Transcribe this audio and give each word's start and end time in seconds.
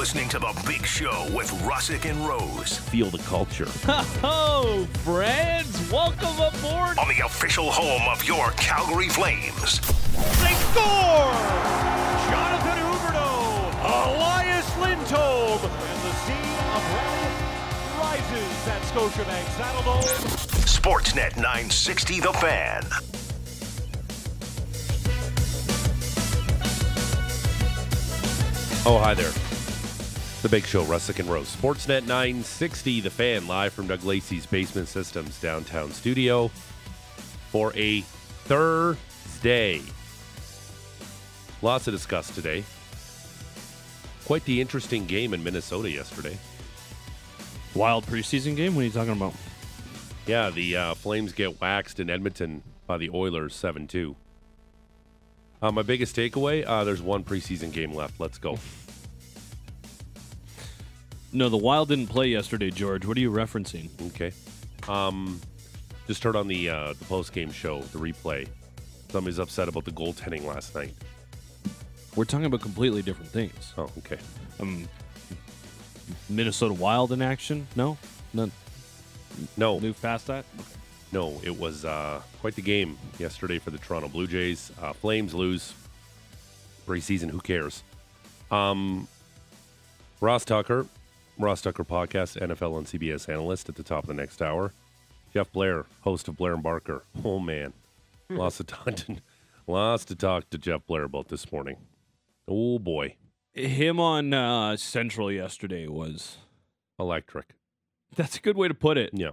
listening 0.00 0.30
to 0.30 0.38
The 0.38 0.62
Big 0.66 0.86
Show 0.86 1.26
with 1.34 1.50
Russick 1.60 2.08
and 2.08 2.18
Rose 2.26 2.78
Feel 2.88 3.10
the 3.10 3.18
culture. 3.18 3.68
Oh, 4.24 4.88
friends, 5.04 5.92
welcome 5.92 6.40
aboard. 6.40 6.98
on 6.98 7.06
the 7.08 7.22
official 7.26 7.70
home 7.70 8.08
of 8.10 8.24
your 8.24 8.50
Calgary 8.52 9.10
Flames. 9.10 9.78
They 10.40 10.54
score! 10.72 11.36
Jonathan 12.32 12.78
Huberdeau, 12.80 14.16
Elias 14.16 14.78
Lindholm, 14.78 15.60
and 15.60 16.00
the 16.00 16.14
sea 16.24 16.48
of 16.72 16.82
rally 16.96 17.36
rises 18.00 18.68
at 18.68 18.80
Scotiabank 18.88 19.44
Saddledome. 19.60 20.08
Sportsnet 20.64 21.36
960 21.36 22.20
The 22.20 22.32
Fan. 22.32 22.84
Oh, 28.86 28.98
hi 28.98 29.12
there. 29.12 29.30
The 30.42 30.48
Big 30.48 30.64
Show, 30.64 30.84
Russick 30.84 31.18
and 31.18 31.28
Rose. 31.28 31.54
Sportsnet 31.54 32.06
960, 32.06 33.02
The 33.02 33.10
Fan, 33.10 33.46
live 33.46 33.74
from 33.74 33.86
Doug 33.86 34.04
Lacey's 34.04 34.46
Basement 34.46 34.88
Systems 34.88 35.38
downtown 35.38 35.92
studio 35.92 36.48
for 37.50 37.74
a 37.76 38.00
Thursday. 38.46 39.82
Lots 41.60 41.84
to 41.84 41.90
discuss 41.90 42.34
today. 42.34 42.64
Quite 44.24 44.42
the 44.46 44.62
interesting 44.62 45.04
game 45.04 45.34
in 45.34 45.44
Minnesota 45.44 45.90
yesterday. 45.90 46.38
Wild 47.74 48.06
preseason 48.06 48.56
game? 48.56 48.74
What 48.74 48.80
are 48.80 48.84
you 48.84 48.92
talking 48.92 49.12
about? 49.12 49.34
Yeah, 50.26 50.48
the 50.48 50.74
uh, 50.74 50.94
Flames 50.94 51.34
get 51.34 51.60
waxed 51.60 52.00
in 52.00 52.08
Edmonton 52.08 52.62
by 52.86 52.96
the 52.96 53.10
Oilers 53.10 53.54
7 53.54 53.86
2. 53.86 54.16
Uh, 55.60 55.70
my 55.70 55.82
biggest 55.82 56.16
takeaway 56.16 56.64
uh, 56.66 56.82
there's 56.84 57.02
one 57.02 57.24
preseason 57.24 57.70
game 57.70 57.92
left. 57.92 58.18
Let's 58.18 58.38
go. 58.38 58.58
No, 61.32 61.48
the 61.48 61.56
Wild 61.56 61.88
didn't 61.88 62.08
play 62.08 62.28
yesterday, 62.28 62.70
George. 62.70 63.06
What 63.06 63.16
are 63.16 63.20
you 63.20 63.30
referencing? 63.30 63.88
Okay. 64.08 64.32
Um, 64.88 65.40
just 66.06 66.24
heard 66.24 66.34
on 66.36 66.48
the 66.48 66.68
uh, 66.68 66.92
the 66.98 67.04
post 67.04 67.32
game 67.32 67.52
show 67.52 67.80
the 67.82 67.98
replay. 67.98 68.48
Somebody's 69.10 69.38
upset 69.38 69.68
about 69.68 69.84
the 69.84 69.92
goaltending 69.92 70.44
last 70.44 70.74
night. 70.74 70.94
We're 72.16 72.24
talking 72.24 72.46
about 72.46 72.60
completely 72.60 73.02
different 73.02 73.30
things. 73.30 73.72
Oh, 73.78 73.88
okay. 73.98 74.18
Um, 74.58 74.88
Minnesota 76.28 76.74
Wild 76.74 77.12
in 77.12 77.22
action? 77.22 77.66
No? 77.76 77.96
None. 78.34 78.50
No, 79.56 79.78
Move 79.78 80.00
past 80.02 80.26
that? 80.26 80.44
no, 81.12 81.40
it 81.44 81.56
was 81.56 81.84
uh, 81.84 82.20
quite 82.40 82.54
the 82.56 82.62
game 82.62 82.98
yesterday 83.18 83.58
for 83.58 83.70
the 83.70 83.78
Toronto 83.78 84.08
Blue 84.08 84.26
Jays. 84.26 84.70
Uh, 84.80 84.92
Flames 84.92 85.34
lose 85.34 85.72
preseason. 86.86 87.30
Who 87.30 87.40
cares? 87.40 87.82
Um, 88.50 89.06
Ross 90.20 90.44
Tucker, 90.44 90.86
Ross 91.40 91.62
Tucker 91.62 91.84
podcast, 91.84 92.38
NFL 92.40 92.76
and 92.78 92.86
CBS 92.86 93.28
analyst 93.28 93.68
at 93.68 93.74
the 93.76 93.82
top 93.82 94.04
of 94.04 94.08
the 94.08 94.14
next 94.14 94.42
hour. 94.42 94.72
Jeff 95.32 95.50
Blair, 95.52 95.86
host 96.02 96.28
of 96.28 96.36
Blair 96.36 96.54
and 96.54 96.62
Barker. 96.62 97.02
Oh 97.24 97.38
man, 97.38 97.72
lots 98.28 98.56
to 98.58 98.64
talk 98.64 98.94
to, 98.96 99.16
lots 99.66 100.04
to 100.06 100.14
talk 100.16 100.50
to 100.50 100.58
Jeff 100.58 100.86
Blair 100.86 101.04
about 101.04 101.28
this 101.28 101.50
morning. 101.52 101.76
Oh 102.48 102.78
boy, 102.78 103.16
Him 103.52 104.00
on 104.00 104.34
uh, 104.34 104.76
Central 104.76 105.30
yesterday 105.32 105.86
was. 105.86 106.38
electric. 106.98 107.54
That's 108.16 108.36
a 108.36 108.40
good 108.40 108.56
way 108.56 108.68
to 108.68 108.74
put 108.74 108.98
it. 108.98 109.10
Yeah. 109.12 109.30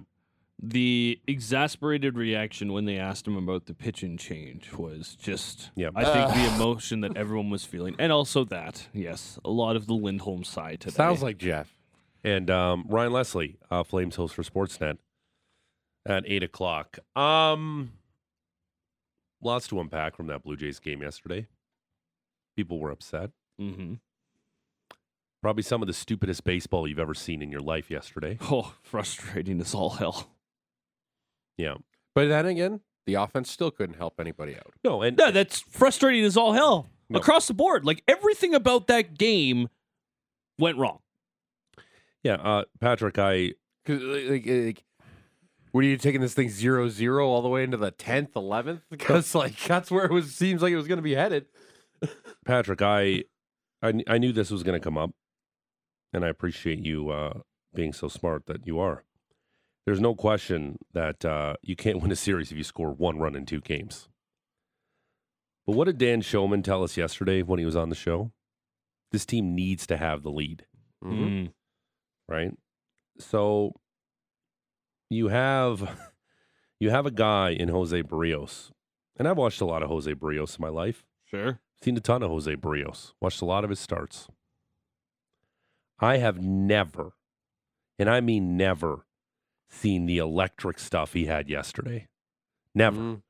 The 0.62 1.20
exasperated 1.28 2.16
reaction 2.18 2.74
when 2.74 2.86
they 2.86 2.98
asked 2.98 3.28
him 3.28 3.38
about 3.38 3.66
the 3.66 3.74
pitch 3.76 4.02
and 4.04 4.18
change 4.18 4.72
was 4.74 5.16
just, 5.20 5.70
Yeah. 5.76 5.90
I 5.96 6.04
think, 6.04 6.34
the 6.34 6.56
emotion 6.56 7.02
that 7.02 7.16
everyone 7.18 7.50
was 7.52 7.64
feeling. 7.64 7.96
And 8.00 8.12
also 8.12 8.44
that, 8.46 8.88
yes, 8.94 9.38
a 9.46 9.50
lot 9.52 9.76
of 9.76 9.86
the 9.86 9.94
Lindholm 9.94 10.44
side 10.44 10.80
today. 10.82 10.96
Sounds 10.96 11.22
like 11.22 11.38
Jeff. 11.38 11.72
And 12.28 12.50
um, 12.52 12.84
Ryan 12.90 13.14
Leslie, 13.14 13.58
uh, 13.72 13.84
Flames 13.84 14.18
host 14.18 14.36
for 14.36 14.44
Sportsnet 14.44 14.98
at 16.06 16.24
eight 16.28 16.44
o'clock. 16.44 17.00
Um, 17.16 17.94
lots 19.42 19.66
to 19.70 19.80
unpack 19.80 20.18
from 20.18 20.28
that 20.28 20.44
Blue 20.44 20.58
Jays 20.58 20.80
game 20.82 21.02
yesterday. 21.02 21.48
People 22.58 22.80
were 22.80 22.92
upset. 22.92 23.30
hmm 23.58 23.94
Probably 25.42 25.64
some 25.64 25.82
of 25.82 25.88
the 25.88 25.94
stupidest 25.94 26.44
baseball 26.44 26.86
you've 26.86 27.00
ever 27.00 27.14
seen 27.14 27.42
in 27.42 27.50
your 27.50 27.62
life 27.62 27.90
yesterday. 27.90 28.38
Oh, 28.52 28.74
frustrating 28.84 29.62
as 29.62 29.74
all 29.74 29.92
hell. 29.92 30.32
Yeah. 31.58 31.76
But 32.14 32.28
then 32.28 32.46
again, 32.46 32.82
the 33.06 33.14
offense 33.14 33.50
still 33.50 33.72
couldn't 33.72 33.96
help 33.96 34.20
anybody 34.20 34.56
out. 34.58 34.74
No, 34.84 35.02
and 35.02 35.16
No, 35.16 35.32
that's 35.32 35.62
frustrating 35.62 36.26
as 36.26 36.36
all 36.36 36.52
hell 36.52 36.88
No. 37.10 37.20
across 37.20 37.48
the 37.48 37.54
board. 37.54 37.86
Like 37.86 38.04
everything 38.06 38.54
about 38.54 38.88
that 38.88 39.18
game 39.18 39.70
went 40.60 40.78
wrong. 40.78 41.00
Yeah, 42.24 42.36
uh, 42.36 42.64
Patrick, 42.80 43.18
I 43.20 43.54
Because 43.86 44.04
like, 44.04 44.46
like, 44.46 44.84
what 45.72 45.82
are 45.84 45.88
you 45.88 45.98
taking 45.98 46.22
this 46.22 46.34
thing 46.34 46.50
zero 46.50 46.90
zero 46.90 47.28
all 47.28 47.42
the 47.42 47.50
way 47.50 47.64
into 47.64 47.78
the 47.78 47.92
tenth, 47.92 48.36
eleventh? 48.36 48.82
Because 48.90 49.36
like 49.36 49.58
that's 49.64 49.92
where 49.92 50.06
it 50.06 50.12
was. 50.12 50.34
Seems 50.34 50.62
like 50.62 50.72
it 50.74 50.78
was 50.78 50.88
going 50.88 50.98
to 50.98 51.04
be 51.04 51.16
headed. 51.16 51.46
Patrick, 52.46 52.82
I, 52.82 53.24
I, 53.82 54.02
I 54.08 54.18
knew 54.18 54.32
this 54.32 54.52
was 54.52 54.64
going 54.64 54.80
to 54.80 54.84
come 54.84 54.98
up, 54.98 55.12
and 56.14 56.24
I 56.26 56.30
appreciate 56.30 56.80
you 56.86 57.10
uh, 57.10 57.40
being 57.74 57.94
so 57.94 58.08
smart 58.08 58.46
that 58.48 58.66
you 58.68 58.80
are. 58.80 59.04
There's 59.86 60.02
no 60.02 60.16
question 60.16 60.78
that 60.94 61.24
uh, 61.24 61.56
you 61.62 61.76
can't 61.76 62.02
win 62.02 62.12
a 62.12 62.16
series 62.16 62.52
if 62.52 62.58
you 62.58 62.64
score 62.64 62.92
one 62.92 63.20
run 63.20 63.36
in 63.36 63.46
two 63.46 63.62
games. 63.62 64.10
But 65.66 65.76
what 65.76 65.86
did 65.86 65.98
Dan 65.98 66.22
Shulman 66.22 66.64
tell 66.64 66.84
us 66.84 66.98
yesterday 66.98 67.42
when 67.42 67.60
he 67.60 67.66
was 67.66 67.76
on 67.76 67.90
the 67.90 67.96
show? 67.96 68.32
This 69.12 69.26
team 69.26 69.56
needs 69.56 69.86
to 69.88 69.98
have 69.98 70.24
the 70.24 70.32
lead, 70.32 70.66
Mm-hmm. 71.04 71.48
Right? 72.30 72.52
So 73.20 73.74
you 75.10 75.30
have 75.30 75.98
you 76.80 76.90
have 76.90 77.06
a 77.06 77.12
guy 77.12 77.52
in 77.52 77.70
Jose 77.70 78.04
Berrios, 78.04 78.72
and 79.18 79.28
I've 79.28 79.38
watched 79.38 79.62
a 79.62 79.66
lot 79.66 79.84
of 79.84 79.90
Jose 79.90 80.14
Berrios 80.14 80.58
in 80.58 80.62
my 80.62 80.70
life. 80.70 81.06
Sure. 81.26 81.60
Seen 81.82 81.98
a 81.98 82.00
ton 82.02 82.24
of 82.24 82.30
Jose 82.30 82.56
Berrios. 82.56 83.14
Watched 83.22 83.42
a 83.42 83.46
lot 83.46 83.64
of 83.64 83.70
his 83.70 83.80
starts. 83.80 84.28
I 86.00 86.18
have 86.18 86.42
never, 86.42 87.14
and 87.98 88.10
I 88.10 88.22
mean 88.22 88.56
never, 88.58 89.06
seen 89.70 90.06
the 90.06 90.18
electric 90.20 90.80
stuff 90.80 91.14
he 91.14 91.26
had 91.26 91.50
yesterday. 91.50 92.08
Never. 92.76 92.98
Mhm. 92.98 93.22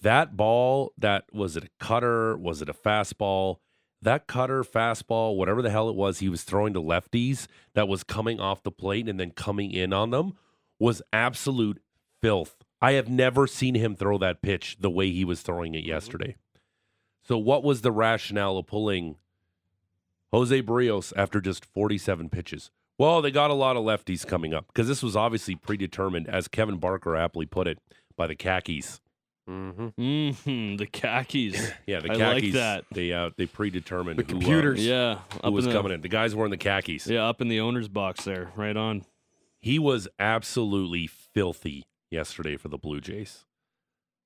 That 0.00 0.36
ball, 0.36 0.92
that 0.98 1.24
was 1.32 1.56
it 1.56 1.64
a 1.64 1.70
cutter? 1.78 2.36
Was 2.36 2.62
it 2.62 2.68
a 2.68 2.74
fastball? 2.74 3.58
That 4.02 4.26
cutter, 4.26 4.64
fastball, 4.64 5.36
whatever 5.36 5.62
the 5.62 5.70
hell 5.70 5.88
it 5.88 5.94
was, 5.94 6.18
he 6.18 6.28
was 6.28 6.42
throwing 6.42 6.74
to 6.74 6.80
lefties 6.80 7.46
that 7.74 7.86
was 7.86 8.02
coming 8.02 8.40
off 8.40 8.64
the 8.64 8.72
plate 8.72 9.08
and 9.08 9.18
then 9.18 9.30
coming 9.30 9.70
in 9.70 9.92
on 9.92 10.10
them 10.10 10.34
was 10.80 11.02
absolute 11.12 11.80
filth. 12.20 12.56
I 12.80 12.92
have 12.92 13.08
never 13.08 13.46
seen 13.46 13.76
him 13.76 13.94
throw 13.94 14.18
that 14.18 14.42
pitch 14.42 14.76
the 14.80 14.90
way 14.90 15.12
he 15.12 15.24
was 15.24 15.42
throwing 15.42 15.76
it 15.76 15.82
mm-hmm. 15.82 15.90
yesterday. 15.90 16.36
So, 17.22 17.38
what 17.38 17.62
was 17.62 17.82
the 17.82 17.92
rationale 17.92 18.58
of 18.58 18.66
pulling 18.66 19.14
Jose 20.32 20.62
Berrios 20.62 21.12
after 21.16 21.40
just 21.40 21.64
47 21.64 22.28
pitches? 22.28 22.72
Well, 22.98 23.22
they 23.22 23.30
got 23.30 23.50
a 23.50 23.54
lot 23.54 23.76
of 23.76 23.84
lefties 23.84 24.26
coming 24.26 24.52
up 24.52 24.66
because 24.66 24.88
this 24.88 25.02
was 25.02 25.14
obviously 25.14 25.54
predetermined, 25.54 26.28
as 26.28 26.48
Kevin 26.48 26.78
Barker 26.78 27.16
aptly 27.16 27.46
put 27.46 27.68
it, 27.68 27.78
by 28.16 28.26
the 28.26 28.34
khakis. 28.34 29.00
Mhm. 29.48 30.34
hmm 30.42 30.76
The 30.76 30.86
khakis. 30.86 31.72
Yeah, 31.86 32.00
the 32.00 32.12
I 32.12 32.14
like 32.14 32.18
khakis. 32.36 32.54
that. 32.54 32.84
They 32.92 33.12
uh, 33.12 33.30
they 33.36 33.46
predetermined 33.46 34.18
The 34.18 34.22
who, 34.22 34.28
uh, 34.28 34.40
computers. 34.40 34.84
yeah. 34.86 35.18
who 35.44 35.50
was 35.50 35.66
in 35.66 35.72
the, 35.72 35.76
coming 35.76 35.92
in. 35.92 36.00
The 36.00 36.08
guys 36.08 36.34
wearing 36.34 36.50
the 36.50 36.56
khakis. 36.56 37.06
Yeah, 37.06 37.28
up 37.28 37.40
in 37.40 37.48
the 37.48 37.60
owner's 37.60 37.88
box 37.88 38.24
there. 38.24 38.52
Right 38.56 38.76
on. 38.76 39.04
He 39.58 39.78
was 39.78 40.08
absolutely 40.18 41.06
filthy 41.06 41.84
yesterday 42.10 42.56
for 42.56 42.68
the 42.68 42.78
Blue 42.78 43.00
Jays. 43.00 43.44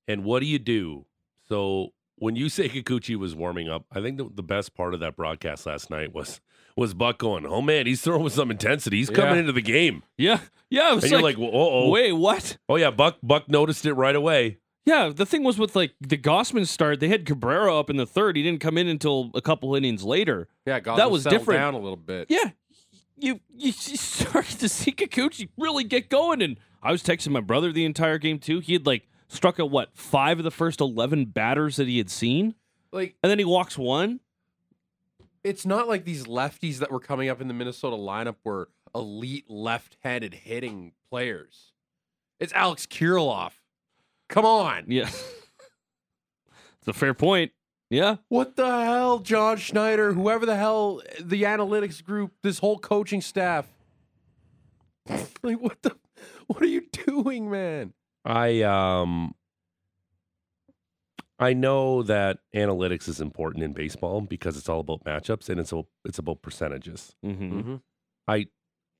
And 0.08 0.24
what 0.24 0.40
do 0.40 0.46
you 0.46 0.58
do? 0.58 1.04
So 1.48 1.92
when 2.16 2.36
you 2.36 2.48
say 2.48 2.68
Kikuchi 2.68 3.16
was 3.16 3.34
warming 3.34 3.68
up, 3.68 3.84
I 3.92 4.00
think 4.00 4.16
the, 4.18 4.30
the 4.34 4.42
best 4.42 4.74
part 4.74 4.94
of 4.94 5.00
that 5.00 5.16
broadcast 5.16 5.66
last 5.66 5.90
night 5.90 6.14
was 6.14 6.40
was 6.76 6.92
Buck 6.94 7.18
going, 7.18 7.46
"Oh 7.46 7.62
man, 7.62 7.86
he's 7.86 8.02
throwing 8.02 8.22
with 8.22 8.34
some 8.34 8.50
intensity. 8.50 8.98
He's 8.98 9.08
coming 9.10 9.34
Yeah. 9.34 9.40
into 9.40 9.52
the 9.52 9.62
game." 9.62 10.02
Yeah. 10.18 10.40
Yeah. 10.70 10.92
It 10.92 10.96
was 10.96 11.04
And 11.04 11.10
you're 11.12 11.22
like, 11.22 11.38
"Oh, 11.38 11.50
oh, 11.52 11.88
wait, 11.90 12.12
what? 12.12 12.58
oh 12.68 12.76
yeah." 12.76 12.90
Buck 12.90 13.16
Buck 13.22 13.48
noticed 13.48 13.86
it 13.86 13.94
right 13.94 14.14
away. 14.16 14.58
Yeah, 14.86 15.10
the 15.14 15.26
thing 15.26 15.42
was 15.42 15.58
with 15.58 15.74
like 15.74 15.92
the 16.00 16.16
Gausman 16.16 16.66
start, 16.66 17.00
they 17.00 17.08
had 17.08 17.26
Cabrera 17.26 17.76
up 17.76 17.90
in 17.90 17.96
the 17.96 18.06
third. 18.06 18.36
He 18.36 18.42
didn't 18.44 18.60
come 18.60 18.78
in 18.78 18.86
until 18.86 19.30
a 19.34 19.42
couple 19.42 19.74
innings 19.74 20.04
later. 20.04 20.48
Yeah, 20.64 20.78
God, 20.80 20.96
That 20.98 21.10
was 21.10 21.24
different. 21.24 21.58
down 21.58 21.74
a 21.74 21.78
little 21.78 21.96
bit. 21.96 22.28
Yeah, 22.30 22.50
you 23.16 23.40
you 23.52 23.72
started 23.72 24.58
to 24.60 24.68
see 24.68 24.92
Kikuchi 24.92 25.48
really 25.58 25.82
get 25.84 26.08
going, 26.08 26.40
and 26.40 26.56
I 26.82 26.92
was 26.92 27.02
texting 27.02 27.30
my 27.30 27.40
brother 27.40 27.72
the 27.72 27.84
entire 27.84 28.18
game 28.18 28.38
too. 28.38 28.60
He 28.60 28.74
had 28.74 28.86
like 28.86 29.08
struck 29.28 29.58
out 29.58 29.72
what 29.72 29.90
five 29.94 30.38
of 30.38 30.44
the 30.44 30.52
first 30.52 30.80
eleven 30.80 31.24
batters 31.24 31.76
that 31.76 31.88
he 31.88 31.98
had 31.98 32.08
seen, 32.10 32.54
Like 32.92 33.16
and 33.24 33.28
then 33.30 33.40
he 33.40 33.44
walks 33.44 33.76
one. 33.76 34.20
it's 35.42 35.66
not 35.66 35.88
like 35.88 36.04
these 36.04 36.26
lefties 36.26 36.78
that 36.78 36.92
were 36.92 37.00
coming 37.00 37.28
up 37.28 37.40
in 37.40 37.48
the 37.48 37.54
Minnesota 37.54 37.96
lineup 37.96 38.36
were 38.44 38.68
elite 38.94 39.50
left-handed 39.50 40.32
hitting 40.32 40.92
players. 41.10 41.72
It's 42.38 42.52
Alex 42.52 42.86
Kirilloff. 42.86 43.52
Come 44.28 44.44
on. 44.44 44.84
Yeah, 44.88 45.08
it's 46.78 46.88
a 46.88 46.92
fair 46.92 47.14
point. 47.14 47.52
Yeah. 47.88 48.16
What 48.28 48.56
the 48.56 48.84
hell, 48.84 49.20
John 49.20 49.58
Schneider, 49.58 50.12
whoever 50.12 50.44
the 50.44 50.56
hell, 50.56 51.02
the 51.20 51.44
analytics 51.44 52.02
group, 52.02 52.32
this 52.42 52.58
whole 52.58 52.78
coaching 52.78 53.20
staff. 53.20 53.66
like 55.42 55.60
what 55.60 55.82
the 55.82 55.96
what 56.48 56.62
are 56.62 56.66
you 56.66 56.82
doing, 57.06 57.48
man? 57.48 57.92
I 58.24 58.62
um 58.62 59.34
I 61.38 61.52
know 61.52 62.02
that 62.02 62.38
analytics 62.54 63.08
is 63.08 63.20
important 63.20 63.62
in 63.62 63.72
baseball 63.72 64.22
because 64.22 64.56
it's 64.56 64.68
all 64.68 64.80
about 64.80 65.04
matchups 65.04 65.48
and 65.50 65.60
it's 65.60 65.72
all, 65.72 65.88
it's 66.04 66.18
about 66.18 66.40
percentages. 66.40 67.14
Mm-hmm. 67.24 67.76
I 68.26 68.46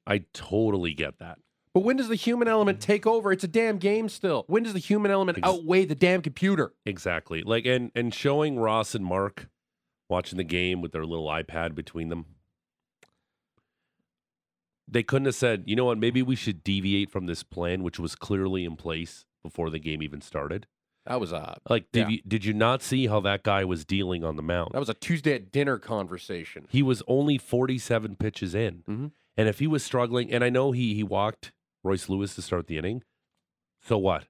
I 0.06 0.25
totally 0.32 0.94
get 0.94 1.19
that. 1.19 1.38
But 1.76 1.84
when 1.84 1.96
does 1.96 2.08
the 2.08 2.14
human 2.14 2.49
element 2.49 2.81
take 2.81 3.06
over? 3.06 3.31
It's 3.32 3.44
a 3.44 3.49
damn 3.49 3.76
game 3.76 4.08
still. 4.08 4.44
When 4.46 4.62
does 4.62 4.73
the 4.73 4.78
human 4.78 5.11
element 5.11 5.37
Ex- 5.37 5.46
outweigh 5.46 5.84
the 5.84 5.94
damn 5.94 6.23
computer? 6.23 6.73
Exactly. 6.87 7.43
Like 7.43 7.67
and 7.67 7.90
and 7.94 8.14
showing 8.14 8.58
Ross 8.58 8.94
and 8.94 9.05
Mark 9.05 9.50
watching 10.08 10.38
the 10.38 10.43
game 10.44 10.81
with 10.81 10.93
their 10.93 11.05
little 11.05 11.26
iPad 11.26 11.75
between 11.75 12.08
them. 12.08 12.25
They 14.88 15.02
couldn't 15.02 15.26
have 15.26 15.34
said, 15.34 15.64
"You 15.67 15.76
know 15.76 15.84
what? 15.84 15.99
Maybe 15.99 16.23
we 16.23 16.34
should 16.34 16.64
deviate 16.64 17.11
from 17.11 17.26
this 17.26 17.43
plan 17.43 17.82
which 17.82 17.99
was 17.99 18.14
clearly 18.14 18.64
in 18.64 18.76
place 18.76 19.26
before 19.43 19.69
the 19.69 19.78
game 19.78 20.02
even 20.02 20.23
started." 20.23 20.67
That 21.05 21.20
was 21.20 21.31
a 21.31 21.58
Like 21.69 21.93
did 21.93 22.00
Yeah. 22.00 22.08
you 22.08 22.23
did 22.26 22.46
you 22.46 22.55
not 22.55 22.81
see 22.81 23.06
how 23.08 23.20
that 23.20 23.43
guy 23.43 23.67
was 23.67 23.84
dealing 23.84 24.25
on 24.25 24.37
the 24.37 24.43
mound? 24.43 24.70
that 24.73 24.78
was 24.81 24.88
a 24.88 24.94
Tuesday 24.94 25.34
at 25.34 25.52
dinner 25.52 25.76
conversation. 25.78 26.69
He 26.70 26.82
was 26.82 27.02
only 27.06 27.37
47 27.37 28.17
pitches 28.17 28.55
in. 28.55 28.82
Mhm. 28.88 29.11
And 29.37 29.46
if 29.46 29.58
he 29.58 29.67
was 29.67 29.84
struggling, 29.84 30.32
and 30.32 30.43
I 30.43 30.49
know 30.49 30.73
he 30.73 30.94
he 30.94 31.02
walked 31.02 31.52
Royce 31.87 32.09
Lewis 32.09 32.35
to 32.35 32.43
start 32.43 32.67
the 32.67 32.77
inning, 32.79 33.03
so 33.81 33.97
what? 33.97 34.27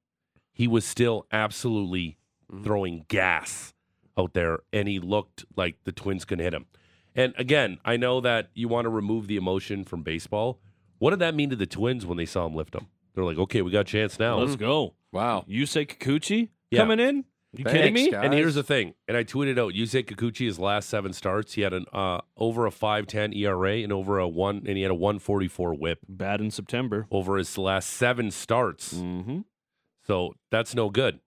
He 0.53 0.69
was 0.69 0.85
still 0.85 1.27
absolutely 1.33 2.19
Mhm. 2.53 2.63
throwing 2.65 3.05
gas 3.09 3.75
out 4.17 4.35
there, 4.35 4.61
and 4.73 4.87
he 4.89 4.99
looked 4.99 5.45
like 5.57 5.83
the 5.85 5.93
Twins 5.93 6.25
could 6.25 6.39
hit 6.39 6.55
him. 6.55 6.67
And 7.15 7.35
again, 7.37 7.79
I 7.85 7.97
know 7.97 8.21
that 8.21 8.51
you 8.55 8.69
want 8.69 8.85
to 8.85 8.91
remove 8.91 9.27
the 9.27 9.37
emotion 9.37 9.85
from 9.85 10.03
baseball. 10.03 10.61
What 10.99 11.11
did 11.11 11.19
that 11.21 11.35
mean 11.35 11.51
to 11.51 11.57
the 11.57 11.67
Twins 11.67 12.07
when 12.07 12.17
they 12.17 12.27
saw 12.27 12.47
him 12.47 12.55
lift 12.55 12.75
him? 12.75 12.87
They're 13.15 13.25
like, 13.25 13.39
okay, 13.39 13.63
we 13.63 13.71
got 13.71 13.81
a 13.81 13.85
chance 13.85 14.19
now. 14.19 14.39
Let's 14.39 14.57
go. 14.57 14.95
Wow. 15.13 15.45
Yusei 15.49 15.87
Kikuchi 15.87 16.51
Yeah. 16.71 16.81
coming 16.81 17.01
in? 17.01 17.25
You 17.59 17.65
Thanks, 17.65 17.79
kidding 17.79 17.95
me? 17.95 18.11
guys. 18.11 18.25
And 18.25 18.35
here's 18.35 18.55
the 18.55 18.63
thing, 18.63 18.95
and 19.09 19.17
I 19.17 19.25
tweeted 19.25 19.59
out 19.59 19.73
Yusei 19.75 20.05
Kikuchi 20.05 20.47
his 20.47 20.59
last 20.59 20.89
seven 20.89 21.13
starts, 21.13 21.55
he 21.55 21.63
had 21.63 21.73
an 21.73 21.87
uh, 21.93 22.21
over 22.37 22.67
a 22.67 22.71
5.10 22.71 23.37
ERA 23.37 23.77
and 23.79 23.93
over 23.93 24.19
a 24.19 24.29
one, 24.29 24.63
and 24.67 24.77
he 24.77 24.83
had 24.83 24.91
a 24.91 24.95
144 24.95 25.75
WHIP 25.75 25.99
Bad 26.09 26.41
in 26.41 26.51
September. 26.51 27.07
over 27.11 27.37
his 27.37 27.57
last 27.57 27.91
seven 27.91 28.31
starts. 28.31 28.95
Mm-hmm. 28.95 29.41
So 30.07 30.35
that's 30.51 30.75
no 30.75 30.91
good. 30.91 31.21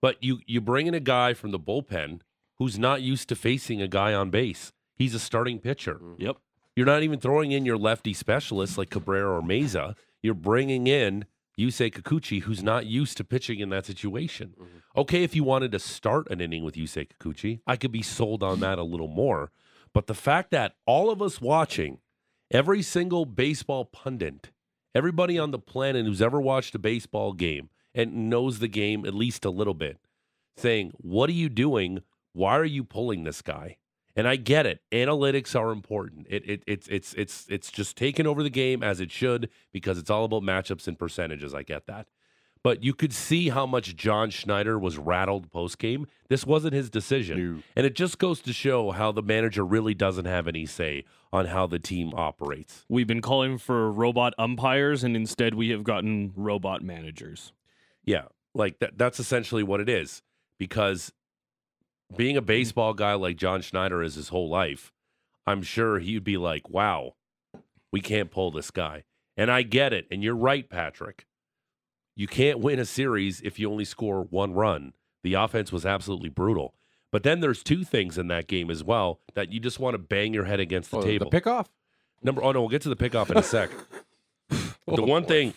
But 0.00 0.22
you 0.22 0.40
you 0.46 0.60
bring 0.60 0.86
in 0.86 0.94
a 0.94 1.00
guy 1.00 1.32
from 1.34 1.52
the 1.52 1.60
bullpen 1.60 2.20
who's 2.58 2.78
not 2.78 3.02
used 3.02 3.28
to 3.28 3.36
facing 3.36 3.80
a 3.80 3.88
guy 3.88 4.12
on 4.12 4.30
base. 4.30 4.72
He's 4.96 5.14
a 5.14 5.18
starting 5.20 5.58
pitcher. 5.58 6.00
Yep. 6.18 6.36
You're 6.76 6.86
not 6.86 7.02
even 7.02 7.20
throwing 7.20 7.52
in 7.52 7.64
your 7.64 7.76
lefty 7.76 8.12
specialist 8.14 8.76
like 8.78 8.90
Cabrera 8.90 9.38
or 9.38 9.42
Mayza. 9.42 9.94
You're 10.22 10.34
bringing 10.34 10.86
in 10.86 11.26
Yusei 11.58 11.92
Kikuchi, 11.92 12.42
who's 12.42 12.62
not 12.62 12.86
used 12.86 13.16
to 13.18 13.24
pitching 13.24 13.60
in 13.60 13.68
that 13.70 13.86
situation. 13.86 14.54
Mm-hmm. 14.58 15.00
Okay, 15.00 15.22
if 15.22 15.36
you 15.36 15.44
wanted 15.44 15.72
to 15.72 15.78
start 15.78 16.30
an 16.30 16.40
inning 16.40 16.64
with 16.64 16.76
Yusei 16.76 17.08
Kikuchi, 17.08 17.60
I 17.66 17.76
could 17.76 17.92
be 17.92 18.02
sold 18.02 18.42
on 18.42 18.60
that 18.60 18.78
a 18.78 18.82
little 18.84 19.08
more. 19.08 19.50
But 19.92 20.06
the 20.06 20.14
fact 20.14 20.50
that 20.52 20.76
all 20.86 21.10
of 21.10 21.20
us 21.20 21.40
watching, 21.40 21.98
every 22.50 22.82
single 22.82 23.26
baseball 23.26 23.84
pundit, 23.84 24.50
everybody 24.94 25.38
on 25.38 25.50
the 25.50 25.58
planet 25.58 26.06
who's 26.06 26.22
ever 26.22 26.40
watched 26.40 26.74
a 26.74 26.78
baseball 26.78 27.32
game 27.32 27.68
and 27.94 28.30
knows 28.30 28.58
the 28.58 28.68
game 28.68 29.04
at 29.04 29.14
least 29.14 29.44
a 29.44 29.50
little 29.50 29.74
bit, 29.74 29.98
saying, 30.56 30.92
What 30.96 31.28
are 31.28 31.34
you 31.34 31.50
doing? 31.50 32.02
Why 32.32 32.56
are 32.56 32.64
you 32.64 32.84
pulling 32.84 33.24
this 33.24 33.42
guy? 33.42 33.76
And 34.14 34.28
I 34.28 34.36
get 34.36 34.66
it. 34.66 34.80
Analytics 34.92 35.58
are 35.58 35.70
important. 35.70 36.26
It, 36.28 36.48
it 36.48 36.62
it's 36.66 36.86
it's 36.88 37.14
it's 37.14 37.46
it's 37.48 37.70
just 37.70 37.96
taken 37.96 38.26
over 38.26 38.42
the 38.42 38.50
game 38.50 38.82
as 38.82 39.00
it 39.00 39.10
should 39.10 39.48
because 39.72 39.98
it's 39.98 40.10
all 40.10 40.24
about 40.24 40.42
matchups 40.42 40.86
and 40.86 40.98
percentages. 40.98 41.54
I 41.54 41.62
get 41.62 41.86
that. 41.86 42.08
But 42.62 42.84
you 42.84 42.94
could 42.94 43.12
see 43.12 43.48
how 43.48 43.66
much 43.66 43.96
John 43.96 44.30
Schneider 44.30 44.78
was 44.78 44.96
rattled 44.96 45.50
post 45.50 45.78
game. 45.78 46.06
This 46.28 46.46
wasn't 46.46 46.74
his 46.74 46.90
decision. 46.90 47.36
And 47.74 47.84
it 47.84 47.96
just 47.96 48.18
goes 48.18 48.40
to 48.42 48.52
show 48.52 48.92
how 48.92 49.10
the 49.10 49.22
manager 49.22 49.64
really 49.64 49.94
doesn't 49.94 50.26
have 50.26 50.46
any 50.46 50.66
say 50.66 51.04
on 51.32 51.46
how 51.46 51.66
the 51.66 51.80
team 51.80 52.12
operates. 52.14 52.84
We've 52.88 53.06
been 53.06 53.22
calling 53.22 53.58
for 53.58 53.90
robot 53.90 54.34
umpires, 54.38 55.02
and 55.02 55.16
instead 55.16 55.54
we 55.54 55.70
have 55.70 55.82
gotten 55.82 56.32
robot 56.36 56.82
managers. 56.82 57.52
Yeah, 58.04 58.26
like 58.54 58.78
that, 58.78 58.96
that's 58.96 59.18
essentially 59.18 59.64
what 59.64 59.80
it 59.80 59.88
is. 59.88 60.22
Because 60.58 61.12
being 62.16 62.36
a 62.36 62.42
baseball 62.42 62.94
guy 62.94 63.14
like 63.14 63.36
John 63.36 63.62
Schneider 63.62 64.02
is 64.02 64.14
his 64.14 64.28
whole 64.28 64.48
life, 64.48 64.92
I'm 65.46 65.62
sure 65.62 65.98
he'd 65.98 66.24
be 66.24 66.36
like, 66.36 66.68
wow, 66.68 67.14
we 67.90 68.00
can't 68.00 68.30
pull 68.30 68.50
this 68.50 68.70
guy. 68.70 69.04
And 69.36 69.50
I 69.50 69.62
get 69.62 69.92
it. 69.92 70.06
And 70.10 70.22
you're 70.22 70.36
right, 70.36 70.68
Patrick. 70.68 71.26
You 72.14 72.26
can't 72.26 72.60
win 72.60 72.78
a 72.78 72.84
series 72.84 73.40
if 73.40 73.58
you 73.58 73.70
only 73.70 73.84
score 73.84 74.22
one 74.22 74.52
run. 74.52 74.92
The 75.24 75.34
offense 75.34 75.72
was 75.72 75.86
absolutely 75.86 76.28
brutal. 76.28 76.74
But 77.10 77.22
then 77.22 77.40
there's 77.40 77.62
two 77.62 77.84
things 77.84 78.18
in 78.18 78.28
that 78.28 78.46
game 78.46 78.70
as 78.70 78.82
well 78.84 79.20
that 79.34 79.52
you 79.52 79.60
just 79.60 79.78
want 79.78 79.94
to 79.94 79.98
bang 79.98 80.34
your 80.34 80.44
head 80.44 80.60
against 80.60 80.90
the 80.90 80.98
Oh, 80.98 81.02
table. 81.02 81.30
The 81.30 81.40
pickoff? 81.40 81.66
Number 82.22 82.42
oh 82.42 82.52
no, 82.52 82.60
we'll 82.60 82.68
get 82.68 82.82
to 82.82 82.88
the 82.88 82.96
pickoff 82.96 83.30
in 83.30 83.36
a 83.36 83.42
sec. 83.42 83.70
the 84.86 85.02
one 85.02 85.24
thing, 85.24 85.54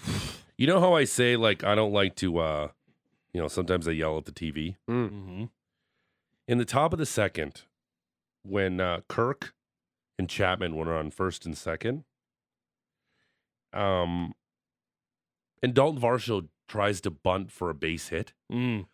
you 0.57 0.67
know 0.67 0.79
how 0.79 0.93
I 0.93 1.03
say 1.03 1.35
like 1.35 1.63
I 1.63 1.75
don't 1.75 1.93
like 1.93 2.15
to, 2.17 2.39
uh 2.39 2.67
you 3.33 3.41
know, 3.41 3.47
sometimes 3.49 3.87
I 3.87 3.91
yell 3.91 4.17
at 4.17 4.25
the 4.25 4.31
TV. 4.31 4.75
Mm-hmm. 4.89 5.45
In 6.47 6.57
the 6.57 6.65
top 6.65 6.93
of 6.93 6.99
the 6.99 7.05
second, 7.05 7.63
when 8.43 8.79
uh, 8.79 9.01
Kirk 9.07 9.53
and 10.19 10.29
Chapman 10.29 10.75
were 10.75 10.93
on 10.95 11.09
first 11.11 11.45
and 11.45 11.57
second, 11.57 12.03
um, 13.73 14.33
and 15.63 15.73
Dalton 15.73 16.01
Varsho 16.01 16.47
tries 16.67 17.01
to 17.01 17.11
bunt 17.11 17.51
for 17.51 17.69
a 17.69 17.73
base 17.73 18.09
hit. 18.09 18.33
Mm. 18.51 18.85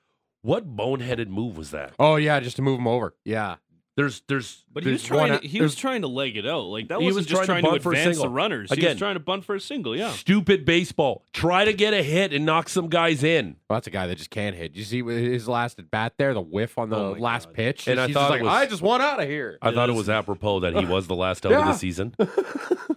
What 0.42 0.76
boneheaded 0.76 1.28
move 1.28 1.58
was 1.58 1.72
that? 1.72 1.94
Oh 2.00 2.16
yeah, 2.16 2.40
just 2.40 2.56
to 2.56 2.62
move 2.62 2.80
him 2.80 2.88
over. 2.88 3.14
Yeah. 3.26 3.58
There's, 3.98 4.22
there's, 4.30 4.64
But 4.72 4.84
he 4.86 4.92
was 4.92 5.04
trying. 5.04 5.32
one- 5.32 5.42
To, 5.42 5.48
he 5.48 5.62
was 5.62 5.76
trying 5.76 6.02
to 6.04 6.08
leg 6.08 6.38
it 6.38 6.48
out. 6.48 6.64
Like 6.68 6.88
that 6.88 7.00
He 7.00 7.06
wasn't 7.06 7.18
was 7.18 7.26
just 7.26 7.44
trying 7.44 7.62
trying 7.62 7.64
to 7.64 7.68
to, 7.68 7.72
bunt 7.72 7.84
for 7.84 7.90
a 7.90 7.92
advance 7.98 8.16
the 8.16 8.22
single. 8.22 8.34
runners. 8.34 8.72
he 8.74 8.86
was 8.86 8.98
trying 8.98 9.14
to 9.16 9.20
bunt 9.20 9.44
for 9.44 9.54
a 9.56 9.60
single. 9.60 9.98
Yeah. 9.98 10.12
stupid 10.12 10.64
baseball. 10.66 11.26
Try 11.34 11.66
to 11.66 11.74
get 11.74 11.94
a 11.94 12.02
hit 12.02 12.32
and 12.32 12.46
knock 12.46 12.70
some 12.70 12.88
guys 12.88 13.22
in. 13.22 13.58
Well, 13.70 13.76
that's 13.76 13.88
a 13.88 13.92
guy 13.92 14.08
that 14.08 14.18
just 14.18 14.30
can't 14.30 14.56
hit. 14.56 14.76
You 14.76 14.86
see 14.86 15.04
his 15.04 15.50
last 15.50 15.78
at 15.78 15.92
bat 15.92 16.14
there, 16.18 16.34
the 16.34 16.40
whiff 16.42 16.78
on 16.78 16.90
the 16.90 16.96
Oh 16.96 17.12
last 17.20 17.48
God. 17.48 17.54
pitch. 17.54 17.88
And 17.90 18.00
I 18.00 18.08
thought 18.08 18.14
just 18.14 18.30
like, 18.30 18.42
was- 18.44 18.50
I 18.54 18.66
just 18.66 18.82
want 18.82 19.04
out 19.04 19.22
of 19.22 19.28
here. 19.28 19.58
I 19.62 19.70
It 19.70 19.76
thought 19.76 19.90
it 19.90 19.94
was 19.94 20.08
apropos 20.10 20.62
that 20.62 20.74
he 20.74 20.86
was 20.86 21.08
the 21.08 21.16
last 21.16 21.46
out 21.46 21.52
of 21.52 21.66
the 21.66 21.74
season. 21.78 22.16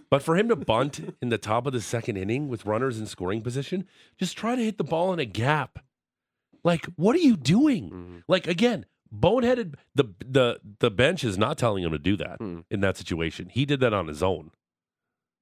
But 0.09 0.23
for 0.23 0.37
him 0.37 0.47
to 0.47 0.55
bunt 0.55 1.13
in 1.21 1.27
the 1.27 1.37
top 1.37 1.67
of 1.67 1.73
the 1.73 1.81
second 1.81 2.15
inning 2.15 2.47
with 2.47 2.65
runners 2.65 2.99
in 2.99 3.05
scoring 3.05 3.41
position, 3.41 3.85
just 4.17 4.37
try 4.37 4.55
to 4.55 4.63
hit 4.63 4.77
the 4.77 4.83
ball 4.85 5.11
in 5.11 5.19
a 5.19 5.25
gap. 5.25 5.79
Like, 6.63 6.85
what 6.95 7.15
are 7.17 7.19
you 7.19 7.35
doing? 7.35 7.89
Mhm. 7.91 8.23
Like 8.29 8.47
again, 8.47 8.85
boneheaded. 9.19 9.75
The 9.93 10.05
the 10.25 10.59
the 10.79 10.91
bench 10.91 11.23
is 11.23 11.37
not 11.37 11.57
telling 11.57 11.83
him 11.83 11.91
to 11.91 11.97
do 11.99 12.15
that 12.17 12.37
Hmm. 12.39 12.59
in 12.69 12.81
that 12.81 12.97
situation. 12.97 13.49
He 13.49 13.65
did 13.65 13.79
that 13.79 13.93
on 13.93 14.07
his 14.07 14.21
own, 14.23 14.51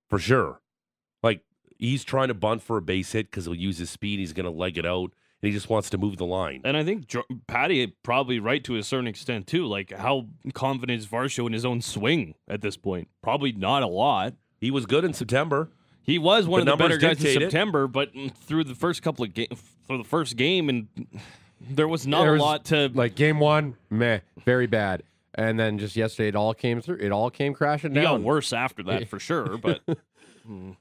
for 0.10 0.20
sure. 0.20 0.62
Like 1.22 1.42
he's 1.78 2.04
trying 2.04 2.28
to 2.30 2.34
bunt 2.34 2.62
for 2.62 2.78
a 2.78 2.82
base 2.82 3.12
hit 3.14 3.30
because 3.32 3.46
he'll 3.46 3.56
use 3.56 3.78
his 3.78 3.90
speed. 3.90 4.20
He's 4.20 4.34
going 4.34 4.46
to 4.46 4.52
leg 4.52 4.78
it 4.78 4.86
out, 4.86 5.12
and 5.42 5.50
he 5.50 5.52
just 5.52 5.70
wants 5.70 5.90
to 5.92 5.98
move 5.98 6.18
the 6.18 6.26
line. 6.26 6.62
And 6.64 6.76
I 6.78 6.84
think 6.84 7.08
Jo- 7.08 7.24
Patty 7.48 7.88
probably 8.04 8.40
right 8.40 8.64
to 8.66 8.76
a 8.78 8.84
certain 8.84 9.08
extent 9.08 9.48
too. 9.48 9.66
Like 9.66 9.92
how 9.92 10.28
confident 10.54 11.00
is 11.00 11.08
Varsho 11.08 11.46
in 11.48 11.54
his 11.54 11.66
own 11.66 11.82
swing 11.82 12.36
at 12.48 12.62
this 12.62 12.78
point? 12.78 13.10
Probably 13.22 13.52
not 13.52 13.84
a 13.84 13.88
lot. 13.88 14.34
He 14.60 14.72
was 14.72 14.86
good 14.86 15.04
in 15.04 15.14
September. 15.14 15.72
He 16.06 16.20
was 16.20 16.48
one 16.48 16.66
The 16.66 16.74
of 16.74 16.78
the 16.78 16.84
better 16.84 16.98
guys 16.98 17.22
in 17.24 17.28
it. 17.42 17.46
September, 17.46 17.88
but 17.88 18.14
mm, 18.14 18.34
through 18.36 18.66
the 18.66 18.76
first 18.76 19.02
couple 19.02 19.24
of 19.24 19.34
games, 19.34 19.62
for 19.88 19.98
the 19.98 20.04
first 20.04 20.36
game, 20.36 20.68
and 20.68 20.88
there 21.70 21.88
was 21.88 22.06
not 22.08 22.22
There 22.24 22.36
a 22.36 22.40
lot 22.42 22.66
to. 22.66 22.90
Like 22.94 23.16
game 23.16 23.40
one, 23.40 23.76
meh, 23.90 24.20
very 24.46 24.68
bad. 24.68 25.04
And 25.36 25.60
then 25.60 25.80
just 25.80 25.96
yesterday, 25.96 26.28
it 26.30 26.36
all 26.36 26.54
came 26.54 26.80
through. 26.82 26.98
It 26.98 27.12
all 27.12 27.30
came 27.32 27.54
crashing 27.54 27.96
he 27.96 28.02
got 28.02 28.12
down. 28.14 28.24
worse 28.24 28.54
after 28.54 28.84
that 28.84 29.08
for 29.08 29.20
sure. 29.20 29.58
But 29.62 29.82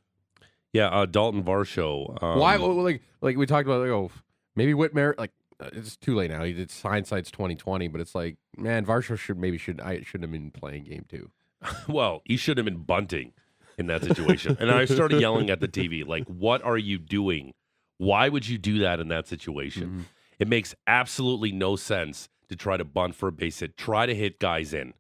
Yeah, 0.73 0.87
uh, 0.89 1.07
Dalton 1.07 1.43
Varsho. 1.43 2.23
Um, 2.23 2.39
Why? 2.39 2.57
Like, 2.57 3.03
like 3.21 3.37
we 3.37 3.47
talked 3.47 3.67
about. 3.67 3.81
Like, 3.83 3.91
oh, 3.91 4.11
maybe 4.57 4.73
Whitmer. 4.73 5.17
Like, 5.19 5.31
uh, 5.61 5.69
it's 5.73 5.97
too 5.97 6.15
late 6.17 6.31
now. 6.31 6.45
He 6.45 6.53
did 6.55 6.73
hindsight's 6.83 7.31
twenty 7.31 7.55
twenty. 7.55 7.89
But 7.89 8.01
it's 8.01 8.15
like, 8.15 8.37
man, 8.57 8.87
Varsho 8.87 9.19
should 9.19 9.39
maybe 9.39 9.59
should 9.59 9.81
I 9.81 10.01
shouldn't 10.03 10.23
have 10.23 10.33
been 10.33 10.51
playing 10.51 10.85
game 10.85 11.05
two. 11.09 11.31
Well, 11.89 12.23
he 12.25 12.37
should 12.37 12.57
have 12.57 12.65
been 12.65 12.83
bunting 12.83 13.33
in 13.79 13.87
that 13.87 14.03
situation. 14.03 14.57
and 14.59 14.71
I 14.71 14.85
started 14.85 15.21
yelling 15.21 15.49
at 15.49 15.61
the 15.61 15.69
TV, 15.69 16.05
like, 16.07 16.27
what 16.27 16.63
are 16.65 16.77
you 16.77 16.99
doing? 16.99 17.55
Why 17.99 18.29
would 18.29 18.49
you 18.49 18.59
do 18.59 18.81
that 18.81 18.99
in 18.99 19.09
that 19.09 19.29
situation? 19.29 20.07
It 20.43 20.49
makes 20.49 20.75
absolutely 20.89 21.53
no 21.53 21.77
sense 21.77 22.29
to 22.49 22.57
try 22.57 22.77
to 22.77 22.85
bunt 22.85 23.15
for 23.15 23.29
a 23.29 23.33
base 23.33 23.61
hit, 23.61 23.77
try 23.77 24.07
to 24.07 24.15
hit 24.15 24.41
guys 24.41 24.75
in. 24.75 24.93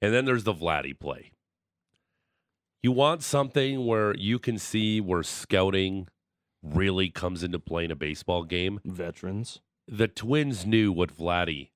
And 0.00 0.14
then 0.14 0.24
there's 0.24 0.44
the 0.44 0.54
Vladdy 0.54 0.98
play. 0.98 1.32
You 2.82 2.92
want 2.92 3.22
something 3.22 3.84
where 3.84 4.16
you 4.16 4.38
can 4.38 4.56
see 4.56 4.98
where 5.02 5.22
scouting 5.22 6.08
really 6.62 7.10
comes 7.10 7.42
into 7.42 7.58
play 7.58 7.84
in 7.84 7.90
a 7.90 7.96
baseball 7.96 8.44
game. 8.44 8.80
veterans. 8.82 9.60
The 9.86 10.08
Twins 10.08 10.64
knew 10.64 10.90
what 10.90 11.14
Vladdy 11.14 11.68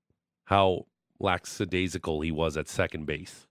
how 0.47 0.87
lackadaisical 1.21 2.23
he 2.23 2.33
was 2.33 2.57
at 2.57 2.67
second 2.67 3.05
base. 3.05 3.47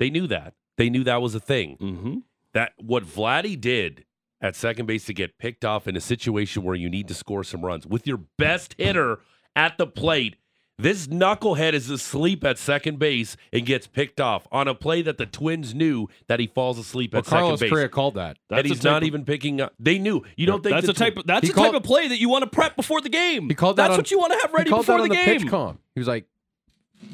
They 0.00 0.10
knew 0.10 0.26
that. 0.26 0.54
They 0.78 0.90
knew 0.90 1.04
that 1.04 1.22
was 1.22 1.36
a 1.36 1.40
thing. 1.40 1.76
Mm-hmm. 1.80 2.14
That 2.54 2.72
what 2.76 3.04
Vladdy 3.04 3.60
did 3.60 4.04
at 4.40 4.56
second 4.56 4.86
base 4.86 5.04
to 5.06 5.14
get 5.14 5.38
picked 5.38 5.64
off 5.64 5.86
in 5.86 5.96
a 5.96 6.00
situation 6.00 6.62
where 6.62 6.74
you 6.74 6.88
need 6.88 7.08
to 7.08 7.14
score 7.14 7.44
some 7.44 7.64
runs 7.64 7.86
with 7.86 8.06
your 8.06 8.20
best 8.38 8.74
hitter 8.78 9.18
at 9.54 9.76
the 9.78 9.86
plate. 9.86 10.36
This 10.78 11.08
knucklehead 11.08 11.74
is 11.74 11.90
asleep 11.90 12.42
at 12.42 12.56
second 12.56 12.98
base 12.98 13.36
and 13.52 13.66
gets 13.66 13.86
picked 13.86 14.18
off 14.18 14.48
on 14.50 14.66
a 14.66 14.74
play 14.74 15.02
that 15.02 15.18
the 15.18 15.26
Twins 15.26 15.74
knew 15.74 16.08
that 16.26 16.40
he 16.40 16.46
falls 16.46 16.78
asleep 16.78 17.12
Well, 17.12 17.18
at 17.18 17.26
second 17.26 17.38
Carlos 17.38 17.60
base. 17.60 17.70
Correa 17.70 17.88
called 17.90 18.14
that. 18.14 18.38
and 18.48 18.66
he's 18.66 18.82
not 18.82 19.02
even 19.02 19.26
picking 19.26 19.60
up. 19.60 19.74
They 19.78 19.98
knew. 19.98 20.22
You 20.38 20.46
don't 20.46 20.62
think 20.62 20.74
That's 20.76 20.86
the 20.86 20.94
the 20.94 20.98
type. 20.98 21.18
Of, 21.18 21.26
that's 21.26 21.46
He 21.46 21.52
the 21.52 21.60
type 21.60 21.74
of 21.74 21.82
play 21.82 22.08
that 22.08 22.18
you 22.18 22.30
want 22.30 22.44
to 22.44 22.50
prep 22.50 22.76
before 22.76 23.02
the 23.02 23.10
game. 23.10 23.46
He 23.50 23.54
called 23.54 23.76
that 23.76 23.88
That's 23.88 23.92
on- 23.92 23.98
what 23.98 24.10
you 24.10 24.18
want 24.18 24.32
to 24.32 24.38
have 24.38 24.54
ready 24.54 24.70
he 24.70 24.74
before 24.74 24.96
that 24.96 25.02
on 25.02 25.08
the 25.10 25.14
the, 25.14 25.22
game. 25.22 25.40
PitchCom. 25.42 25.76
He 25.94 26.00
was 26.00 26.08
like, 26.08 26.24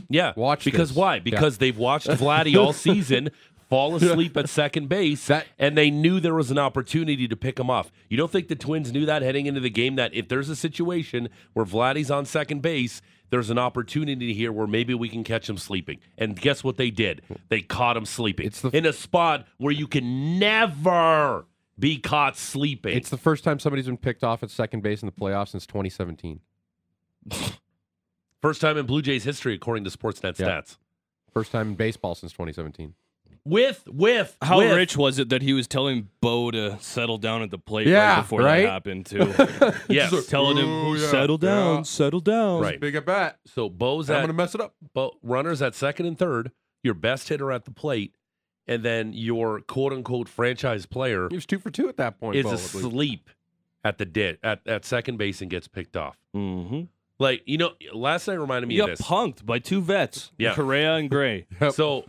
Yeah. 0.08 0.32
Watch 0.36 0.64
because 0.64 0.90
this. 0.90 0.96
why? 0.96 1.18
Because 1.18 1.58
they've 1.58 1.76
watched 1.76 2.06
Vladdy 2.06 2.56
all 2.56 2.72
season 2.88 3.30
fall 3.68 3.96
asleep 3.96 4.36
at 4.36 4.48
second 4.48 4.88
base, 4.88 5.26
That- 5.26 5.46
and 5.58 5.76
they 5.76 5.90
knew 5.90 6.20
there 6.20 6.34
was 6.34 6.50
an 6.50 6.58
opportunity 6.58 7.26
to 7.28 7.36
pick 7.36 7.58
him 7.58 7.68
off. 7.70 7.90
You 8.08 8.16
don't 8.16 8.30
think 8.30 8.48
the 8.48 8.54
Twins 8.56 8.92
knew 8.92 9.06
that 9.06 9.22
heading 9.22 9.46
into 9.46 9.60
the 9.60 9.70
game 9.70 9.96
that 9.96 10.14
if 10.14 10.28
there's 10.28 10.48
a 10.48 10.56
situation 10.56 11.28
where 11.52 11.66
Vladdy's 11.66 12.10
on 12.10 12.24
second 12.26 12.62
base, 12.62 13.02
there's 13.30 13.50
an 13.50 13.58
opportunity 13.58 14.32
here 14.34 14.52
where 14.52 14.68
maybe 14.68 14.94
we 14.94 15.08
can 15.08 15.24
catch 15.24 15.48
him 15.50 15.58
sleeping. 15.58 15.98
And 16.16 16.40
guess 16.40 16.62
what 16.62 16.76
they 16.76 16.90
did? 16.90 17.22
They 17.48 17.60
caught 17.60 17.96
him 17.96 18.06
sleeping 18.06 18.50
the- 18.50 18.70
in 18.72 18.86
a 18.86 18.92
spot 18.92 19.46
where 19.58 19.72
you 19.72 19.88
can 19.88 20.38
never 20.38 21.46
be 21.78 21.98
caught 21.98 22.36
sleeping. 22.36 22.96
it's 22.96 23.10
the 23.10 23.18
first 23.18 23.42
time 23.44 23.58
somebody's 23.58 23.86
been 23.86 23.96
picked 23.98 24.22
off 24.24 24.42
at 24.42 24.50
second 24.50 24.82
base 24.82 25.02
in 25.02 25.06
the 25.06 25.12
playoffs 25.12 25.48
since 25.48 25.66
2017. 25.66 26.40
First 28.40 28.60
time 28.60 28.78
in 28.78 28.86
Blue 28.86 29.02
Jays 29.02 29.24
history, 29.24 29.54
according 29.54 29.84
to 29.84 29.90
Sportsnet 29.90 30.38
Yeah. 30.38 30.46
stats. 30.46 30.76
First 31.34 31.50
time 31.52 31.68
in 31.70 31.74
baseball 31.74 32.14
since 32.14 32.32
2017. 32.32 32.94
With 33.48 33.84
with 33.86 34.36
How 34.42 34.58
with, 34.58 34.74
rich 34.74 34.96
was 34.96 35.18
it 35.20 35.28
that 35.28 35.40
he 35.40 35.52
was 35.52 35.68
telling 35.68 36.08
Bo 36.20 36.50
to 36.50 36.76
settle 36.80 37.16
down 37.18 37.42
at 37.42 37.50
the 37.50 37.58
plate 37.58 37.86
Yeah, 37.86 38.14
right 38.14 38.20
before 38.22 38.40
right? 38.40 38.62
that 38.62 38.70
happened 38.70 39.06
too? 39.06 39.18
Yes. 39.88 40.26
telling 40.26 40.56
him 40.56 40.66
Ooh, 40.68 40.96
yeah, 40.96 41.06
settle 41.08 41.38
down, 41.38 41.76
yeah. 41.76 41.82
settle 41.82 42.20
down. 42.20 42.60
Right. 42.60 42.80
Big 42.80 42.96
at 42.96 43.06
bat. 43.06 43.38
So 43.46 43.68
Bo's 43.68 44.10
I'm 44.10 44.16
going 44.16 44.26
to 44.28 44.32
mess 44.32 44.54
it 44.56 44.60
up. 44.60 44.74
but 44.94 45.12
runners 45.22 45.62
at 45.62 45.74
second 45.76 46.06
and 46.06 46.18
third, 46.18 46.50
your 46.82 46.94
best 46.94 47.28
hitter 47.28 47.52
at 47.52 47.64
the 47.66 47.70
plate, 47.70 48.16
and 48.66 48.82
then 48.82 49.12
your 49.12 49.60
quote 49.60 49.92
unquote 49.92 50.28
franchise 50.28 50.84
player 50.86 51.28
He 51.30 51.36
was 51.36 51.46
two 51.46 51.60
for 51.60 51.70
two 51.70 51.88
at 51.88 51.96
that 51.98 52.18
point. 52.18 52.36
is 52.36 52.44
Bo, 52.44 52.52
asleep 52.52 53.30
at 53.84 53.98
the 53.98 54.04
dit 54.04 54.40
at, 54.42 54.66
at 54.66 54.84
second 54.84 55.18
base 55.18 55.40
and 55.40 55.48
gets 55.48 55.68
picked 55.68 55.96
off. 55.96 56.18
Mm-hmm. 56.34 56.82
Like, 57.20 57.42
you 57.46 57.56
know, 57.58 57.70
last 57.94 58.26
night 58.28 58.34
reminded 58.40 58.66
me 58.66 58.74
You 58.74 58.82
of 58.82 58.88
got 58.88 58.98
this. 58.98 59.06
punked 59.06 59.46
by 59.46 59.60
two 59.60 59.80
vets, 59.80 60.32
Yeah. 60.36 60.54
Correa 60.54 60.96
and 60.96 61.08
Gray. 61.08 61.46
Yep. 61.60 61.72
So 61.74 62.04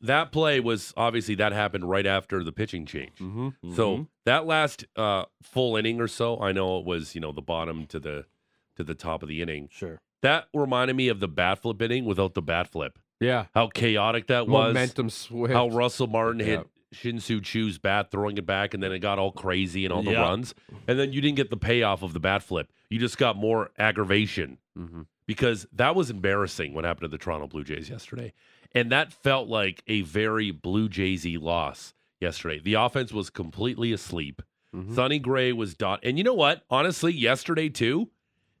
that 0.00 0.32
play 0.32 0.60
was 0.60 0.92
obviously 0.96 1.34
that 1.36 1.52
happened 1.52 1.88
right 1.88 2.06
after 2.06 2.42
the 2.42 2.52
pitching 2.52 2.86
change. 2.86 3.18
Mhm. 3.18 3.54
So 3.76 4.06
that 4.24 4.46
last 4.46 4.84
uh, 4.96 5.24
full 5.42 5.76
inning 5.76 6.00
or 6.00 6.08
so, 6.08 6.40
I 6.40 6.52
know 6.52 6.78
it 6.78 6.84
was, 6.86 7.14
you 7.14 7.20
know, 7.20 7.32
the 7.32 7.42
bottom 7.42 7.86
to 7.88 8.00
the 8.00 8.26
to 8.76 8.84
the 8.84 8.94
top 8.94 9.22
of 9.22 9.28
the 9.28 9.42
inning. 9.42 9.68
sure. 9.70 10.00
That 10.22 10.48
reminded 10.54 10.96
me 10.96 11.08
of 11.08 11.20
the 11.20 11.28
bat 11.28 11.60
flip 11.60 11.80
inning 11.82 12.04
without 12.04 12.34
the 12.34 12.42
bat 12.42 12.68
flip. 12.68 12.98
Yeah. 13.20 13.46
How 13.54 13.68
chaotic 13.68 14.26
that 14.28 14.48
was. 14.48 14.68
Momentum 14.74 15.10
swift. 15.10 15.52
how 15.52 15.68
Russell 15.68 16.06
Martin 16.06 16.40
hit 16.40 16.60
Yeah. 16.60 16.64
Shin-Soo 16.92 17.40
Choo's 17.40 17.78
bat, 17.78 18.10
throwing 18.10 18.36
it 18.36 18.44
back, 18.46 18.74
and 18.74 18.82
then 18.82 18.90
it 18.92 18.98
got 18.98 19.18
all 19.18 19.30
crazy 19.32 19.84
and 19.84 19.92
all 19.94 20.02
the 20.02 20.10
Yeah. 20.12 20.22
runs. 20.22 20.54
And 20.88 20.98
then 20.98 21.12
you 21.12 21.20
didn't 21.20 21.36
get 21.36 21.48
the 21.50 21.56
payoff 21.56 22.02
of 22.02 22.12
the 22.14 22.20
bat 22.20 22.42
flip. 22.42 22.70
You 22.88 22.98
just 22.98 23.16
got 23.16 23.36
more 23.36 23.70
aggravation 23.78 24.58
Mhm. 24.76 25.06
Because 25.30 25.64
that 25.72 25.94
was 25.94 26.10
embarrassing 26.10 26.74
what 26.74 26.82
happened 26.84 27.02
to 27.04 27.08
the 27.08 27.22
Toronto 27.22 27.46
Blue 27.46 27.62
Jays 27.62 27.88
yesterday. 27.88 28.32
And 28.74 28.90
that 28.90 29.12
felt 29.12 29.46
like 29.46 29.80
a 29.86 30.00
very 30.00 30.50
Blue 30.50 30.88
Jays 30.88 31.24
loss 31.24 31.94
yesterday. 32.20 32.58
The 32.58 32.74
offense 32.74 33.12
was 33.12 33.30
completely 33.30 33.92
asleep. 33.92 34.42
Mhm. 34.74 34.92
Sonny 34.92 35.20
Gray 35.20 35.52
was 35.52 35.74
dot. 35.76 36.00
And 36.02 36.18
you 36.18 36.24
know 36.24 36.34
what? 36.34 36.64
Honestly, 36.68 37.12
yesterday 37.12 37.68
too, 37.68 38.10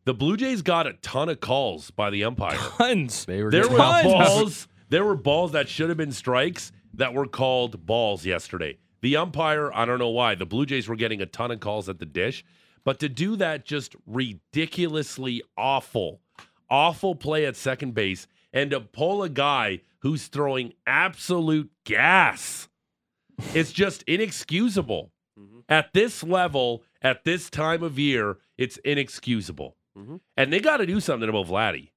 the 0.04 0.14
Blue 0.14 0.36
Jays 0.36 0.62
got 0.62 0.86
a 0.86 0.92
ton 0.92 1.28
of 1.28 1.40
calls 1.40 1.90
by 1.90 2.08
the 2.08 2.22
umpire. 2.22 2.56
Tons. 2.56 3.24
They 3.24 3.42
were 3.42 3.50
There 3.50 3.68
were 3.68 3.76
Tons. 3.76 4.04
balls. 4.04 4.68
There 4.90 5.04
were 5.04 5.16
balls 5.16 5.50
that 5.50 5.68
should 5.68 5.88
have 5.88 5.98
been 5.98 6.12
strikes 6.12 6.70
that 6.94 7.14
were 7.14 7.26
called 7.26 7.84
balls 7.84 8.24
yesterday. 8.24 8.78
The 9.00 9.16
umpire, 9.16 9.72
I 9.72 9.86
don't 9.86 9.98
know 9.98 10.08
why. 10.10 10.36
The 10.36 10.46
Blue 10.46 10.66
Jays 10.66 10.86
were 10.86 10.94
getting 10.94 11.20
a 11.20 11.26
ton 11.26 11.50
of 11.50 11.58
calls 11.58 11.88
at 11.88 11.98
the 11.98 12.06
dish, 12.06 12.44
but 12.84 13.00
to 13.00 13.08
do 13.08 13.34
that 13.36 13.64
just 13.64 13.96
ridiculously 14.06 15.42
awful, 15.56 16.20
awful 16.70 17.14
play 17.14 17.44
at 17.46 17.56
second 17.56 17.94
base 17.94 18.26
and 18.52 18.70
to 18.70 18.80
pull 18.80 19.22
a 19.22 19.28
guy 19.28 19.80
who's 20.00 20.26
throwing 20.28 20.72
absolute 20.86 21.70
gas. 21.84 22.68
It's 23.54 23.72
just 23.72 24.02
inexcusable. 24.04 25.12
At 25.68 25.92
this 25.92 26.22
level, 26.22 26.82
at 27.00 27.24
this 27.24 27.48
time 27.48 27.82
of 27.82 27.98
year, 27.98 28.38
it's 28.58 28.76
inexcusable. 28.78 29.76
Mhm. 29.96 30.20
And 30.36 30.52
they 30.52 30.60
got 30.60 30.78
to 30.78 30.86
do 30.86 31.00
something 31.00 31.28
about 31.28 31.46
Vladdy. 31.46 31.90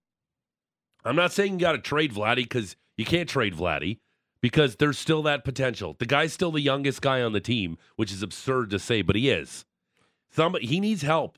I'm 1.04 1.16
not 1.16 1.34
saying 1.34 1.54
you 1.54 1.60
got 1.60 1.74
to 1.74 1.80
trade 1.80 2.14
Vladdy 2.14 2.44
because 2.44 2.76
you 2.98 3.04
can't 3.04 3.28
trade 3.28 3.56
Vladdy 3.56 4.00
because 4.42 4.76
there's 4.78 4.98
still 5.00 5.24
that 5.24 5.44
potential. 5.44 5.96
The 5.98 6.06
guy's 6.06 6.34
still 6.34 6.52
the 6.52 6.62
youngest 6.62 7.02
guy 7.02 7.22
on 7.22 7.34
the 7.34 7.42
team, 7.42 7.78
which 7.96 8.12
is 8.12 8.22
absurd 8.22 8.70
to 8.70 8.80
say, 8.80 9.02
but 9.02 9.16
he 9.16 9.30
is. 9.30 9.66
Somebody 10.30 10.68
he 10.68 10.80
needs 10.80 11.02
help 11.02 11.38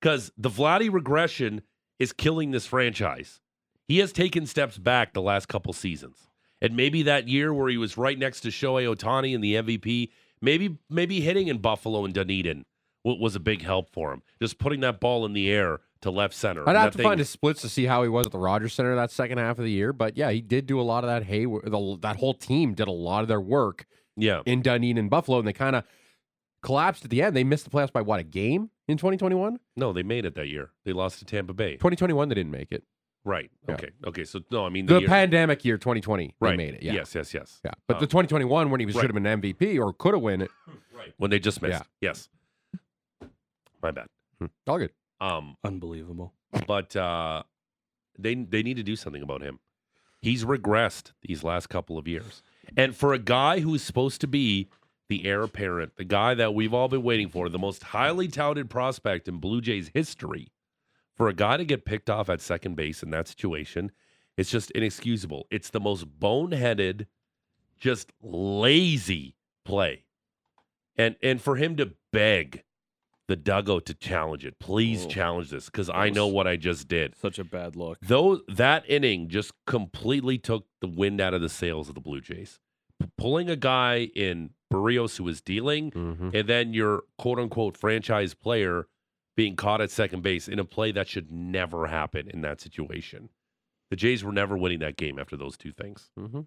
because 0.00 0.30
the 0.36 0.50
Vladdy 0.50 0.92
regression 0.92 1.62
is 1.98 2.12
killing 2.12 2.50
this 2.50 2.66
franchise. 2.66 3.40
He 3.86 3.98
has 3.98 4.12
taken 4.12 4.46
steps 4.46 4.78
back 4.78 5.12
the 5.14 5.22
last 5.22 5.48
couple 5.48 5.72
seasons. 5.72 6.28
And 6.60 6.76
maybe 6.76 7.02
that 7.04 7.28
year 7.28 7.54
where 7.54 7.68
he 7.68 7.76
was 7.78 7.96
right 7.96 8.18
next 8.18 8.40
to 8.40 8.48
Shohei 8.48 8.92
Ohtani 8.92 9.32
in 9.32 9.40
the 9.40 9.54
MVP, 9.54 10.10
maybe 10.42 10.76
maybe 10.90 11.20
hitting 11.20 11.48
in 11.48 11.58
Buffalo 11.58 12.04
and 12.04 12.12
Dunedin 12.12 12.64
was 13.04 13.34
a 13.36 13.40
big 13.40 13.62
help 13.62 13.88
for 13.90 14.12
him. 14.12 14.22
Just 14.42 14.58
putting 14.58 14.80
that 14.80 15.00
ball 15.00 15.24
in 15.24 15.32
the 15.32 15.48
air 15.50 15.78
to 16.02 16.10
left 16.10 16.34
center. 16.34 16.68
I'd 16.68 16.76
have 16.76 16.94
to 16.96 17.02
find 17.02 17.18
his 17.18 17.30
splits 17.30 17.62
to 17.62 17.68
see 17.68 17.84
how 17.86 18.02
he 18.02 18.08
was 18.08 18.26
at 18.26 18.32
the 18.32 18.38
Rogers 18.38 18.74
Center 18.74 18.94
that 18.96 19.10
second 19.10 19.38
half 19.38 19.58
of 19.58 19.64
the 19.64 19.70
year. 19.70 19.92
But 19.92 20.16
yeah, 20.16 20.30
he 20.30 20.40
did 20.40 20.66
do 20.66 20.80
a 20.80 20.82
lot 20.82 21.04
of 21.04 21.08
that. 21.08 21.22
Hey, 21.24 21.44
the, 21.44 21.98
that 22.02 22.16
whole 22.16 22.34
team 22.34 22.74
did 22.74 22.86
a 22.88 22.92
lot 22.92 23.22
of 23.22 23.28
their 23.28 23.40
work 23.40 23.86
Yeah. 24.16 24.42
in 24.44 24.60
Dunedin 24.62 24.98
and 24.98 25.08
Buffalo, 25.08 25.38
and 25.38 25.46
they 25.48 25.52
kind 25.52 25.74
of 25.76 25.84
collapsed 26.62 27.04
at 27.04 27.10
the 27.10 27.22
end. 27.22 27.34
They 27.34 27.44
missed 27.44 27.64
the 27.64 27.70
playoffs 27.70 27.92
by 27.92 28.02
what 28.02 28.20
a 28.20 28.24
game 28.24 28.70
in 28.88 28.96
2021. 28.96 29.60
No, 29.76 29.92
they 29.92 30.02
made 30.02 30.24
it 30.24 30.34
that 30.34 30.48
year. 30.48 30.70
They 30.84 30.92
lost 30.92 31.18
to 31.20 31.24
Tampa 31.24 31.52
Bay. 31.54 31.72
2021, 31.74 32.28
they 32.28 32.34
didn't 32.34 32.50
make 32.52 32.72
it. 32.72 32.82
Right. 33.24 33.50
Yeah. 33.68 33.74
Okay. 33.74 33.90
Okay. 34.06 34.24
So 34.24 34.40
no, 34.50 34.64
I 34.64 34.70
mean 34.70 34.86
the, 34.86 34.94
The 34.94 35.00
year, 35.00 35.08
pandemic 35.08 35.64
year 35.64 35.76
2020, 35.76 36.34
right. 36.40 36.50
they 36.50 36.56
made 36.56 36.74
it. 36.74 36.82
Yeah, 36.82 36.94
Yes. 36.94 37.14
Yes. 37.14 37.34
Yes. 37.34 37.60
yeah. 37.64 37.72
But 37.86 37.96
Um, 37.96 38.00
the 38.00 38.06
2021 38.06 38.70
when 38.70 38.80
he 38.80 38.86
was 38.86 38.94
right. 38.94 39.02
should 39.02 39.14
have 39.14 39.22
been 39.22 39.40
MVP 39.40 39.78
or 39.78 39.92
could 39.92 40.14
have 40.14 40.22
won 40.22 40.42
it. 40.42 40.50
Right. 40.96 41.14
When 41.16 41.30
they 41.30 41.38
just 41.38 41.62
missed. 41.62 41.84
Yeah. 42.00 42.08
Yes. 42.10 42.28
My 43.80 43.92
bad. 43.92 44.08
All 44.66 44.78
good. 44.78 44.90
Um, 45.20 45.56
Unbelievable. 45.62 46.32
but 46.66 46.96
uh, 46.96 47.44
they 48.18 48.34
they 48.34 48.64
need 48.64 48.78
to 48.78 48.82
do 48.82 48.96
something 48.96 49.22
about 49.22 49.40
him. 49.40 49.60
He's 50.20 50.44
regressed 50.44 51.12
these 51.22 51.44
last 51.44 51.68
couple 51.68 51.98
of 51.98 52.08
years, 52.08 52.42
and 52.76 52.96
for 52.96 53.12
a 53.14 53.18
guy 53.20 53.60
who 53.60 53.74
is 53.74 53.82
supposed 53.82 54.20
to 54.22 54.26
be 54.26 54.68
the 55.08 55.26
heir 55.26 55.42
apparent, 55.42 55.96
the 55.96 56.04
guy 56.04 56.34
that 56.34 56.54
we've 56.54 56.74
all 56.74 56.88
been 56.88 57.02
waiting 57.02 57.28
for, 57.28 57.48
the 57.48 57.58
most 57.58 57.82
highly 57.82 58.28
touted 58.28 58.68
prospect 58.70 59.26
in 59.28 59.38
Blue 59.38 59.60
Jays 59.60 59.90
history, 59.94 60.48
for 61.16 61.28
a 61.28 61.34
guy 61.34 61.56
to 61.56 61.64
get 61.64 61.84
picked 61.84 62.10
off 62.10 62.28
at 62.28 62.40
second 62.40 62.76
base 62.76 63.02
in 63.02 63.10
that 63.10 63.26
situation, 63.28 63.90
it's 64.36 64.50
just 64.50 64.70
inexcusable. 64.72 65.46
It's 65.50 65.70
the 65.70 65.80
most 65.80 66.06
boneheaded, 66.20 67.06
just 67.78 68.12
lazy 68.22 69.34
play, 69.64 70.04
and 70.96 71.16
and 71.22 71.40
for 71.40 71.56
him 71.56 71.76
to 71.76 71.92
beg 72.12 72.62
the 73.26 73.36
dugout 73.36 73.84
to 73.86 73.94
challenge 73.94 74.44
it, 74.46 74.58
please 74.58 75.04
Oh. 75.04 75.08
challenge 75.08 75.50
this 75.50 75.66
because 75.66 75.90
I 75.90 76.08
know 76.08 76.26
what 76.28 76.46
I 76.46 76.56
just 76.56 76.88
did. 76.88 77.14
Such 77.16 77.38
a 77.38 77.44
bad 77.44 77.76
look. 77.76 77.98
Though 78.00 78.36
that 78.48 78.88
inning 78.88 79.28
just 79.28 79.52
completely 79.66 80.38
took 80.38 80.66
the 80.80 80.86
wind 80.88 81.20
out 81.20 81.34
of 81.34 81.40
the 81.42 81.48
sails 81.50 81.88
of 81.90 81.94
the 81.94 82.00
Blue 82.00 82.20
Jays. 82.22 82.58
P- 83.00 83.08
pulling 83.18 83.50
a 83.50 83.56
guy 83.56 84.04
in 84.14 84.50
Berrios 84.72 85.16
who 85.16 85.24
was 85.24 85.40
dealing, 85.40 85.90
Mm-hmm. 85.92 86.30
and 86.34 86.48
then 86.48 86.74
your 86.74 87.02
quote 87.16 87.38
unquote 87.38 87.76
franchise 87.76 88.34
player 88.34 88.86
being 89.36 89.56
caught 89.56 89.80
at 89.80 89.90
second 89.90 90.22
base 90.22 90.48
in 90.48 90.58
a 90.58 90.64
play 90.64 90.90
that 90.92 91.08
should 91.08 91.30
never 91.30 91.86
happen 91.86 92.28
in 92.28 92.40
that 92.42 92.60
situation. 92.60 93.28
The 93.90 93.96
Jays 93.96 94.22
were 94.24 94.32
never 94.32 94.56
winning 94.58 94.80
that 94.80 94.96
game 94.96 95.18
after 95.18 95.36
those 95.36 95.56
two 95.56 95.72
things. 95.72 96.10
Mm-hmm. 96.18 96.40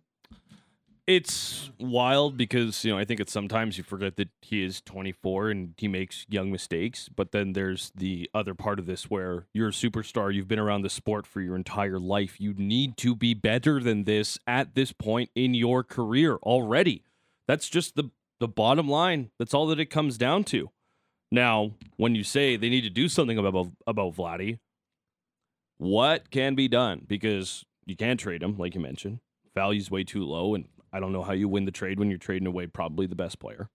It's 1.07 1.71
wild 1.79 2.37
because, 2.37 2.85
you 2.85 2.91
know, 2.91 2.97
I 2.99 3.05
think 3.05 3.19
it's 3.19 3.33
sometimes 3.33 3.77
you 3.77 3.83
forget 3.83 4.15
that 4.17 4.29
he 4.41 4.63
is 4.63 4.81
24 4.81 5.49
and 5.49 5.73
he 5.77 5.87
makes 5.87 6.25
young 6.29 6.51
mistakes. 6.51 7.09
But 7.13 7.31
then 7.31 7.53
there's 7.53 7.91
the 7.95 8.29
other 8.35 8.53
part 8.53 8.77
of 8.77 8.85
this 8.85 9.09
where 9.09 9.47
you're 9.53 9.69
a 9.69 9.71
superstar. 9.71 10.33
You've 10.33 10.47
been 10.47 10.59
around 10.59 10.83
the 10.83 10.89
sport 10.89 11.25
for 11.25 11.41
your 11.41 11.55
entire 11.55 11.99
life. 11.99 12.39
You 12.39 12.53
need 12.53 12.97
to 12.97 13.15
be 13.15 13.33
better 13.33 13.79
than 13.81 14.03
this 14.03 14.37
at 14.45 14.75
this 14.75 14.93
point 14.93 15.31
in 15.35 15.53
your 15.55 15.83
career 15.83 16.35
already. 16.43 17.03
That's 17.47 17.69
just 17.69 17.95
the, 17.95 18.09
the 18.39 18.47
bottom 18.47 18.87
line. 18.87 19.31
That's 19.39 19.53
all 19.53 19.67
that 19.67 19.79
it 19.79 19.87
comes 19.87 20.17
down 20.17 20.43
to. 20.45 20.69
Now, 21.31 21.71
when 21.97 22.15
you 22.15 22.23
say 22.23 22.55
they 22.55 22.69
need 22.69 22.81
to 22.81 22.89
do 22.89 23.07
something 23.07 23.37
about, 23.37 23.71
about 23.87 24.15
Vladdy, 24.15 24.59
what 25.77 26.29
can 26.29 26.55
be 26.55 26.67
done 26.67 27.05
because 27.07 27.65
you 27.85 27.95
can't 27.95 28.19
trade 28.19 28.43
him, 28.43 28.57
like 28.57 28.75
you 28.75 28.81
mentioned. 28.81 29.19
Value's 29.55 29.91
way 29.91 30.03
too 30.03 30.23
low, 30.23 30.55
and 30.55 30.67
I 30.93 30.99
don't 30.99 31.11
know 31.11 31.23
how 31.23 31.33
you 31.33 31.47
win 31.47 31.65
the 31.65 31.71
trade 31.71 31.99
when 31.99 32.09
you're 32.09 32.17
trading 32.17 32.47
away 32.47 32.67
probably 32.67 33.07
the 33.07 33.15
best 33.15 33.39
player. 33.39 33.69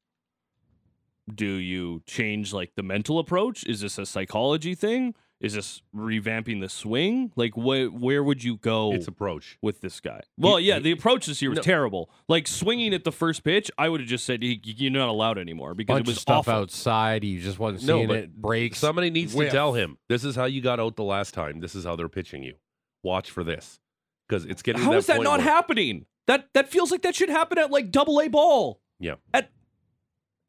Do 1.32 1.46
you 1.46 2.02
change 2.06 2.52
like 2.52 2.72
the 2.76 2.82
mental 2.82 3.18
approach? 3.18 3.64
Is 3.64 3.80
this 3.80 3.98
a 3.98 4.06
psychology 4.06 4.74
thing? 4.74 5.14
Is 5.38 5.52
this 5.52 5.82
revamping 5.94 6.62
the 6.62 6.68
swing? 6.70 7.30
Like, 7.36 7.52
wh- 7.52 7.92
where 7.92 8.24
would 8.24 8.42
you 8.42 8.56
go? 8.56 8.92
It's 8.92 9.06
approach. 9.06 9.58
with 9.60 9.82
this 9.82 10.00
guy. 10.00 10.22
Well, 10.38 10.58
yeah, 10.58 10.76
he- 10.76 10.80
the 10.84 10.90
approach 10.92 11.26
this 11.26 11.42
year 11.42 11.50
was 11.50 11.58
No. 11.58 11.62
terrible. 11.62 12.10
Like 12.26 12.48
swinging 12.48 12.94
at 12.94 13.04
the 13.04 13.12
first 13.12 13.44
pitch, 13.44 13.70
I 13.76 13.90
would 13.90 14.00
have 14.00 14.08
just 14.08 14.24
said 14.24 14.40
"Y- 14.42 14.58
you're 14.64 14.90
not 14.90 15.08
allowed 15.10 15.36
anymore 15.36 15.74
because 15.74 15.94
Bunch 15.96 16.06
it 16.06 16.10
was 16.10 16.16
of 16.16 16.20
stuff 16.22 16.48
awful. 16.48 16.52
outside. 16.54 17.22
He 17.22 17.38
just 17.38 17.58
wasn't 17.58 17.84
No, 17.86 17.96
seeing 17.98 18.08
but 18.08 18.16
it. 18.16 18.34
Breaks. 18.34 18.78
Somebody 18.78 19.10
needs 19.10 19.34
whiff. 19.34 19.50
to 19.50 19.54
tell 19.54 19.74
him 19.74 19.98
this 20.08 20.24
is 20.24 20.36
how 20.36 20.46
you 20.46 20.62
got 20.62 20.80
out 20.80 20.96
the 20.96 21.04
last 21.04 21.34
time. 21.34 21.60
This 21.60 21.74
is 21.74 21.84
how 21.84 21.96
they're 21.96 22.08
pitching 22.08 22.42
you. 22.42 22.54
Watch 23.02 23.30
for 23.30 23.44
this 23.44 23.78
because 24.26 24.46
it's 24.46 24.62
getting. 24.62 24.80
to 24.80 24.84
How 24.86 24.92
that 24.92 24.96
is 24.98 25.06
that 25.06 25.16
point 25.16 25.24
not 25.24 25.38
where- 25.40 25.48
happening? 25.48 26.06
That 26.28 26.48
that 26.54 26.70
feels 26.70 26.90
like 26.90 27.02
that 27.02 27.14
should 27.14 27.28
happen 27.28 27.58
at 27.58 27.70
like 27.70 27.90
Double 27.90 28.20
A 28.22 28.28
ball 28.28 28.80
Yeah. 28.98 29.16
at 29.34 29.50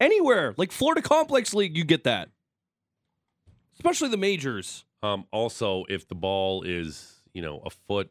anywhere 0.00 0.54
like 0.56 0.72
Florida 0.72 1.02
Complex 1.02 1.54
League. 1.54 1.76
You 1.76 1.84
get 1.84 2.04
that, 2.04 2.30
especially 3.78 4.08
the 4.08 4.16
majors. 4.16 4.84
Um, 5.02 5.26
also, 5.32 5.84
if 5.88 6.08
the 6.08 6.14
ball 6.14 6.62
is 6.62 7.20
you 7.32 7.42
know 7.42 7.60
a 7.64 7.70
foot 7.70 8.10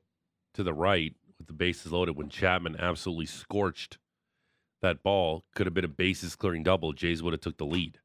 to 0.53 0.63
the 0.63 0.73
right 0.73 1.13
with 1.37 1.47
the 1.47 1.53
bases 1.53 1.91
loaded, 1.91 2.15
when 2.15 2.29
Chapman 2.29 2.75
absolutely 2.79 3.25
scorched 3.27 3.97
that 4.81 5.03
ball, 5.03 5.43
could 5.55 5.65
have 5.67 5.73
been 5.73 5.85
a 5.85 5.89
bases 5.89 6.35
clearing 6.35 6.63
double. 6.63 6.93
Jays 6.93 7.21
would 7.23 7.33
have 7.33 7.41
took 7.41 7.57
the 7.57 7.65
lead, 7.65 7.99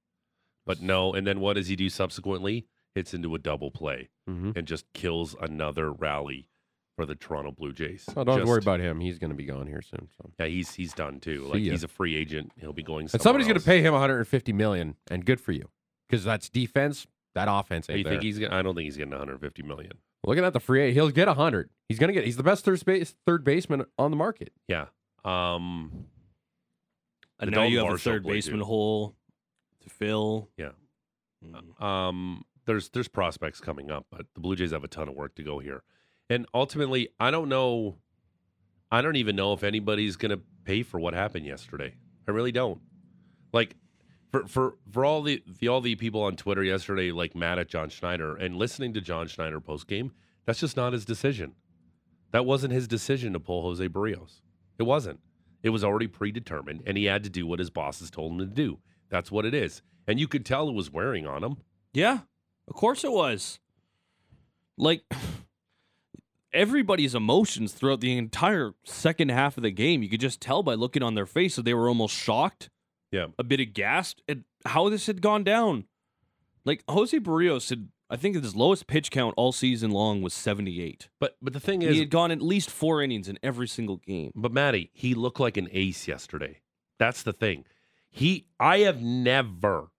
but 0.66 0.80
no. 0.80 1.12
And 1.12 1.26
then 1.26 1.40
what 1.40 1.54
does 1.54 1.68
he 1.68 1.76
do 1.76 1.88
subsequently? 1.88 2.66
Hits 2.94 3.14
into 3.14 3.34
a 3.34 3.38
double 3.38 3.70
play 3.70 4.10
Mhm. 4.28 4.54
and 4.54 4.66
just 4.66 4.84
kills 4.92 5.34
another 5.40 5.90
rally 5.90 6.50
for 6.94 7.06
the 7.06 7.14
Toronto 7.14 7.50
Blue 7.50 7.72
Jays. 7.72 8.04
Oh, 8.14 8.22
don't 8.22 8.44
worry 8.44 8.58
about 8.58 8.80
him. 8.80 9.00
He's 9.00 9.18
going 9.18 9.30
to 9.30 9.34
be 9.36 9.46
gone 9.46 9.66
here 9.66 9.80
soon. 9.80 10.08
So. 10.18 10.30
Yeah, 10.38 10.44
he's 10.46 10.74
he's 10.74 10.92
done 10.92 11.18
too. 11.20 11.44
Like 11.44 11.60
he's 11.60 11.84
a 11.84 11.88
free 11.88 12.14
agent. 12.14 12.52
He'll 12.60 12.74
be 12.74 12.82
going. 12.82 13.08
And 13.10 13.22
somebody's 13.22 13.46
going 13.48 13.58
to 13.58 13.64
pay 13.64 13.80
him 13.80 13.94
150 13.94 14.52
million, 14.52 14.96
and 15.10 15.24
good 15.24 15.40
for 15.40 15.52
you, 15.52 15.70
because 16.06 16.22
that's 16.24 16.50
defense. 16.50 17.06
That 17.34 17.48
offense 17.50 17.88
ain't 17.88 17.98
You 17.98 18.04
there. 18.04 18.12
think 18.14 18.22
he's? 18.22 18.38
Gonna, 18.38 18.54
I 18.54 18.62
don't 18.62 18.74
think 18.74 18.84
he's 18.84 18.96
getting 18.96 19.10
150 19.12 19.62
million. 19.62 19.92
Looking 20.24 20.44
at 20.44 20.52
the 20.52 20.60
free, 20.60 20.82
agent, 20.82 20.94
he'll 20.94 21.10
get 21.10 21.26
100. 21.28 21.70
He's 21.88 21.98
going 21.98 22.08
to 22.08 22.14
get. 22.14 22.24
He's 22.24 22.36
the 22.36 22.42
best 22.42 22.64
third 22.64 22.84
base 22.84 23.14
third 23.26 23.44
baseman 23.44 23.84
on 23.98 24.10
the 24.10 24.16
market. 24.16 24.52
Yeah. 24.68 24.86
Um. 25.24 26.06
And 27.40 27.50
now 27.50 27.64
you 27.64 27.76
Dalton 27.78 27.90
have 27.92 28.00
a 28.00 28.02
third 28.02 28.24
baseman 28.24 28.60
too. 28.60 28.64
hole 28.64 29.16
to 29.82 29.90
fill. 29.90 30.48
Yeah. 30.56 30.70
Mm. 31.44 31.82
Um. 31.82 32.44
There's 32.66 32.90
there's 32.90 33.08
prospects 33.08 33.60
coming 33.60 33.90
up, 33.90 34.06
but 34.10 34.26
the 34.34 34.40
Blue 34.40 34.54
Jays 34.54 34.70
have 34.70 34.84
a 34.84 34.88
ton 34.88 35.08
of 35.08 35.14
work 35.14 35.34
to 35.36 35.42
go 35.42 35.58
here, 35.58 35.82
and 36.30 36.46
ultimately, 36.54 37.08
I 37.18 37.30
don't 37.32 37.48
know. 37.48 37.96
I 38.92 39.00
don't 39.02 39.16
even 39.16 39.34
know 39.34 39.52
if 39.54 39.64
anybody's 39.64 40.16
going 40.16 40.30
to 40.30 40.40
pay 40.64 40.82
for 40.84 41.00
what 41.00 41.14
happened 41.14 41.46
yesterday. 41.46 41.94
I 42.28 42.30
really 42.30 42.52
don't. 42.52 42.80
Like, 43.52 43.74
for 44.32 44.48
for 44.48 44.74
for 44.90 45.04
all 45.04 45.22
the, 45.22 45.42
the 45.60 45.68
all 45.68 45.80
the 45.80 45.94
people 45.94 46.22
on 46.22 46.36
Twitter 46.36 46.64
yesterday, 46.64 47.12
like 47.12 47.36
mad 47.36 47.58
at 47.58 47.68
John 47.68 47.90
Schneider 47.90 48.34
and 48.34 48.56
listening 48.56 48.94
to 48.94 49.00
John 49.00 49.28
Schneider 49.28 49.60
post 49.60 49.86
game, 49.86 50.12
that's 50.46 50.60
just 50.60 50.76
not 50.76 50.94
his 50.94 51.04
decision. 51.04 51.52
That 52.32 52.46
wasn't 52.46 52.72
his 52.72 52.88
decision 52.88 53.34
to 53.34 53.40
pull 53.40 53.62
Jose 53.62 53.86
Berrios. 53.88 54.40
It 54.78 54.84
wasn't. 54.84 55.20
It 55.62 55.68
was 55.68 55.84
already 55.84 56.06
predetermined, 56.06 56.82
and 56.86 56.96
he 56.96 57.04
had 57.04 57.22
to 57.24 57.30
do 57.30 57.46
what 57.46 57.58
his 57.58 57.70
bosses 57.70 58.10
told 58.10 58.32
him 58.32 58.38
to 58.38 58.46
do. 58.46 58.78
That's 59.10 59.30
what 59.30 59.44
it 59.44 59.54
is. 59.54 59.82
And 60.08 60.18
you 60.18 60.26
could 60.26 60.44
tell 60.44 60.68
it 60.68 60.74
was 60.74 60.90
wearing 60.90 61.26
on 61.26 61.44
him. 61.44 61.58
Yeah, 61.92 62.20
of 62.66 62.74
course 62.74 63.04
it 63.04 63.12
was. 63.12 63.60
Like 64.78 65.04
everybody's 66.54 67.14
emotions 67.14 67.72
throughout 67.74 68.00
the 68.00 68.16
entire 68.16 68.72
second 68.84 69.30
half 69.30 69.58
of 69.58 69.62
the 69.62 69.70
game, 69.70 70.02
you 70.02 70.08
could 70.08 70.20
just 70.20 70.40
tell 70.40 70.62
by 70.62 70.74
looking 70.74 71.02
on 71.02 71.14
their 71.14 71.26
face 71.26 71.56
that 71.56 71.64
they 71.66 71.74
were 71.74 71.88
almost 71.88 72.16
shocked, 72.16 72.70
Yeah. 73.12 73.26
a 73.38 73.44
bit 73.44 73.60
aghast 73.60 74.22
at 74.28 74.38
how 74.66 74.88
this 74.88 75.06
had 75.06 75.22
gone 75.22 75.44
down. 75.44 75.84
Like 76.64 76.82
Jose 76.88 77.18
Berrios 77.20 77.70
had, 77.70 77.88
I 78.10 78.16
think 78.16 78.36
his 78.36 78.56
lowest 78.56 78.86
pitch 78.86 79.10
count 79.10 79.34
all 79.36 79.52
season 79.52 79.90
long 79.90 80.22
was 80.22 80.32
78. 80.34 81.08
But 81.20 81.36
but 81.40 81.52
the 81.52 81.60
thing 81.60 81.82
is, 81.82 81.92
He 81.94 81.98
had 82.00 82.10
gone 82.10 82.30
at 82.30 82.42
least 82.42 82.70
four 82.70 83.02
innings 83.02 83.28
in 83.28 83.38
every 83.42 83.68
single 83.68 83.98
game. 83.98 84.32
but 84.34 84.52
Matty, 84.52 84.90
he 84.92 85.14
looked 85.14 85.38
like 85.40 85.56
an 85.56 85.68
ace 85.72 86.08
yesterday. 86.08 86.60
That's 86.98 87.22
the 87.22 87.32
thing. 87.32 87.64
He, 88.10 88.46
I 88.60 88.78
have 88.80 89.00
never 89.02 89.90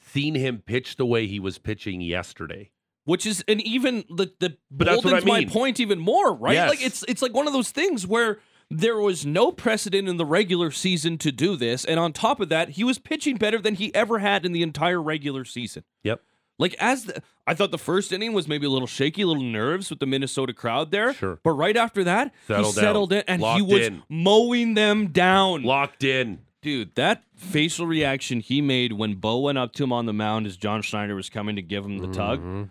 seen 0.00 0.34
him 0.34 0.62
pitch 0.64 0.96
the 0.96 1.06
way 1.06 1.26
he 1.26 1.40
was 1.40 1.58
pitching 1.58 2.00
yesterday. 2.00 2.70
which 3.04 3.26
is 3.26 3.44
an 3.48 3.60
even 3.60 4.04
the 4.08 4.32
the 4.40 4.56
But 4.70 4.86
that's 4.86 5.04
what 5.04 5.14
I 5.14 5.20
boldens 5.20 5.26
my 5.26 5.44
point 5.46 5.80
even 5.80 5.98
more, 5.98 6.34
right? 6.34 6.54
Yes. 6.54 6.70
Like 6.70 6.82
it's 6.84 7.04
it's 7.08 7.22
like 7.22 7.34
one 7.34 7.46
of 7.46 7.52
those 7.52 7.70
things 7.70 8.06
where 8.06 8.40
there 8.70 8.98
was 8.98 9.24
no 9.26 9.52
precedent 9.52 10.08
in 10.08 10.16
the 10.16 10.24
regular 10.26 10.70
season 10.70 11.18
to 11.18 11.30
do 11.32 11.56
this, 11.56 11.84
and 11.84 11.98
on 12.00 12.12
top 12.12 12.40
of 12.40 12.48
that, 12.48 12.70
he 12.70 12.84
was 12.84 12.98
pitching 12.98 13.36
better 13.36 13.58
than 13.58 13.74
he 13.76 13.94
ever 13.94 14.18
had 14.18 14.44
in 14.46 14.52
the 14.52 14.62
entire 14.62 15.00
regular 15.02 15.44
season. 15.44 15.84
Yep. 16.02 16.20
Like 16.58 16.74
as 16.78 17.06
the, 17.06 17.22
I 17.48 17.54
thought 17.54 17.72
the 17.72 17.78
first 17.78 18.12
inning 18.12 18.32
was 18.32 18.46
maybe 18.46 18.64
a 18.66 18.70
little 18.70 18.86
shaky, 18.86 19.22
a 19.22 19.26
little 19.26 19.42
nerves 19.42 19.90
with 19.90 19.98
the 19.98 20.06
Minnesota 20.06 20.52
crowd 20.52 20.92
there. 20.92 21.12
Sure. 21.12 21.38
But 21.42 21.50
right 21.52 21.76
after 21.76 22.04
that, 22.04 22.32
Settled 22.46 22.74
he 22.74 22.80
down. 22.80 22.84
settled 22.84 23.12
in 23.12 23.24
and 23.26 23.42
he 23.42 23.62
was 23.62 23.86
in. 23.88 24.02
mowing 24.08 24.74
them 24.74 25.08
down. 25.08 25.62
Locked 25.64 26.04
in. 26.04 26.40
Dude, 26.62 26.94
that 26.94 27.24
facial 27.34 27.86
reaction 27.86 28.38
he 28.40 28.62
made 28.62 28.92
when 28.92 29.16
Bo 29.16 29.40
went 29.40 29.58
up 29.58 29.72
to 29.74 29.84
him 29.84 29.92
on 29.92 30.06
the 30.06 30.12
mound 30.12 30.46
as 30.46 30.56
John 30.56 30.80
Schneider 30.80 31.14
was 31.16 31.28
coming 31.28 31.56
to 31.56 31.62
give 31.62 31.84
him 31.84 31.98
the 31.98 32.08
tug, 32.12 32.40
Mhm. 32.40 32.70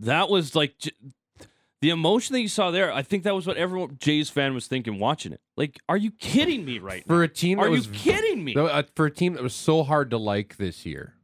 that 0.00 0.28
was 0.28 0.54
like 0.54 0.78
j- 0.78 0.90
the 1.82 1.90
emotion 1.90 2.32
that 2.32 2.40
you 2.40 2.48
saw 2.48 2.70
there. 2.70 2.92
I 2.92 3.02
think 3.02 3.24
that 3.24 3.34
was 3.34 3.44
what 3.44 3.56
everyone 3.56 3.98
Jays 3.98 4.30
fan 4.30 4.54
was 4.54 4.68
thinking 4.68 5.00
watching 5.00 5.32
it. 5.32 5.40
Like, 5.56 5.80
are 5.88 5.96
you 5.96 6.12
kidding 6.12 6.64
me 6.64 6.78
right 6.78 7.04
now? 7.06 7.16
For 7.16 7.22
a 7.24 7.28
team 7.28 7.58
that 7.58 7.66
Are 7.66 7.74
you 7.74 7.82
kidding 7.82 8.44
me? 8.44 8.54
Uh, 8.56 8.84
for 8.94 9.06
a 9.06 9.10
team 9.10 9.34
that 9.34 9.42
was 9.42 9.52
so 9.52 9.82
hard 9.82 10.10
to 10.10 10.16
like 10.16 10.56
this 10.56 10.86
year. 10.86 11.16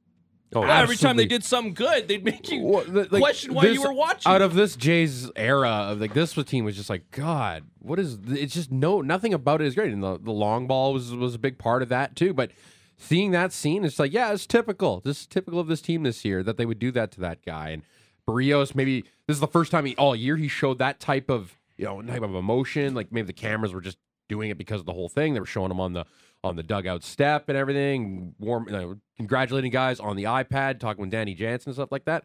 Oh, 0.55 0.63
Every 0.63 0.97
time 0.97 1.17
they 1.17 1.27
did 1.27 1.45
something 1.45 1.75
good, 1.75 2.09
they'd 2.09 2.25
make 2.25 2.51
you 2.51 2.63
Well, 2.63 2.85
the- 2.85 3.07
like, 3.11 3.21
question 3.21 3.55
why 3.55 3.67
you 3.67 3.83
were 3.83 3.93
watching. 3.93 4.33
Out 4.33 4.43
of 4.43 4.55
this 4.55 4.75
Jays 4.75 5.31
era 5.37 5.69
of 5.69 6.01
like 6.01 6.13
this 6.15 6.35
was 6.37 6.47
team 6.47 6.65
was 6.65 6.75
just 6.75 6.91
like 6.91 7.11
God, 7.13 7.65
what 7.79 7.99
is 8.01 8.19
it's 8.27 8.55
just 8.55 8.73
no 8.73 9.01
nothing 9.01 9.33
about 9.35 9.61
it 9.61 9.67
is 9.67 9.75
great, 9.75 9.93
and 9.93 10.03
the, 10.03 10.19
the 10.19 10.33
long 10.33 10.67
ball 10.67 10.93
was 10.93 11.15
was 11.15 11.35
a 11.35 11.39
big 11.39 11.59
part 11.59 11.83
of 11.83 11.91
that 11.91 12.17
too. 12.17 12.33
But 12.33 12.51
seeing 12.97 13.31
that 13.33 13.53
scene, 13.53 13.85
it's 13.85 13.99
like 13.99 14.13
yeah, 14.13 14.33
it's 14.33 14.47
typical. 14.47 15.03
This 15.05 15.21
is 15.21 15.27
typical 15.27 15.61
of 15.61 15.69
this 15.69 15.83
team 15.83 16.03
this 16.03 16.25
year 16.25 16.43
that 16.43 16.57
they 16.57 16.65
would 16.67 16.79
do 16.79 16.91
that 16.93 17.13
to 17.13 17.21
that 17.21 17.45
guy. 17.45 17.69
And 17.69 17.83
Berrios, 18.27 18.75
maybe 18.75 19.05
this 19.29 19.37
is 19.37 19.41
the 19.41 19.47
first 19.47 19.71
time 19.71 19.85
he 19.85 19.95
all 19.97 20.17
year 20.17 20.37
he 20.37 20.49
showed 20.49 20.79
that 20.79 20.99
type 20.99 21.31
of 21.31 21.57
you 21.77 21.85
know 21.85 22.03
type 22.03 22.23
of 22.23 22.35
emotion. 22.35 22.95
Like 22.95 23.13
maybe 23.13 23.27
the 23.29 23.33
cameras 23.33 23.73
were 23.73 23.81
just 23.81 23.99
doing 24.29 24.51
it 24.51 24.59
because 24.59 24.81
of 24.81 24.87
the 24.87 24.93
whole 24.93 25.09
thing. 25.09 25.35
They 25.35 25.41
were 25.41 25.47
showing 25.47 25.71
him 25.71 25.79
on 25.81 25.93
the 25.93 26.05
on 26.43 26.57
the 26.57 26.63
dugout 26.63 27.03
step 27.05 27.49
and 27.49 27.57
everything, 27.59 28.35
warm, 28.39 28.67
you 28.67 28.73
know, 28.73 28.97
congratulating 29.17 29.71
guys 29.73 29.99
on 30.01 30.17
the 30.17 30.25
iPad, 30.25 30.79
talking 30.81 31.01
with 31.03 31.11
Danny 31.11 31.35
Jansen 31.35 31.71
and 31.71 31.75
stuff 31.77 31.91
like 31.93 32.05
that. 32.05 32.25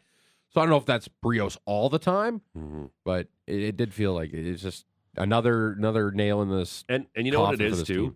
So 0.53 0.61
I 0.61 0.63
don't 0.63 0.69
know 0.69 0.77
if 0.77 0.85
that's 0.85 1.09
Berrios 1.23 1.57
all 1.65 1.89
the 1.89 1.97
time, 1.97 2.41
Mhm. 2.55 2.91
but 3.03 3.27
it, 3.47 3.59
it 3.61 3.77
did 3.77 3.91
feel 3.93 4.13
like 4.13 4.31
it's 4.31 4.61
just 4.61 4.85
another 5.17 5.71
another 5.73 6.11
nail 6.11 6.41
in 6.41 6.49
this. 6.49 6.85
And 6.87 7.07
and 7.15 7.25
you 7.25 7.31
know 7.31 7.41
what 7.41 7.55
it 7.55 7.61
is 7.61 7.83
too. 7.83 8.01
team. 8.01 8.15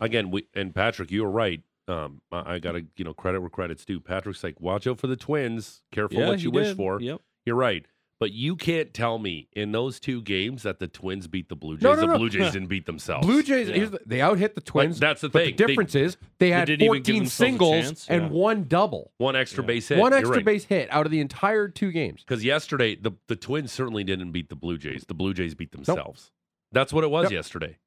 Again, 0.00 0.30
we 0.30 0.46
and 0.54 0.74
Patrick, 0.74 1.10
you 1.10 1.22
were 1.22 1.30
right. 1.30 1.62
Um, 1.88 2.20
I, 2.30 2.54
I 2.54 2.58
gotta 2.58 2.84
you 2.96 3.04
know 3.04 3.14
credit 3.14 3.40
where 3.40 3.50
credit's 3.50 3.84
due. 3.84 4.00
Patrick's 4.00 4.44
like, 4.44 4.60
watch 4.60 4.86
out 4.86 4.98
for 4.98 5.06
the 5.06 5.16
Twins. 5.16 5.82
Careful 5.92 6.20
yeah, 6.20 6.28
what 6.28 6.40
you 6.42 6.50
wish 6.50 6.68
did. 6.68 6.76
for. 6.76 7.00
Yep. 7.00 7.20
You're 7.46 7.56
right. 7.56 7.84
But 8.18 8.32
you 8.32 8.54
can't 8.54 8.92
tell 8.92 9.18
me 9.18 9.48
in 9.54 9.72
those 9.72 9.98
two 9.98 10.20
games 10.20 10.64
that 10.64 10.78
the 10.78 10.86
Twins 10.86 11.26
beat 11.26 11.48
the 11.48 11.56
Blue 11.56 11.76
Jays. 11.76 11.82
No, 11.84 11.94
no, 11.94 12.12
the. 12.12 12.18
Blue 12.18 12.28
Jays 12.28 12.52
didn't 12.52 12.68
beat 12.68 12.84
themselves. 12.84 13.26
Blue 13.26 13.42
Jays, 13.42 13.68
Yeah. 13.70 13.74
here's 13.76 13.90
the, 13.92 14.00
they 14.04 14.20
out 14.20 14.36
hit 14.36 14.54
the 14.54 14.60
Twins. 14.60 15.00
that's 15.00 15.22
the 15.22 15.30
but 15.30 15.38
thing. 15.44 15.56
the 15.56 15.62
They- 15.62 15.66
difference 15.68 15.94
is 15.94 16.18
they 16.38 16.50
had 16.50 16.66
didn't 16.66 16.82
even 16.82 17.02
give 17.02 17.14
14 17.14 17.26
singles 17.26 18.06
and 18.10 18.24
Yeah. 18.24 18.28
one 18.28 18.64
double, 18.64 19.12
one 19.16 19.36
extra 19.36 19.62
Yeah. 19.64 19.68
base 19.68 19.88
hit. 19.88 19.98
one 19.98 20.12
extra 20.12 20.36
right. 20.36 20.44
base 20.44 20.64
hit 20.64 20.88
out 20.92 21.06
of 21.06 21.12
the 21.12 21.20
entire 21.20 21.68
two 21.68 21.90
games. 21.92 22.22
Because 22.22 22.44
yesterday 22.44 22.94
the 22.94 23.12
the 23.28 23.36
Twins 23.36 23.72
certainly 23.72 24.04
didn't 24.04 24.32
beat 24.32 24.50
the 24.50 24.56
Blue 24.56 24.76
Jays. 24.76 25.04
The 25.08 25.14
Blue 25.14 25.32
Jays 25.32 25.54
beat 25.54 25.72
themselves. 25.72 26.30
That's 26.72 26.92
what 26.92 27.04
it 27.04 27.10
was 27.10 27.24
Yep. 27.24 27.32
yesterday. 27.32 27.78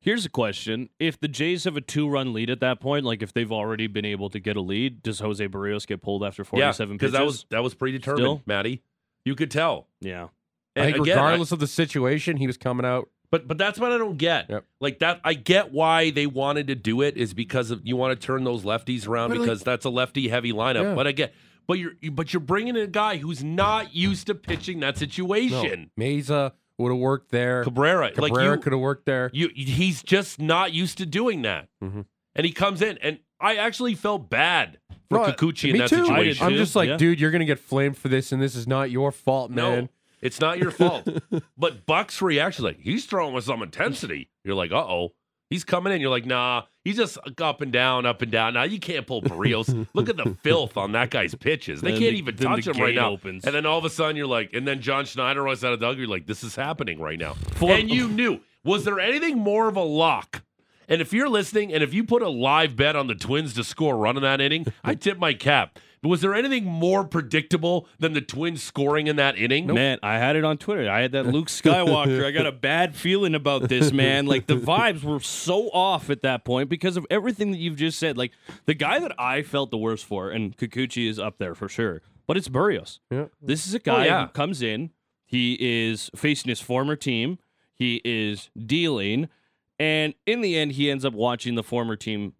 Here's 0.00 0.26
a 0.26 0.30
question: 0.30 0.90
If 1.00 1.18
the 1.18 1.28
Jays 1.28 1.64
have 1.64 1.78
a 1.78 1.80
two-run 1.80 2.34
lead 2.34 2.50
at 2.50 2.60
that 2.60 2.78
point, 2.78 3.06
like 3.06 3.22
if 3.22 3.32
they've 3.32 3.50
already 3.50 3.86
been 3.86 4.04
able 4.04 4.28
to 4.28 4.38
get 4.38 4.54
a 4.56 4.60
lead, 4.60 5.02
does 5.02 5.20
Jose 5.20 5.48
Berrios 5.48 5.86
get 5.86 6.02
pulled 6.02 6.22
after 6.22 6.44
47 6.44 6.60
Yeah, 6.60 6.66
forty-seven 6.72 6.96
because 6.98 7.12
that 7.12 7.24
was 7.24 7.46
that 7.48 7.62
was 7.62 7.72
predetermined, 7.74 8.20
Still? 8.22 8.42
Matty. 8.44 8.82
You 9.24 9.34
could 9.34 9.50
tell. 9.50 9.88
yeah. 10.00 10.28
I 10.76 10.80
And 10.82 10.92
think 10.94 11.04
again, 11.06 11.18
I- 11.18 11.22
regardless 11.22 11.50
of 11.52 11.58
the 11.58 11.66
situation, 11.66 12.36
he 12.36 12.46
was 12.46 12.56
coming 12.56 12.86
out. 12.86 13.08
But 13.30 13.46
but 13.48 13.58
that's 13.58 13.78
what 13.78 13.92
I 13.92 13.98
don't 13.98 14.16
get. 14.16 14.48
Yep. 14.48 14.64
Like 14.80 15.00
that, 15.00 15.20
I 15.24 15.34
get 15.34 15.70
why 15.72 16.10
they 16.10 16.26
wanted 16.26 16.68
to 16.68 16.74
do 16.74 17.02
it 17.02 17.16
is 17.16 17.34
because 17.34 17.70
of 17.70 17.80
you 17.84 17.94
want 17.96 18.18
to 18.18 18.26
turn 18.26 18.44
those 18.44 18.62
lefties 18.62 19.06
around 19.06 19.30
But, 19.30 19.38
like- 19.38 19.46
because 19.46 19.62
that's 19.62 19.84
a 19.84 19.90
lefty 19.90 20.28
heavy 20.28 20.52
lineup. 20.52 20.82
Yeah. 20.84 20.94
But 20.94 21.06
I 21.08 21.12
get, 21.12 21.34
but 21.66 21.78
you're 21.78 21.92
but 22.12 22.32
you're 22.32 22.40
bringing 22.40 22.76
in 22.76 22.82
a 22.82 22.86
guy 22.86 23.16
who's 23.18 23.42
not 23.44 23.94
used 23.94 24.28
to 24.28 24.34
pitching 24.34 24.80
that 24.80 24.94
No, 24.94 24.98
situation. 25.00 25.90
Mayza 26.00 26.52
would 26.78 26.90
have 26.90 26.98
worked 27.00 27.30
there. 27.32 27.64
Cabrera, 27.64 28.12
Cabrera 28.12 28.32
like 28.50 28.56
you, 28.58 28.62
could 28.62 28.72
have 28.72 28.80
worked 28.80 29.04
there. 29.04 29.30
you, 29.34 29.50
he's 29.54 30.02
just 30.02 30.40
not 30.40 30.72
used 30.72 30.96
to 30.98 31.04
doing 31.06 31.42
that. 31.42 31.68
Mhm. 31.84 32.06
And 32.36 32.46
he 32.46 32.52
comes 32.52 32.80
in, 32.80 32.96
and 33.02 33.18
I 33.40 33.56
actually 33.56 33.94
felt 33.94 34.28
bad 34.30 34.78
for 35.08 35.18
No, 35.18 35.24
Kikuchi 35.26 35.68
in 35.68 35.72
me 35.74 35.78
that 35.80 35.88
too. 35.88 36.04
situation. 36.06 36.46
I'm 36.46 36.54
just 36.54 36.74
like, 36.76 36.88
yeah. 36.88 36.96
dude, 36.96 37.20
you're 37.20 37.30
gonna 37.30 37.44
get 37.44 37.58
flamed 37.58 37.96
for 37.96 38.08
this, 38.08 38.32
and 38.32 38.42
this 38.42 38.54
is 38.56 38.66
not 38.66 38.90
your 38.90 39.12
fault, 39.12 39.50
man. 39.50 39.82
No, 39.84 39.88
it's 40.20 40.40
not 40.40 40.58
your 40.58 40.70
fault. 40.70 41.08
but 41.58 41.86
Buck's 41.86 42.20
reaction, 42.20 42.64
like 42.64 42.80
he's 42.80 43.06
throwing 43.06 43.32
with 43.34 43.44
some 43.44 43.62
intensity. 43.62 44.28
You're 44.44 44.54
like, 44.56 44.72
uh 44.72 44.76
oh, 44.84 45.10
he's 45.50 45.64
coming 45.64 45.92
in. 45.92 46.00
You're 46.00 46.10
like, 46.10 46.26
nah, 46.26 46.64
he's 46.84 46.96
just 46.96 47.16
up 47.40 47.60
and 47.60 47.72
down, 47.72 48.04
up 48.06 48.20
and 48.22 48.32
down. 48.32 48.54
Now 48.54 48.64
you 48.64 48.80
can't 48.80 49.06
pull 49.06 49.22
Berrios. 49.22 49.86
Look 49.94 50.08
at 50.08 50.16
the 50.16 50.36
filth 50.42 50.76
on 50.76 50.92
that 50.92 51.10
guy's 51.10 51.34
pitches. 51.36 51.80
They 51.80 51.92
Then 51.92 52.00
can't 52.00 52.12
the- 52.12 52.18
even 52.18 52.36
touch 52.36 52.64
the 52.64 52.72
him 52.72 52.80
right 52.82 52.88
gate 52.88 52.96
now. 52.96 53.10
opens. 53.10 53.44
And 53.44 53.54
then 53.54 53.64
all 53.66 53.78
of 53.78 53.84
a 53.84 53.90
sudden, 53.90 54.16
you're 54.16 54.26
like, 54.26 54.52
and 54.52 54.66
then 54.66 54.80
John 54.80 55.04
Schneider 55.04 55.42
runs 55.44 55.62
out 55.62 55.72
of 55.72 55.80
Doug. 55.80 55.96
You're 55.98 56.08
like, 56.08 56.26
this 56.26 56.42
is 56.42 56.56
happening 56.56 57.00
right 57.00 57.18
now. 57.18 57.34
For- 57.54 57.70
and 57.72 57.88
you 57.88 58.08
knew. 58.08 58.40
Was 58.64 58.84
there 58.84 58.98
anything 58.98 59.38
more 59.38 59.68
of 59.68 59.76
a 59.76 59.82
lock? 59.82 60.42
And 60.88 61.02
if 61.02 61.12
you're 61.12 61.28
listening, 61.28 61.72
and 61.72 61.82
if 61.82 61.92
you 61.92 62.02
put 62.02 62.22
a 62.22 62.28
live 62.28 62.74
bet 62.74 62.96
on 62.96 63.06
the 63.06 63.14
Twins 63.14 63.54
to 63.54 63.64
score 63.64 63.94
a 63.94 63.98
run 63.98 64.16
in 64.16 64.22
that 64.22 64.40
inning, 64.40 64.66
I 64.82 64.94
tip 64.96 65.18
my 65.18 65.34
cap. 65.34 65.78
But 66.00 66.08
was 66.10 66.20
there 66.20 66.34
anything 66.34 66.64
more 66.64 67.04
predictable 67.04 67.88
than 67.98 68.12
the 68.12 68.20
Twins 68.20 68.62
scoring 68.62 69.08
in 69.08 69.16
that 69.16 69.36
inning? 69.36 69.66
Man, 69.66 69.98
I 70.02 70.18
had 70.18 70.36
it 70.36 70.44
on 70.44 70.56
Twitter. 70.56 70.88
I 70.88 71.00
had 71.00 71.12
that 71.12 71.26
Luke 71.26 71.46
Skywalker. 71.48 72.24
I 72.24 72.30
got 72.30 72.46
a 72.46 72.52
bad 72.52 72.94
feeling 72.94 73.34
about 73.34 73.68
this, 73.68 73.92
man. 73.92 74.26
Like 74.26 74.46
the 74.46 74.56
vibes 74.56 75.02
were 75.02 75.20
so 75.20 75.68
off 75.70 76.08
at 76.08 76.22
that 76.22 76.44
point 76.44 76.68
because 76.68 76.96
of 76.96 77.06
everything 77.10 77.50
that 77.50 77.58
you've 77.58 77.76
just 77.76 77.98
said. 77.98 78.16
Like 78.16 78.32
the 78.66 78.74
guy 78.74 79.00
that 79.00 79.18
I 79.18 79.42
felt 79.42 79.70
the 79.70 79.78
worst 79.78 80.04
for, 80.04 80.30
and 80.30 80.56
Kikuchi 80.56 81.08
is 81.08 81.18
up 81.18 81.38
there 81.38 81.54
for 81.54 81.68
sure, 81.68 82.00
but 82.26 82.36
it's 82.36 82.48
Berrios. 82.48 83.00
Yeah. 83.10 83.26
This 83.42 83.66
is 83.66 83.74
a 83.74 83.80
guy 83.80 84.04
oh, 84.04 84.06
yeah. 84.06 84.26
who 84.26 84.32
comes 84.32 84.62
in. 84.62 84.90
He 85.24 85.58
is 85.60 86.10
facing 86.16 86.48
his 86.48 86.60
former 86.60 86.96
team. 86.96 87.38
He 87.74 88.00
is 88.04 88.50
dealing, 88.56 89.28
and 89.78 90.14
in 90.26 90.40
the 90.40 90.56
end, 90.56 90.72
he 90.72 90.90
ends 90.90 91.04
up 91.04 91.14
watching 91.14 91.54
the 91.54 91.62
former 91.62 91.96
team 91.96 92.34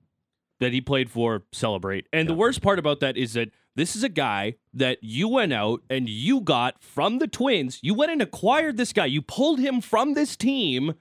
that 0.60 0.72
he 0.72 0.80
played 0.80 1.10
for 1.10 1.44
celebrate. 1.52 2.06
And 2.12 2.28
the 2.28 2.34
worst 2.34 2.62
part 2.62 2.78
about 2.78 3.00
that 3.00 3.16
is 3.16 3.34
that 3.34 3.50
this 3.76 3.94
is 3.94 4.02
a 4.02 4.08
guy 4.08 4.56
that 4.74 4.98
you 5.02 5.28
went 5.28 5.52
out 5.52 5.82
and 5.88 6.08
you 6.08 6.40
got 6.40 6.82
from 6.82 7.18
the 7.18 7.28
Twins. 7.28 7.78
You 7.80 7.94
went 7.94 8.10
and 8.10 8.20
acquired 8.20 8.76
this 8.76 8.92
guy. 8.92 9.06
You 9.06 9.22
pulled 9.22 9.60
him 9.60 9.80
from 9.80 10.14
this 10.14 10.36
team 10.36 10.94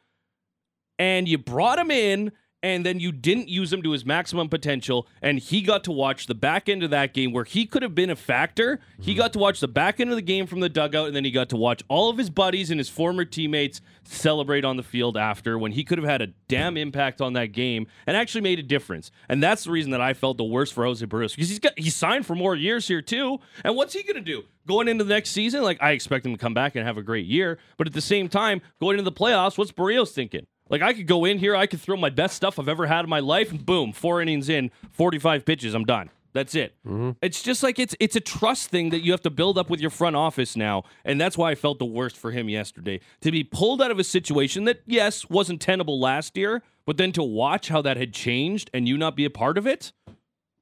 and 0.99 1.27
you 1.27 1.39
brought 1.39 1.79
him 1.79 1.89
in 1.89 2.31
and 2.63 2.85
then 2.85 2.99
you 2.99 3.11
didn't 3.11 3.49
use 3.49 3.71
him 3.71 3.83
to 3.83 3.91
his 3.91 4.05
maximum 4.05 4.49
potential 4.49 5.07
and 5.21 5.39
he 5.39 5.61
got 5.61 5.83
to 5.83 5.91
watch 5.91 6.25
the 6.25 6.33
back 6.33 6.67
end 6.67 6.81
of 6.81 6.89
that 6.89 7.13
game 7.13 7.31
where 7.31 7.43
he 7.43 7.65
could 7.65 7.83
have 7.83 7.93
been 7.93 8.09
a 8.09 8.15
factor. 8.15 8.79
He 8.99 9.11
mm-hmm. 9.11 9.19
got 9.19 9.33
to 9.33 9.39
watch 9.39 9.59
the 9.59 9.67
back 9.67 9.99
end 9.99 10.09
of 10.09 10.15
the 10.15 10.23
game 10.23 10.47
from 10.47 10.59
the 10.59 10.69
dugout 10.69 11.07
and 11.07 11.15
then 11.15 11.23
he 11.23 11.31
got 11.31 11.49
to 11.49 11.55
watch 11.55 11.83
all 11.87 12.09
of 12.09 12.17
his 12.17 12.29
buddies 12.29 12.71
and 12.71 12.79
his 12.79 12.89
former 12.89 13.25
teammates 13.25 13.81
celebrate 14.03 14.65
on 14.65 14.77
the 14.77 14.83
field 14.83 15.17
after 15.17 15.57
when 15.57 15.71
he 15.71 15.83
could 15.83 15.97
have 15.97 16.07
had 16.07 16.21
a 16.21 16.27
damn 16.47 16.77
impact 16.77 17.21
on 17.21 17.33
that 17.33 17.47
game 17.47 17.85
and 18.07 18.17
actually 18.17 18.41
made 18.41 18.57
a 18.57 18.63
difference. 18.63 19.11
And 19.29 19.41
that's 19.41 19.65
the 19.65 19.71
reason 19.71 19.91
that 19.91 20.01
I 20.01 20.13
felt 20.13 20.37
the 20.37 20.43
worst 20.43 20.73
for 20.73 20.83
Jose 20.83 21.05
Berrios 21.05 21.35
because 21.35 21.49
he's 21.49 21.59
got 21.59 21.77
he 21.77 21.89
signed 21.89 22.25
for 22.25 22.35
more 22.35 22.55
years 22.55 22.87
here 22.87 23.01
too. 23.01 23.39
And 23.63 23.75
what's 23.75 23.93
he 23.93 24.01
gonna 24.01 24.21
do? 24.21 24.43
Going 24.65 24.87
into 24.87 25.03
the 25.03 25.13
next 25.13 25.29
season? 25.29 25.61
Like 25.61 25.77
I 25.81 25.91
expect 25.91 26.25
him 26.25 26.31
to 26.33 26.37
come 26.37 26.53
back 26.55 26.75
and 26.75 26.85
have 26.85 26.97
a 26.97 27.03
great 27.03 27.27
year. 27.27 27.59
But 27.77 27.87
at 27.87 27.93
the 27.93 28.01
same 28.01 28.29
time 28.29 28.61
going 28.79 28.97
into 28.97 29.09
the 29.09 29.15
playoffs 29.15 29.57
what's 29.57 29.71
Berrios 29.71 30.11
thinking 30.11 30.47
like 30.69 30.81
I 30.81 30.93
could 30.93 31.07
go 31.07 31.25
in 31.25 31.37
here, 31.39 31.55
I 31.55 31.65
could 31.67 31.79
throw 31.81 31.97
my 31.97 32.09
best 32.09 32.35
stuff 32.35 32.59
I've 32.59 32.69
ever 32.69 32.85
had 32.87 33.03
in 33.05 33.09
my 33.09 33.19
life, 33.19 33.51
and 33.51 33.65
boom, 33.65 33.93
four 33.93 34.21
innings 34.21 34.49
in, 34.49 34.71
forty-five 34.91 35.45
pitches, 35.45 35.73
I'm 35.73 35.85
done. 35.85 36.09
That's 36.33 36.53
it. 36.53 36.75
It's 37.21 37.41
just 37.41 37.63
like 37.63 37.79
it's 37.79 37.95
it's 37.99 38.15
a 38.15 38.19
trust 38.19 38.69
thing 38.69 38.89
that 38.91 39.03
you 39.03 39.11
have 39.11 39.21
to 39.21 39.29
build 39.31 39.57
up 39.57 39.69
with 39.71 39.79
your 39.79 39.89
front 39.89 40.15
office 40.15 40.55
now, 40.55 40.83
and 41.03 41.19
that's 41.19 41.37
why 41.37 41.49
I 41.51 41.55
felt 41.55 41.79
the 41.79 41.85
worst 41.85 42.15
for 42.15 42.31
him 42.31 42.47
yesterday 42.47 42.99
to 43.21 43.31
be 43.31 43.43
pulled 43.43 43.81
out 43.81 43.89
of 43.89 43.97
a 43.97 44.03
situation 44.03 44.65
that 44.65 44.81
yes 44.85 45.29
wasn't 45.29 45.61
tenable 45.61 45.99
last 45.99 46.37
year, 46.37 46.61
but 46.85 46.97
then 46.97 47.11
to 47.13 47.23
watch 47.23 47.69
how 47.69 47.81
that 47.81 47.97
had 47.97 48.13
changed 48.13 48.69
and 48.73 48.87
you 48.87 48.97
not 48.97 49.15
be 49.15 49.25
a 49.25 49.31
part 49.31 49.57
of 49.57 49.65
it, 49.65 49.91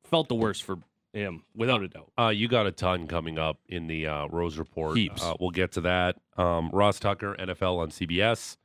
felt 0.03 0.29
the 0.29 0.35
worst 0.35 0.63
for 0.63 0.77
him 1.11 1.43
without 1.55 1.81
a 1.81 1.87
doubt. 1.87 2.11
Uh, 2.17 2.29
you 2.29 2.47
got 2.47 2.67
a 2.67 2.71
ton 2.71 3.07
coming 3.07 3.37
up 3.37 3.57
in 3.67 3.87
the 3.87 4.07
uh, 4.07 4.27
Rose 4.27 4.57
Report. 4.57 4.95
Heaps. 4.97 5.23
Uh, 5.23 5.33
we'll 5.39 5.51
get 5.51 5.73
to 5.73 5.81
that. 5.81 6.17
Um, 6.37 6.69
Ross 6.71 6.99
Tucker, 6.99 7.35
NFL 7.39 7.79
on 7.79 7.89
CBS. 7.89 8.57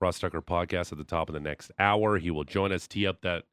Ross 0.00 0.18
Tucker 0.18 0.40
podcast 0.42 0.92
at 0.92 0.98
the 0.98 1.04
top 1.04 1.28
of 1.28 1.32
the 1.32 1.40
next 1.40 1.70
hour. 1.78 2.18
He 2.18 2.30
will 2.30 2.44
join 2.44 2.72
us. 2.72 2.86
Tee 2.86 3.06
up 3.06 3.20
that 3.22 3.44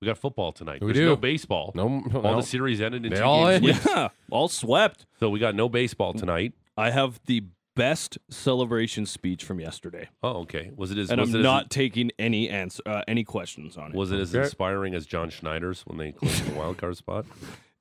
we 0.00 0.06
got 0.06 0.16
football 0.18 0.52
tonight. 0.52 0.80
We 0.82 0.92
There's 0.92 1.06
no 1.06 1.16
baseball. 1.16 1.72
No, 1.74 1.88
no, 1.88 2.16
All 2.20 2.32
no. 2.32 2.36
the 2.36 2.42
series 2.46 2.80
ended 2.80 3.04
in 3.04 3.12
They 3.12 3.18
two 3.18 3.24
all 3.24 3.46
games. 3.46 3.66
ended. 3.66 3.82
Yeah, 3.86 4.08
all 4.30 4.48
swept. 4.48 5.06
So 5.18 5.28
we 5.28 5.38
got 5.40 5.54
no 5.54 5.68
baseball 5.68 6.14
tonight. 6.14 6.52
I 6.76 6.90
have 6.90 7.20
the 7.26 7.42
best 7.74 8.18
celebration 8.30 9.06
speech 9.06 9.44
from 9.44 9.60
yesterday. 9.60 10.08
Oh, 10.22 10.40
okay. 10.42 10.70
Was 10.76 10.90
it 10.90 10.98
as 10.98 11.10
and 11.10 11.20
was 11.20 11.34
I'm 11.34 11.40
it 11.40 11.42
not 11.42 11.70
taking 11.70 12.10
any 12.18 12.48
answer, 12.48 12.82
uh, 12.86 13.02
any 13.08 13.22
questions 13.24 13.76
on 13.76 13.90
it. 13.92 13.96
was 13.96 14.10
it 14.12 14.18
as 14.20 14.34
Okay. 14.34 14.44
inspiring 14.44 14.94
as 14.94 15.06
John 15.06 15.30
Schneider's 15.30 15.82
when 15.82 15.96
they 15.98 16.12
clinched 16.12 16.44
the 16.46 16.54
wild 16.54 16.78
card 16.78 16.96
spot? 16.96 17.24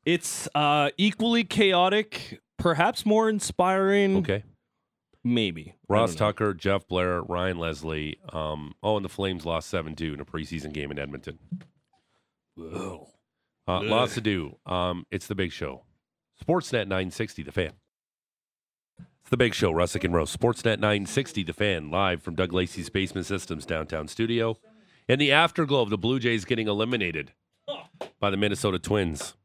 It's 0.05 0.47
uh, 0.55 0.91
equally 0.97 1.43
chaotic, 1.43 2.39
perhaps 2.57 3.05
more 3.05 3.27
inspiring. 3.27 4.15
Okay. 4.19 4.43
Maybe. 5.33 5.75
Ross. 5.87 6.15
Tucker, 6.15 6.53
Jeff 6.53 6.87
Blair, 6.87 7.21
Ryan 7.21 7.57
Leslie. 7.57 8.19
Um, 8.31 8.73
oh, 8.81 8.95
and 8.95 9.05
the 9.05 9.09
Flames 9.09 9.45
lost 9.45 9.69
seven 9.69 9.95
two 9.95 10.13
in 10.13 10.19
a 10.19 10.25
preseason 10.25 10.73
game 10.73 10.91
in 10.91 10.99
Edmonton. 10.99 11.39
Whoa. 12.55 13.07
Uh, 13.67 13.81
lots 13.83 14.13
to 14.15 14.21
do. 14.21 14.57
Um, 14.65 15.05
it's 15.11 15.27
the 15.27 15.35
big 15.35 15.51
show. 15.51 15.83
Sportsnet 16.43 16.87
960, 16.87 17.43
the 17.43 17.51
fan. 17.51 17.73
It's 19.21 19.29
the 19.29 19.37
big 19.37 19.53
show, 19.53 19.71
Russick 19.73 20.03
and 20.05 20.13
Rose. 20.13 20.35
Sportsnet 20.35 20.79
960, 20.79 21.43
the 21.43 21.53
fan, 21.53 21.91
live 21.91 22.21
from 22.21 22.35
Doug 22.35 22.53
Lacey's 22.53 22.89
Basement 22.89 23.25
Systems 23.25 23.65
downtown 23.65 24.07
studio. 24.07 24.57
In 25.09 25.19
the 25.19 25.31
afterglow 25.31 25.81
of 25.81 25.89
the 25.89 25.97
Blue 25.97 26.19
Jays 26.19 26.45
getting 26.45 26.67
eliminated 26.67 27.33
by 28.19 28.29
the 28.29 28.37
Minnesota 28.37 28.79
Twins. 28.79 29.35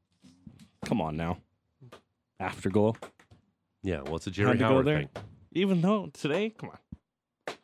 Come 0.85 1.01
on 1.01 1.17
now. 1.17 1.39
Afterglow. 2.39 2.95
Yeah, 3.83 4.03
well, 4.03 4.17
it's 4.17 4.27
a 4.27 4.31
Jerry 4.31 4.51
Had 4.59 4.61
Howard 4.61 4.87
there. 4.87 4.99
thing. 4.99 5.09
Even 5.55 5.81
though 5.81 6.07
today, 6.13 6.51
come 6.51 6.71
on. 6.71 7.57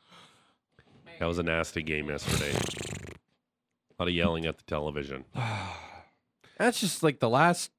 That 1.18 1.27
was 1.27 1.38
a 1.38 1.42
nasty 1.42 1.83
game 1.83 2.09
yesterday. 2.09 2.53
A 2.55 4.03
lot 4.03 4.09
of 4.09 4.14
yelling 4.14 4.46
at 4.46 4.57
the 4.57 4.62
television. 4.64 5.24
That's 6.59 6.81
just 6.81 7.03
like 7.03 7.18
the 7.20 7.29
last 7.29 7.70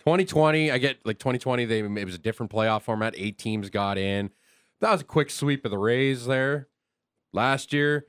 2020. 0.00 0.70
I 0.72 0.78
get 0.78 1.04
like 1.04 1.18
2020. 1.18 1.64
They 1.66 1.80
it 1.80 2.04
was 2.04 2.14
a 2.14 2.18
different 2.18 2.50
playoff 2.50 2.82
format. 2.82 3.14
Eight 3.16 3.38
teams 3.38 3.70
got 3.70 3.98
in. 3.98 4.30
That 4.80 4.92
was 4.92 5.02
a 5.02 5.04
quick 5.04 5.30
sweep 5.30 5.64
of 5.64 5.70
the 5.70 5.78
Rays 5.78 6.26
there. 6.26 6.68
Last 7.32 7.72
year, 7.72 8.06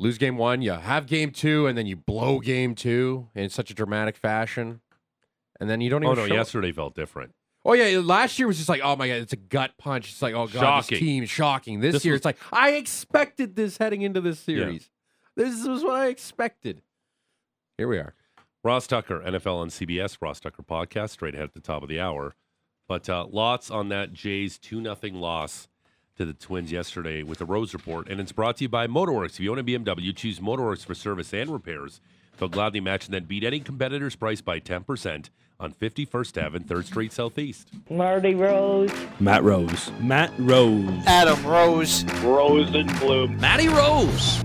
lose 0.00 0.16
game 0.18 0.36
one, 0.38 0.62
you 0.62 0.70
have 0.72 1.06
game 1.06 1.30
two, 1.30 1.66
and 1.66 1.76
then 1.76 1.86
you 1.86 1.94
blow 1.96 2.38
game 2.40 2.74
two 2.74 3.28
in 3.34 3.50
such 3.50 3.70
a 3.70 3.74
dramatic 3.74 4.16
fashion, 4.16 4.80
and 5.60 5.68
then 5.68 5.80
you 5.80 5.90
don't 5.90 6.02
Oh, 6.04 6.12
even. 6.12 6.24
no, 6.24 6.28
show 6.28 6.34
it. 6.34 6.38
yesterday 6.38 6.72
felt 6.72 6.94
different. 6.94 7.32
Oh 7.64 7.72
yeah, 7.74 7.98
last 8.02 8.38
year 8.38 8.46
was 8.48 8.56
just 8.56 8.68
like, 8.68 8.80
oh 8.82 8.96
my 8.96 9.08
god, 9.08 9.14
it's 9.14 9.32
a 9.32 9.36
gut 9.36 9.72
punch. 9.78 10.10
It's 10.12 10.22
like, 10.22 10.34
oh 10.34 10.46
god, 10.46 10.60
Shocking. 10.60 10.90
this 10.96 10.98
team 11.00 11.26
shocking. 11.26 11.80
This, 11.80 11.92
This 11.94 12.04
year, 12.04 12.14
was- 12.14 12.18
it's 12.20 12.24
like 12.24 12.38
I 12.52 12.70
expected 12.72 13.56
this 13.56 13.76
heading 13.78 14.02
into 14.02 14.20
this 14.20 14.38
series. 14.40 14.90
This 15.36 15.66
was 15.66 15.82
what 15.84 15.96
I 15.96 16.08
expected. 16.08 16.82
Here 17.76 17.86
we 17.88 17.98
are. 17.98 18.14
Ross 18.64 18.86
Tucker, 18.86 19.20
NFL 19.20 19.56
on 19.56 19.68
CBS, 19.68 20.18
Ross 20.20 20.40
Tucker 20.40 20.62
podcast, 20.62 21.10
straight 21.10 21.34
ahead 21.34 21.44
at 21.44 21.54
the 21.54 21.60
top 21.60 21.82
of 21.82 21.88
the 21.88 22.00
hour. 22.00 22.34
But 22.88 23.08
uh, 23.08 23.26
lots 23.30 23.70
on 23.70 23.88
that 23.90 24.12
Jays 24.12 24.58
2 24.58 24.82
0 24.82 24.96
loss 25.12 25.68
to 26.16 26.24
the 26.24 26.32
Twins 26.32 26.72
yesterday 26.72 27.22
with 27.22 27.38
the 27.38 27.44
Rose 27.44 27.72
Report. 27.72 28.08
And 28.08 28.20
it's 28.20 28.32
brought 28.32 28.56
to 28.56 28.64
you 28.64 28.68
by 28.68 28.86
Motorworks. 28.88 29.34
If 29.34 29.40
you 29.40 29.52
own 29.52 29.58
a 29.60 29.64
BMW, 29.64 30.14
choose 30.16 30.40
Motorworks 30.40 30.84
for 30.84 30.94
service 30.94 31.32
and 31.32 31.50
repairs. 31.50 32.00
They'll 32.36 32.48
gladly 32.48 32.80
match 32.80 33.04
and 33.04 33.14
then 33.14 33.24
beat 33.24 33.44
any 33.44 33.60
competitor's 33.60 34.16
price 34.16 34.40
by 34.40 34.58
10% 34.58 35.28
on 35.60 35.72
51st 35.72 36.44
Ave 36.46 36.56
and 36.56 36.66
3rd 36.66 36.84
Street 36.84 37.12
Southeast. 37.12 37.68
Marty 37.90 38.34
Rose. 38.34 38.92
Matt 39.18 39.42
Rose. 39.42 39.90
Matt 40.00 40.32
Rose. 40.38 40.88
Adam 41.04 41.44
Rose. 41.44 42.04
Rose 42.22 42.72
and 42.74 42.96
Bloom. 43.00 43.36
Matty 43.40 43.68
Rose. 43.68 44.44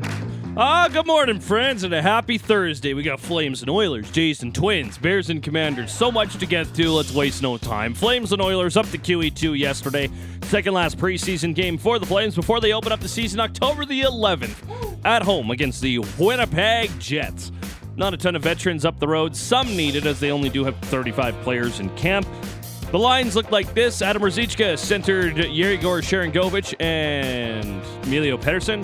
Ah, 0.57 0.87
good 0.91 1.05
morning, 1.05 1.39
friends, 1.39 1.83
and 1.83 1.93
a 1.93 2.01
happy 2.01 2.39
Thursday. 2.39 2.93
We 2.95 3.03
got 3.03 3.19
Flames 3.19 3.61
and 3.61 3.69
Oilers, 3.69 4.09
Jays 4.11 4.41
and 4.43 4.53
Twins, 4.53 4.97
Bears 4.97 5.29
and 5.29 5.41
Commanders. 5.41 5.91
So 5.91 6.11
much 6.11 6.37
to 6.37 6.45
get 6.47 6.73
to. 6.75 6.91
Let's 6.91 7.13
waste 7.13 7.43
no 7.43 7.57
time. 7.57 7.93
Flames 7.93 8.33
and 8.33 8.41
Oilers 8.41 8.75
up 8.75 8.87
to 8.89 8.97
QE2 8.97 9.57
yesterday. 9.57 10.09
Second 10.43 10.73
last 10.73 10.97
preseason 10.97 11.53
game 11.53 11.77
for 11.77 11.99
the 11.99 12.05
Flames 12.07 12.35
before 12.35 12.59
they 12.59 12.73
open 12.73 12.91
up 12.91 12.99
the 13.01 13.07
season 13.07 13.39
October 13.39 13.85
the 13.85 14.01
11th 14.01 14.99
at 15.05 15.21
home 15.21 15.51
against 15.51 15.81
the 15.81 15.99
Winnipeg 16.19 16.89
Jets. 16.99 17.51
Not 17.95 18.13
a 18.13 18.17
ton 18.17 18.35
of 18.35 18.41
veterans 18.41 18.85
up 18.85 18.99
the 18.99 19.07
road. 19.07 19.35
Some 19.35 19.67
needed 19.67 20.07
as 20.07 20.19
they 20.19 20.31
only 20.31 20.49
do 20.49 20.63
have 20.65 20.75
35 20.77 21.35
players 21.41 21.79
in 21.79 21.89
camp. 21.95 22.27
The 22.91 22.97
lines 22.97 23.35
look 23.35 23.51
like 23.51 23.73
this. 23.73 24.01
Adam 24.01 24.21
Ruzicka 24.21 24.77
centered 24.77 25.37
Yegor 25.37 26.01
Sharangovich 26.01 26.73
and 26.79 27.83
Emilio 28.05 28.37
Pettersen. 28.37 28.83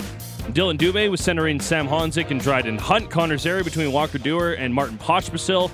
Dylan 0.52 0.78
Dubé 0.78 1.10
was 1.10 1.20
centering 1.20 1.60
Sam 1.60 1.86
Honzek 1.86 2.30
and 2.30 2.40
Dryden 2.40 2.78
Hunt. 2.78 3.10
Connor 3.10 3.38
Zary 3.38 3.62
between 3.62 3.92
Walker 3.92 4.18
Duehr 4.18 4.56
and 4.58 4.72
Martin 4.74 4.98
Pospisil. 4.98 5.70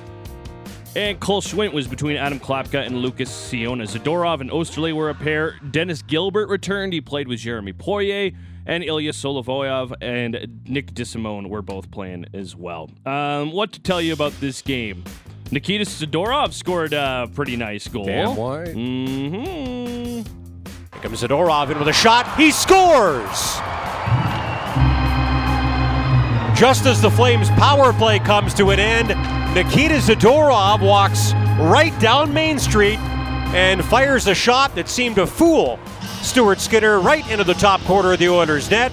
And 0.94 1.20
Cole 1.20 1.42
Schwindt 1.42 1.75
was 1.75 1.87
between 1.87 2.16
Adam 2.16 2.40
Klapka 2.40 2.87
and 2.87 3.03
Lucas 3.03 3.31
Ciona. 3.31 3.85
Zadorov 3.85 4.40
and 4.40 4.51
Oesterle 4.51 4.94
were 4.94 5.11
a 5.11 5.14
pair. 5.14 5.57
Dennis 5.70 6.01
Gilbert 6.01 6.49
returned. 6.49 6.94
He 6.94 7.03
played 7.03 7.29
with 7.29 7.40
Jeremy 7.40 7.75
Poirier. 7.75 8.33
And 8.66 8.83
Ilya 8.83 9.12
Solovyov 9.12 9.94
and 10.00 10.61
Nick 10.68 10.92
DeSimone 10.92 11.48
were 11.48 11.62
both 11.62 11.90
playing 11.90 12.26
as 12.35 12.57
well. 12.57 12.90
Um, 13.05 13.52
what 13.52 13.72
to 13.72 13.81
tell 13.81 14.00
you 14.02 14.12
about 14.12 14.33
this 14.40 14.61
game? 14.61 15.05
Nikita 15.52 15.85
Zadorov 15.85 16.52
scored 16.52 16.92
a 16.92 17.31
pretty 17.33 17.57
nice 17.57 17.87
goal. 17.87 18.07
Damn 18.07 18.35
white. 18.35 18.72
hmm 18.72 19.35
Here 19.44 20.24
comes 21.00 21.22
Zadorov 21.22 21.70
in 21.70 21.79
with 21.79 21.87
a 21.87 21.92
shot. 21.92 22.37
He 22.37 22.50
scores! 22.50 23.61
Just 26.59 26.87
as 26.87 27.02
the 27.02 27.11
Flames' 27.11 27.50
power 27.50 27.92
play 27.92 28.18
comes 28.18 28.55
to 28.55 28.70
an 28.70 28.81
end, 28.81 29.09
Nikita 29.55 29.96
Zadorov 29.96 30.81
walks 30.81 31.35
right 31.61 31.92
down 32.00 32.33
Main 32.33 32.59
Street 32.59 32.98
and 33.55 33.85
fires 33.85 34.26
a 34.26 34.35
shot 34.35 34.74
that 34.74 34.88
seemed 34.88 35.16
to 35.16 35.26
fool 35.26 35.79
Stuart 36.27 36.61
Skinner 36.61 37.01
right 37.01 37.29
into 37.31 37.45
the 37.45 37.55
top 37.55 37.81
corner 37.83 38.12
of 38.12 38.19
the 38.19 38.29
Oilers' 38.29 38.71
net. 38.71 38.93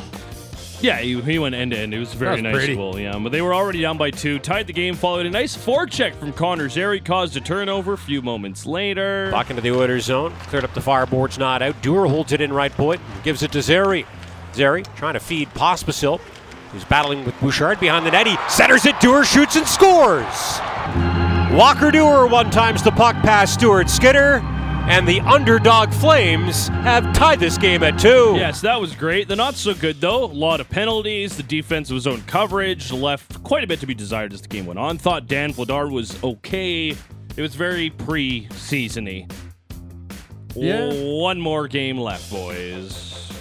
Yeah, 0.82 1.00
he, 1.00 1.20
he 1.22 1.40
went 1.40 1.56
end 1.56 1.72
to 1.72 1.78
end. 1.78 1.94
It 1.94 2.00
was 2.00 2.14
very 2.14 2.34
was 2.34 2.42
nice 2.42 2.54
pretty. 2.56 2.76
goal. 2.76 3.00
Yeah, 3.00 3.18
but 3.18 3.32
they 3.32 3.42
were 3.42 3.54
already 3.56 3.82
down 3.82 3.98
by 3.98 4.12
two. 4.12 4.38
Tied 4.38 4.68
the 4.68 4.74
game. 4.74 4.96
Followed 4.96 5.26
a 5.26 5.30
nice 5.30 5.56
forecheck 5.56 6.14
from 6.16 6.34
Connor 6.34 6.68
Zary. 6.68 7.00
Caused 7.00 7.38
a 7.38 7.42
turnover. 7.42 7.94
A 7.94 7.98
few 7.98 8.22
moments 8.22 8.66
later. 8.66 9.32
Back 9.32 9.50
into 9.50 9.62
the 9.62 9.72
Oilers' 9.72 10.04
zone. 10.06 10.34
Cleared 10.48 10.66
up 10.66 10.74
the 10.74 10.82
fireboard's 10.82 11.38
not 11.38 11.62
out. 11.62 11.82
Duehr 11.82 12.10
holds 12.10 12.34
it 12.34 12.42
in 12.42 12.52
right 12.52 12.72
point 12.72 13.00
point, 13.00 13.24
gives 13.24 13.44
it 13.44 13.52
to 13.54 13.62
Zary. 13.62 14.06
Zary 14.54 14.84
trying 14.98 15.14
to 15.14 15.22
feed 15.22 15.48
Pospisil. 15.54 16.20
who's 16.74 16.84
battling 16.84 17.24
with 17.24 17.40
Bouchard 17.40 17.80
behind 17.80 18.06
the 18.06 18.12
net. 18.12 18.28
He 18.28 18.36
centers 18.50 18.86
it. 18.86 18.96
Duehr 18.96 19.24
shoots 19.24 19.56
and 19.56 19.66
scores. 19.66 20.60
Walker 21.58 21.92
Duehr 21.92 22.30
one 22.30 22.52
times 22.52 22.84
the 22.84 22.92
puck 22.92 23.16
past 23.18 23.54
Stuart 23.54 23.90
Skinner. 23.90 24.42
And 24.86 25.08
the 25.08 25.22
underdog 25.22 25.92
Flames 25.94 26.68
have 26.68 27.14
tied 27.14 27.40
this 27.40 27.58
game 27.58 27.84
at 27.84 27.98
two. 27.98 28.34
Yes, 28.36 28.62
that 28.62 28.80
was 28.80 28.94
great. 28.96 29.28
The 29.28 29.36
not 29.36 29.56
so 29.56 29.74
good 29.74 30.00
though. 30.02 30.26
A 30.26 30.28
lot 30.28 30.60
of 30.60 30.70
penalties. 30.70 31.36
The 31.38 31.44
defense 31.44 31.90
was 31.90 32.04
zone 32.04 32.22
coverage. 32.28 32.92
Left 32.92 33.42
quite 33.44 33.64
a 33.64 33.68
bit 33.68 33.80
to 33.80 33.88
be 33.88 33.94
desired 33.96 34.34
as 34.34 34.42
the 34.42 34.48
game 34.50 34.66
went 34.66 34.78
on. 34.80 34.98
Thought 34.98 35.28
Dan 35.28 35.54
Vladar 35.54 35.90
was 35.92 36.22
okay. 36.24 36.90
It 36.90 37.42
was 37.42 37.56
very 37.56 37.90
pre-seasony. 37.92 39.32
Yeah. 40.56 40.92
One 41.20 41.40
more 41.42 41.68
game 41.68 41.98
left, 41.98 42.30
boys. 42.30 43.32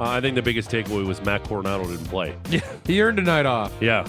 Uh, 0.00 0.04
I 0.04 0.20
think 0.20 0.36
the 0.36 0.42
biggest 0.42 0.70
takeaway 0.70 1.04
was 1.04 1.20
Matt 1.22 1.42
Coronato 1.44 1.82
didn't 1.88 2.06
play. 2.06 2.34
Yeah, 2.48 2.60
He 2.86 3.02
earned 3.02 3.18
a 3.18 3.22
night 3.22 3.46
off. 3.46 3.72
Yeah, 3.80 4.06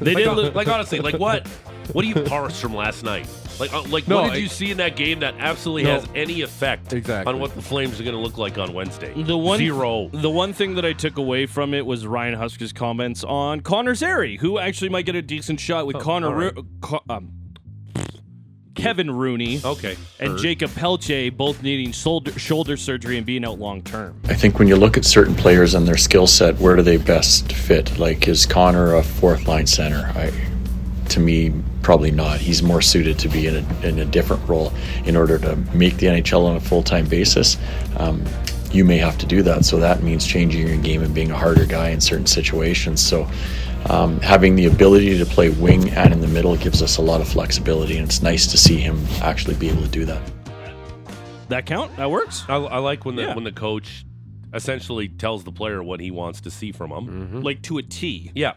They 0.00 0.12
like, 0.14 0.24
did. 0.24 0.26
uh, 0.28 0.32
look- 0.34 0.54
like 0.56 0.66
honestly, 0.68 0.98
like 0.98 1.18
what? 1.20 1.46
What 1.92 2.02
do 2.02 2.08
you 2.08 2.14
parse 2.16 2.60
from 2.60 2.74
last 2.74 3.02
night? 3.02 3.26
Like, 3.58 3.72
uh, 3.72 3.82
like 3.84 4.06
No, 4.06 4.16
what 4.22 4.24
did 4.28 4.34
I- 4.34 4.36
you 4.36 4.48
see 4.48 4.70
in 4.70 4.76
that 4.76 4.94
game 4.94 5.20
that 5.20 5.34
absolutely 5.38 5.84
No. 5.84 5.94
has 6.00 6.06
any 6.14 6.42
effect 6.42 6.92
Exactly. 6.92 7.32
on 7.32 7.40
what 7.40 7.54
the 7.54 7.62
Flames 7.62 7.98
are 7.98 8.04
going 8.04 8.14
to 8.14 8.20
look 8.22 8.38
like 8.38 8.58
on 8.58 8.72
Wednesday? 8.72 9.12
The 9.16 9.36
one 9.36 9.58
zero. 9.58 10.08
The 10.12 10.30
one 10.30 10.52
thing 10.52 10.74
that 10.76 10.84
I 10.84 10.92
took 10.92 11.16
away 11.18 11.46
from 11.46 11.74
it 11.74 11.84
was 11.84 12.06
Ryan 12.06 12.34
Huska's 12.38 12.72
comments 12.72 13.24
on 13.24 13.60
Connor 13.62 13.94
Zary, 13.94 14.36
who 14.36 14.58
actually 14.58 14.90
might 14.90 15.06
get 15.06 15.16
a 15.16 15.22
decent 15.22 15.60
shot 15.60 15.86
with 15.86 15.96
Oh, 15.96 16.00
Connor 16.00 16.26
all 16.28 16.34
right. 16.34 16.54
Ro- 16.56 16.66
Co- 16.80 17.02
um, 17.08 17.30
Kevin 18.74 19.10
Rooney 19.10 19.60
Okay, 19.64 19.96
and 20.20 20.32
heard. 20.32 20.40
Jakob 20.40 20.72
Pelletier 20.76 21.32
both 21.32 21.64
needing 21.64 21.90
shoulder 21.90 22.38
shoulder 22.38 22.76
surgery 22.76 23.16
and 23.16 23.26
being 23.26 23.44
out 23.44 23.58
long 23.58 23.82
term. 23.82 24.14
I 24.28 24.34
think 24.34 24.60
when 24.60 24.68
you 24.68 24.76
look 24.76 24.96
at 24.96 25.04
certain 25.04 25.34
players 25.34 25.74
and 25.74 25.84
their 25.88 25.96
skill 25.96 26.28
set, 26.28 26.56
where 26.60 26.76
do 26.76 26.82
they 26.82 26.96
best 26.96 27.52
fit? 27.52 27.98
Like, 27.98 28.28
is 28.28 28.46
Connor 28.46 28.94
a 28.94 29.02
fourth 29.02 29.48
line 29.48 29.66
center? 29.66 30.12
I, 30.14 30.30
to 31.10 31.20
me, 31.20 31.52
probably 31.82 32.10
not. 32.10 32.40
He's 32.40 32.62
more 32.62 32.80
suited 32.82 33.18
to 33.20 33.28
be 33.28 33.46
in 33.46 33.56
a, 33.56 33.86
in 33.86 33.98
a 33.98 34.04
different 34.04 34.46
role 34.48 34.72
in 35.04 35.16
order 35.16 35.38
to 35.38 35.56
make 35.74 35.96
the 35.98 36.06
NHL 36.06 36.44
on 36.46 36.56
a 36.56 36.60
full 36.60 36.82
time 36.82 37.06
basis. 37.06 37.56
Um, 37.96 38.24
you 38.70 38.84
may 38.84 38.98
have 38.98 39.16
to 39.18 39.26
do 39.26 39.42
that, 39.42 39.64
so 39.64 39.78
that 39.78 40.02
means 40.02 40.26
changing 40.26 40.66
your 40.68 40.76
game 40.76 41.02
and 41.02 41.14
being 41.14 41.30
a 41.30 41.36
harder 41.38 41.64
guy 41.64 41.88
in 41.88 42.00
certain 42.00 42.26
situations. 42.26 43.00
So, 43.00 43.26
um, 43.88 44.20
having 44.20 44.56
the 44.56 44.66
ability 44.66 45.16
to 45.16 45.24
play 45.24 45.48
wing 45.48 45.88
and 45.90 46.12
in 46.12 46.20
the 46.20 46.26
middle 46.28 46.54
gives 46.56 46.82
us 46.82 46.98
a 46.98 47.02
lot 47.02 47.20
of 47.22 47.28
flexibility, 47.28 47.96
and 47.96 48.06
it's 48.06 48.20
nice 48.22 48.46
to 48.48 48.58
see 48.58 48.76
him 48.76 49.02
actually 49.22 49.54
be 49.54 49.68
able 49.70 49.82
to 49.82 49.88
do 49.88 50.04
that. 50.04 50.20
That 51.48 51.64
count? 51.64 51.96
That 51.96 52.10
works. 52.10 52.44
I, 52.48 52.56
I 52.56 52.78
like 52.78 53.04
when 53.06 53.16
the 53.16 53.22
Yeah. 53.22 53.34
when 53.34 53.44
the 53.44 53.52
coach 53.52 54.04
essentially 54.52 55.08
tells 55.08 55.44
the 55.44 55.52
player 55.52 55.82
what 55.82 56.00
he 56.00 56.10
wants 56.10 56.42
to 56.42 56.50
see 56.50 56.72
from 56.72 56.90
him. 56.90 57.42
Like 57.42 57.62
to 57.62 57.78
a 57.78 57.82
T. 57.82 58.32
Yeah, 58.34 58.52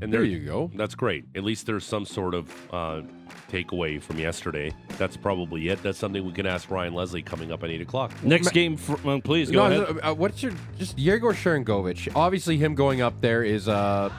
and 0.00 0.12
There 0.12 0.20
there 0.20 0.24
you 0.24 0.44
go. 0.44 0.70
That's 0.74 0.94
great. 0.94 1.24
At 1.34 1.44
least 1.44 1.66
there's 1.66 1.84
some 1.84 2.04
sort 2.04 2.34
of 2.34 2.50
uh, 2.72 3.02
takeaway 3.50 4.00
from 4.02 4.18
yesterday. 4.18 4.72
That's 4.98 5.16
probably 5.16 5.68
it. 5.68 5.82
That's 5.82 5.98
something 5.98 6.24
we 6.24 6.32
can 6.32 6.46
ask 6.46 6.70
Ryan 6.70 6.94
Leslie 6.94 7.22
coming 7.22 7.52
up 7.52 7.62
at 7.64 7.70
eight 7.70 7.80
o'clock. 7.80 8.12
Next 8.22 8.50
game, 8.50 8.76
fr- 8.76 8.94
well, 9.04 9.20
please 9.20 9.50
go 9.50 9.68
No, 9.68 9.82
ahead. 9.82 10.00
uh, 10.02 10.14
what's 10.14 10.42
your 10.42 10.52
just 10.78 10.98
Yegor 10.98 11.32
Sharangovich? 11.32 12.08
Obviously, 12.14 12.56
him 12.58 12.74
going 12.74 13.00
up 13.00 13.20
there 13.20 13.42
is 13.44 13.68
uh 13.68 14.10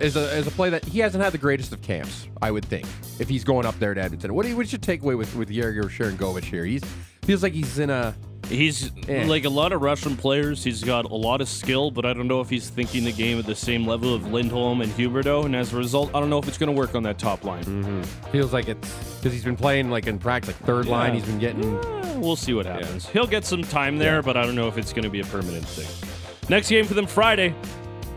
is 0.00 0.16
a 0.16 0.36
is 0.36 0.46
a 0.46 0.50
play 0.52 0.70
that 0.70 0.84
he 0.84 1.00
hasn't 1.00 1.22
had 1.24 1.32
the 1.32 1.38
greatest 1.38 1.72
of 1.72 1.82
camps. 1.82 2.28
I 2.40 2.50
would 2.50 2.64
think 2.64 2.86
if 3.18 3.28
he's 3.28 3.44
going 3.44 3.66
up 3.66 3.78
there 3.78 3.94
to 3.94 4.00
Edmonton. 4.02 4.32
What 4.34 4.44
do 4.44 4.50
you, 4.50 4.56
what's 4.56 4.70
your 4.72 4.78
takeaway 4.80 5.16
with 5.18 5.34
with 5.34 5.50
Yegor 5.50 5.84
Sharangovich 5.84 6.44
here? 6.44 6.64
He's 6.64 6.82
feels 7.22 7.42
like 7.42 7.52
he's 7.52 7.78
in 7.78 7.90
a 7.90 8.14
He's 8.48 8.90
Eh. 9.08 9.26
like 9.26 9.44
a 9.44 9.48
lot 9.50 9.72
of 9.72 9.82
Russian 9.82 10.16
players. 10.16 10.64
He's 10.64 10.82
got 10.82 11.04
a 11.04 11.14
lot 11.14 11.40
of 11.40 11.48
skill, 11.48 11.90
but 11.90 12.04
I 12.06 12.12
don't 12.14 12.26
know 12.28 12.40
if 12.40 12.48
he's 12.48 12.70
thinking 12.70 13.04
the 13.04 13.12
game 13.12 13.38
at 13.38 13.46
the 13.46 13.54
same 13.54 13.86
level 13.86 14.14
of 14.14 14.32
Lindholm 14.32 14.80
and 14.80 14.90
Huberdeau. 14.92 15.44
And 15.44 15.54
as 15.54 15.72
a 15.72 15.76
result, 15.76 16.10
I 16.14 16.20
don't 16.20 16.30
know 16.30 16.38
if 16.38 16.48
it's 16.48 16.56
going 16.58 16.74
to 16.74 16.78
work 16.78 16.94
on 16.94 17.02
that 17.02 17.18
top 17.18 17.44
line. 17.44 18.02
feels 18.32 18.52
like 18.52 18.68
it's 18.68 18.92
because 19.18 19.32
he's 19.32 19.44
been 19.44 19.56
playing 19.56 19.90
like 19.90 20.06
in 20.06 20.18
practice 20.18 20.48
like 20.54 20.66
third 20.66 20.86
line. 20.86 21.14
He's 21.14 21.24
been 21.24 21.38
getting 21.38 21.76
Eh, 21.78 22.16
we'll 22.18 22.36
see 22.36 22.54
what 22.54 22.64
happens. 22.66 23.06
He'll 23.08 23.26
get 23.26 23.44
some 23.44 23.62
time 23.62 23.98
there, 23.98 24.22
but 24.22 24.36
I 24.36 24.44
don't 24.46 24.54
know 24.54 24.68
if 24.68 24.78
it's 24.78 24.92
going 24.92 25.04
to 25.04 25.10
be 25.10 25.20
a 25.20 25.24
permanent 25.24 25.66
thing. 25.66 26.08
Next 26.48 26.68
game 26.70 26.86
for 26.86 26.94
them 26.94 27.06
Friday 27.06 27.54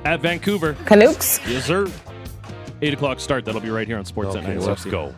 at 0.05 0.21
Vancouver. 0.21 0.73
Canucks. 0.85 1.39
Yes, 1.47 1.65
sir. 1.65 1.87
Eight 2.81 2.93
o'clock 2.93 3.19
start. 3.19 3.43
That'll 3.45 3.61
be 3.61 3.69
right 3.69 3.85
here 3.87 3.97
on 3.97 4.05
Sports 4.05 4.29
Okay, 4.35 4.39
at 4.39 4.57
well, 4.57 4.67
Let's 4.67 4.85
960. 4.85 4.91
go. 4.91 5.15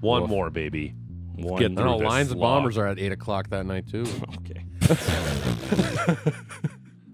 One 0.00 0.22
Woof. 0.22 0.30
more, 0.30 0.50
baby. 0.50 0.94
One. 1.36 1.58
Get 1.60 1.72
I 1.72 1.74
through 1.74 1.84
don't 1.84 1.98
this 2.00 2.08
Lions 2.08 2.30
and 2.30 2.38
slog. 2.40 2.56
Bombers 2.56 2.78
are 2.78 2.86
at 2.86 2.98
eight 2.98 3.12
o'clock 3.12 3.48
that 3.50 3.66
night 3.66 3.88
too. 3.88 4.04
Okay. 4.38 4.64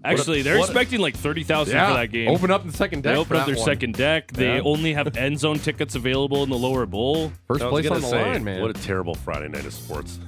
Actually, 0.03 0.41
they're 0.43 0.57
what 0.57 0.69
a- 0.69 0.71
expecting 0.71 1.01
like 1.01 1.15
30,000 1.15 1.73
for 1.73 1.93
that 1.93 2.05
game. 2.11 2.29
Open 2.29 2.49
up 2.51 2.65
the 2.65 2.71
second 2.71 3.03
deck. 3.03 3.11
They 3.11 3.15
for 3.15 3.21
open 3.21 3.35
up 3.37 3.45
that 3.45 3.51
their 3.51 3.57
one. 3.59 3.65
second 3.65 3.95
deck. 3.95 4.31
They 4.31 4.55
Yeah. 4.55 4.61
only 4.63 4.93
have 4.93 5.15
end 5.17 5.37
zone 5.39 5.59
tickets 5.59 5.93
available 5.95 6.41
in 6.43 6.49
the 6.49 6.57
lower 6.57 6.85
bowl. 6.85 7.33
First 7.49 7.61
I 7.61 7.65
was 7.65 7.71
place 7.71 7.83
gonna 7.83 7.95
on 7.95 8.01
the 8.01 8.07
say, 8.07 8.21
line, 8.31 8.43
man. 8.45 8.61
What 8.61 8.69
a 8.71 8.81
terrible 8.81 9.13
Friday 9.15 9.49
night 9.49 9.65
of 9.65 9.73
sports. 9.73 10.19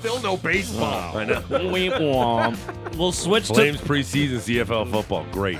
Still 0.00 0.20
no 0.20 0.36
baseball. 0.36 1.12
Oh, 1.14 1.18
I 1.18 1.24
know. 1.24 1.40
Womp 1.42 1.98
womp. 2.00 2.96
We'll 2.96 3.12
switch 3.12 3.46
to 3.48 3.54
Flames 3.54 3.80
preseason 3.80 4.38
CFL 4.38 4.90
football. 4.90 5.24
Great. 5.30 5.58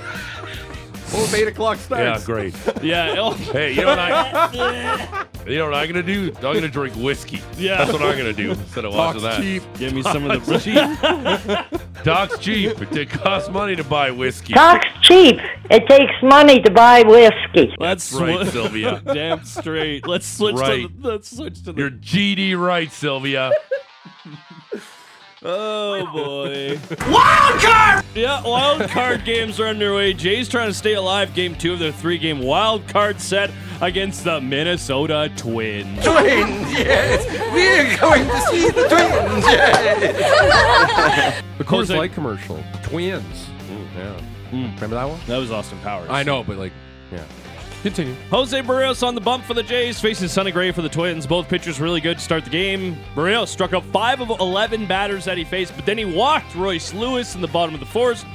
Oh, 1.11 1.33
eight 1.35 1.47
o'clock 1.47 1.77
Yeah, 1.77 2.17
starts. 2.17 2.21
Yeah, 2.21 2.25
great. 2.25 2.55
yeah. 2.83 3.15
oh, 3.17 3.31
Hey, 3.33 3.71
you 3.73 3.81
know 3.81 3.87
what 3.87 3.99
I? 3.99 5.23
You 5.47 5.57
know 5.57 5.65
what 5.65 5.73
I'm 5.73 5.87
gonna 5.87 6.03
do? 6.03 6.31
I'm 6.37 6.41
gonna 6.53 6.67
drink 6.67 6.95
whiskey. 6.95 7.41
Yeah. 7.57 7.77
That's 7.77 7.91
what 7.93 8.01
I'm 8.01 8.17
gonna 8.17 8.33
do 8.33 8.51
instead 8.51 8.85
of 8.85 8.93
watching 8.93 9.21
Talks 9.21 9.37
that. 9.37 9.41
cheap. 9.41 9.63
Give 9.77 9.93
me 9.93 10.03
some 10.03 10.29
of 10.29 10.45
the 10.45 11.65
Doc's 12.03 12.37
cheap. 12.39 12.79
It 12.93 13.09
costs 13.09 13.49
money 13.49 13.75
to 13.75 13.83
buy 13.83 14.11
whiskey. 14.11 14.53
Talk's 14.53 14.85
cheap. 15.01 15.37
It 15.71 15.87
takes 15.87 16.13
money 16.21 16.61
to 16.61 16.69
buy 16.71 17.01
whiskey. 17.03 17.73
Let's 17.79 18.11
right, 18.13 18.39
swi- 18.45 18.51
Sylvia. 18.51 19.01
Damn 19.05 19.43
straight. 19.43 20.07
Let's 20.07 20.27
switch 20.27 20.55
Right. 20.55 20.87
to 20.87 21.01
the, 21.01 21.07
let's 21.09 21.35
switch 21.35 21.63
to 21.63 21.71
the 21.73 21.79
You're 21.81 21.91
GD 21.91 22.57
right, 22.59 22.91
Sylvia. 22.91 23.51
Oh 25.41 26.05
boy. 26.13 26.77
wild 27.09 27.61
card! 27.61 28.05
Yeah, 28.13 28.41
wild 28.43 28.89
card 28.89 29.23
games 29.23 29.57
are 29.59 29.67
underway. 29.67 30.13
Jay's 30.13 30.49
trying 30.49 30.67
to 30.67 30.73
stay 30.73 30.95
alive. 30.95 31.33
Game 31.33 31.55
two 31.55 31.73
of 31.73 31.79
their 31.79 31.93
three 31.93 32.17
game 32.17 32.39
wild 32.39 32.85
card 32.89 33.21
set 33.21 33.49
against 33.81 34.25
the 34.25 34.41
Minnesota 34.41 35.31
Twins. 35.37 36.03
Twins, 36.03 36.71
yes! 36.73 37.25
We 37.53 37.67
are 37.69 37.97
going 37.99 38.27
to 38.27 38.41
see 38.47 38.67
the 38.67 38.87
Twins, 38.89 39.45
yes! 39.45 41.43
the 41.57 41.63
Coors 41.63 41.77
Jose- 41.87 41.97
Light 41.97 42.11
commercial. 42.13 42.61
Twins. 42.83 43.45
Mm, 43.69 43.87
yeah. 43.95 44.21
Hmm. 44.49 44.65
Remember 44.75 44.95
that 44.95 45.07
one? 45.07 45.19
That 45.27 45.37
was 45.37 45.51
Austin 45.51 45.79
Powers. 45.79 46.09
I 46.09 46.23
know, 46.23 46.43
but 46.43 46.57
like, 46.57 46.73
yeah. 47.13 47.23
Continue. 47.81 48.13
Jose 48.29 48.61
Berrios 48.61 49.07
on 49.07 49.15
the 49.15 49.21
bump 49.21 49.45
for 49.45 49.53
the 49.53 49.63
Jays, 49.63 50.01
facing 50.01 50.27
Sonny 50.27 50.51
Gray 50.51 50.71
for 50.71 50.81
the 50.81 50.89
Twins. 50.89 51.25
Both 51.25 51.47
pitchers 51.47 51.79
really 51.79 52.01
good 52.01 52.17
to 52.17 52.23
start 52.23 52.43
the 52.43 52.49
game. 52.49 52.97
Berrios 53.15 53.47
struck 53.47 53.73
out 53.73 53.85
five 53.85 54.19
of 54.19 54.29
11 54.29 54.85
batters 54.85 55.23
that 55.25 55.37
he 55.37 55.45
faced, 55.45 55.73
but 55.77 55.85
then 55.85 55.97
he 55.97 56.03
walked 56.03 56.53
Royce 56.55 56.93
Lewis 56.93 57.35
in 57.35 57.41
the 57.41 57.47
bottom 57.47 57.73
of 57.73 57.79
the 57.79 57.85
fourth. 57.85 58.25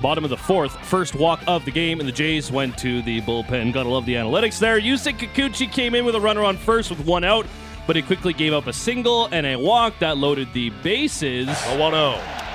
Bottom 0.00 0.24
of 0.24 0.30
the 0.30 0.36
fourth, 0.36 0.72
first 0.86 1.14
walk 1.14 1.42
of 1.46 1.62
the 1.66 1.70
game, 1.70 2.00
and 2.00 2.08
the 2.08 2.12
Jays 2.12 2.50
went 2.50 2.78
to 2.78 3.02
the 3.02 3.20
bullpen. 3.20 3.70
Gotta 3.70 3.90
love 3.90 4.06
the 4.06 4.14
analytics 4.14 4.58
there. 4.58 4.80
Yusei 4.80 5.12
Kikuchi 5.12 5.70
came 5.70 5.94
in 5.94 6.06
with 6.06 6.14
a 6.14 6.20
runner 6.20 6.42
on 6.42 6.56
first 6.56 6.88
with 6.88 7.04
one 7.04 7.22
out, 7.22 7.46
but 7.86 7.96
he 7.96 8.02
quickly 8.02 8.32
gave 8.32 8.54
up 8.54 8.66
a 8.66 8.72
single 8.72 9.26
and 9.26 9.44
a 9.44 9.56
walk 9.56 9.98
that 9.98 10.16
loaded 10.16 10.50
the 10.54 10.70
bases. 10.82 11.48
A 11.48 11.76
1 11.76 11.92
0. 11.92 12.49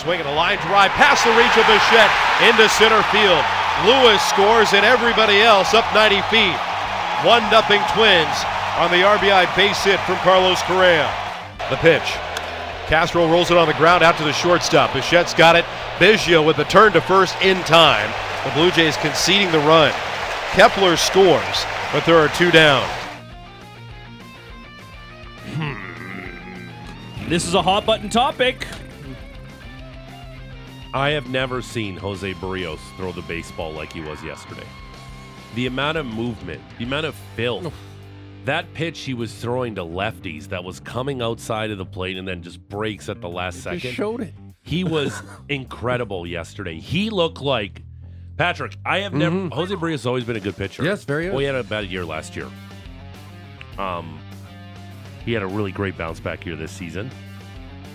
Swinging 0.00 0.24
a 0.24 0.32
line 0.32 0.56
drive 0.64 0.90
past 0.92 1.28
the 1.28 1.30
reach 1.36 1.52
of 1.60 1.66
Bichette 1.68 2.08
into 2.48 2.66
center 2.72 3.04
field. 3.12 3.44
Lewis 3.84 4.22
scores 4.32 4.72
and 4.72 4.80
everybody 4.80 5.42
else 5.42 5.74
up 5.74 5.84
90 5.92 6.22
feet. 6.32 6.56
1 7.20 7.50
0 7.52 7.60
Twins 7.92 8.36
on 8.80 8.90
the 8.90 9.04
RBI 9.04 9.44
base 9.54 9.84
hit 9.84 10.00
from 10.08 10.16
Carlos 10.24 10.62
Correa. 10.62 11.04
The 11.68 11.76
pitch. 11.76 12.16
Castro 12.88 13.28
rolls 13.28 13.50
it 13.50 13.58
on 13.58 13.68
the 13.68 13.74
ground 13.74 14.02
out 14.02 14.16
to 14.16 14.24
the 14.24 14.32
shortstop. 14.32 14.88
Bichette's 14.92 15.34
got 15.34 15.54
it. 15.54 15.66
Biggio 15.98 16.46
with 16.46 16.56
the 16.56 16.64
turn 16.64 16.92
to 16.92 17.02
first 17.02 17.36
in 17.42 17.58
time. 17.64 18.10
The 18.46 18.52
Blue 18.52 18.70
Jays 18.70 18.96
conceding 18.96 19.52
the 19.52 19.58
run. 19.58 19.92
Kepler 20.52 20.96
scores, 20.96 21.66
but 21.92 22.06
there 22.06 22.16
are 22.16 22.28
two 22.28 22.50
down. 22.50 22.88
Hmm. 25.56 27.28
This 27.28 27.46
is 27.46 27.52
a 27.52 27.60
hot 27.60 27.84
button 27.84 28.08
topic. 28.08 28.66
I 30.92 31.10
have 31.10 31.28
never 31.30 31.62
seen 31.62 31.96
Jose 31.96 32.34
Berrios 32.34 32.80
throw 32.96 33.12
the 33.12 33.22
baseball 33.22 33.72
like 33.72 33.92
he 33.92 34.00
was 34.00 34.22
yesterday. 34.24 34.66
The 35.54 35.66
amount 35.66 35.98
of 35.98 36.06
movement, 36.06 36.60
the 36.78 36.84
amount 36.84 37.06
of 37.06 37.14
filth. 37.36 37.72
That 38.46 38.72
pitch 38.72 39.00
he 39.00 39.12
was 39.14 39.34
throwing 39.34 39.74
to 39.74 39.82
lefties 39.82 40.48
that 40.48 40.64
was 40.64 40.80
coming 40.80 41.20
outside 41.20 41.70
of 41.70 41.78
the 41.78 41.84
plate 41.84 42.16
and 42.16 42.26
then 42.26 42.42
just 42.42 42.66
breaks 42.68 43.08
at 43.08 43.20
the 43.20 43.28
last 43.28 43.54
Just 43.54 43.64
second. 43.64 43.92
showed 43.92 44.22
it. 44.22 44.34
He 44.62 44.82
was 44.82 45.22
incredible 45.48 46.26
yesterday. 46.26 46.78
He 46.80 47.10
looked 47.10 47.42
like 47.42 47.82
Patrick. 48.38 48.76
I 48.84 49.00
have 49.00 49.12
never. 49.12 49.48
Jose 49.54 49.74
Berrios 49.74 49.90
has 49.92 50.06
always 50.06 50.24
been 50.24 50.36
a 50.36 50.40
good 50.40 50.56
pitcher. 50.56 50.82
Mm-hmm. 50.82 50.90
Yes, 50.90 51.04
very. 51.04 51.28
Well, 51.28 51.38
he 51.38 51.44
had 51.44 51.54
a 51.54 51.62
bad 51.64 51.84
year 51.86 52.04
last 52.04 52.34
year. 52.34 52.48
Um, 53.78 54.18
he 55.24 55.32
had 55.34 55.42
a 55.42 55.46
really 55.46 55.72
great 55.72 55.98
bounce 55.98 56.18
back 56.18 56.46
year 56.46 56.56
this 56.56 56.72
season. 56.72 57.10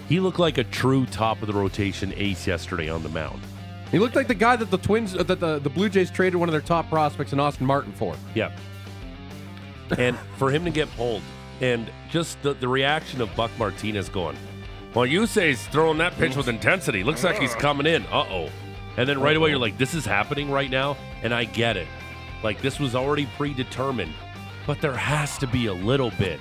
He 0.08 0.20
looked 0.20 0.40
like 0.40 0.58
a 0.58 0.64
true 0.64 1.06
top 1.06 1.42
of 1.42 1.48
the 1.48 1.54
rotation 1.54 2.14
ace 2.16 2.46
yesterday 2.46 2.90
on 2.90 3.04
the 3.04 3.10
mound. 3.10 3.42
He 3.92 4.00
looked 4.00 4.16
like 4.16 4.28
the 4.28 4.36
guy 4.36 4.56
that 4.56 4.72
the 4.72 4.78
Twins, 4.78 5.16
uh, 5.16 5.24
that 5.24 5.40
the, 5.40 5.60
the 5.60 5.70
Blue 5.70 5.90
Jays 5.90 6.12
traded 6.12 6.36
one 6.36 6.50
of 6.50 6.54
their 6.54 6.62
top 6.62 6.90
prospects 6.90 7.34
in 7.34 7.40
Austin 7.40 7.66
Martin 7.66 7.92
for. 7.94 8.16
Yeah. 8.34 8.56
And 9.98 10.18
for 10.38 10.52
him 10.52 10.66
to 10.66 10.72
get 10.72 10.90
pulled, 10.96 11.22
and 11.62 11.90
just 12.10 12.42
the, 12.42 12.54
the 12.54 12.68
reaction 12.68 13.22
of 13.22 13.34
Buck 13.36 13.52
Martinez 13.58 14.10
going, 14.10 14.36
well, 14.94 15.06
you 15.06 15.28
say 15.28 15.50
he's 15.50 15.66
throwing 15.68 15.98
that 16.00 16.14
pitch 16.14 16.36
with 16.36 16.48
intensity. 16.48 17.04
Looks 17.04 17.24
like 17.24 17.38
he's 17.40 17.56
coming 17.56 17.86
in. 17.86 18.04
Uh 18.08 18.26
oh. 18.30 18.50
And 18.98 19.10
then 19.10 19.20
right 19.20 19.36
away, 19.36 19.50
you're 19.50 19.60
like, 19.60 19.78
this 19.78 19.94
is 19.94 20.06
happening 20.06 20.50
right 20.50 20.70
now. 20.70 20.98
And 21.22 21.34
I 21.34 21.44
get 21.44 21.76
it. 21.76 21.88
Like, 22.44 22.62
this 22.62 22.80
was 22.80 22.96
already 22.96 23.28
predetermined. 23.38 24.14
But 24.66 24.82
there 24.82 24.96
has 24.96 25.38
to 25.40 25.48
be 25.48 25.68
a 25.68 25.74
little 25.74 26.12
bit 26.12 26.40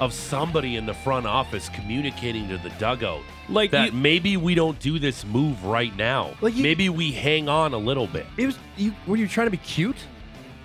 of 0.00 0.12
somebody 0.12 0.76
in 0.76 0.86
the 0.86 0.94
front 0.94 1.26
office 1.26 1.68
communicating 1.68 2.48
to 2.48 2.56
the 2.58 2.70
dugout 2.78 3.20
Like 3.48 3.70
that 3.72 3.92
you- 3.92 3.98
maybe 3.98 4.36
we 4.36 4.54
don't 4.54 4.78
do 4.80 4.98
this 4.98 5.24
move 5.26 5.62
right 5.64 5.94
now. 5.96 6.30
Like 6.40 6.56
you- 6.56 6.62
maybe 6.62 6.88
we 6.88 7.12
hang 7.12 7.48
on 7.48 7.74
a 7.74 7.78
little 7.78 8.06
bit. 8.06 8.26
It 8.38 8.46
was 8.46 8.58
you. 8.76 8.94
Were 9.06 9.16
you 9.16 9.28
trying 9.28 9.46
to 9.46 9.50
be 9.50 9.58
cute? 9.58 9.96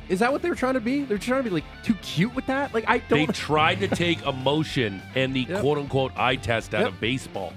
Is 0.08 0.20
that 0.20 0.32
what 0.32 0.42
they 0.42 0.50
were 0.50 0.56
trying 0.56 0.76
to 0.76 0.80
be? 0.80 1.02
They're 1.04 1.18
trying 1.18 1.44
to 1.44 1.50
be 1.50 1.54
like 1.54 1.64
too 1.84 1.96
cute 1.96 2.34
with 2.34 2.46
that. 2.46 2.74
Like 2.74 2.86
I 2.88 3.00
They 3.00 3.18
don't. 3.18 3.28
They 3.28 3.34
tried 3.34 3.80
to 3.82 3.88
take 3.88 4.22
emotion 4.26 5.02
and 5.16 5.36
the 5.36 5.42
Yep. 5.50 5.62
quote 5.62 5.78
unquote 5.80 6.12
eye 6.18 6.36
test 6.38 6.74
out 6.74 6.82
Yep. 6.82 6.90
of 6.94 7.00
baseball. 7.02 7.54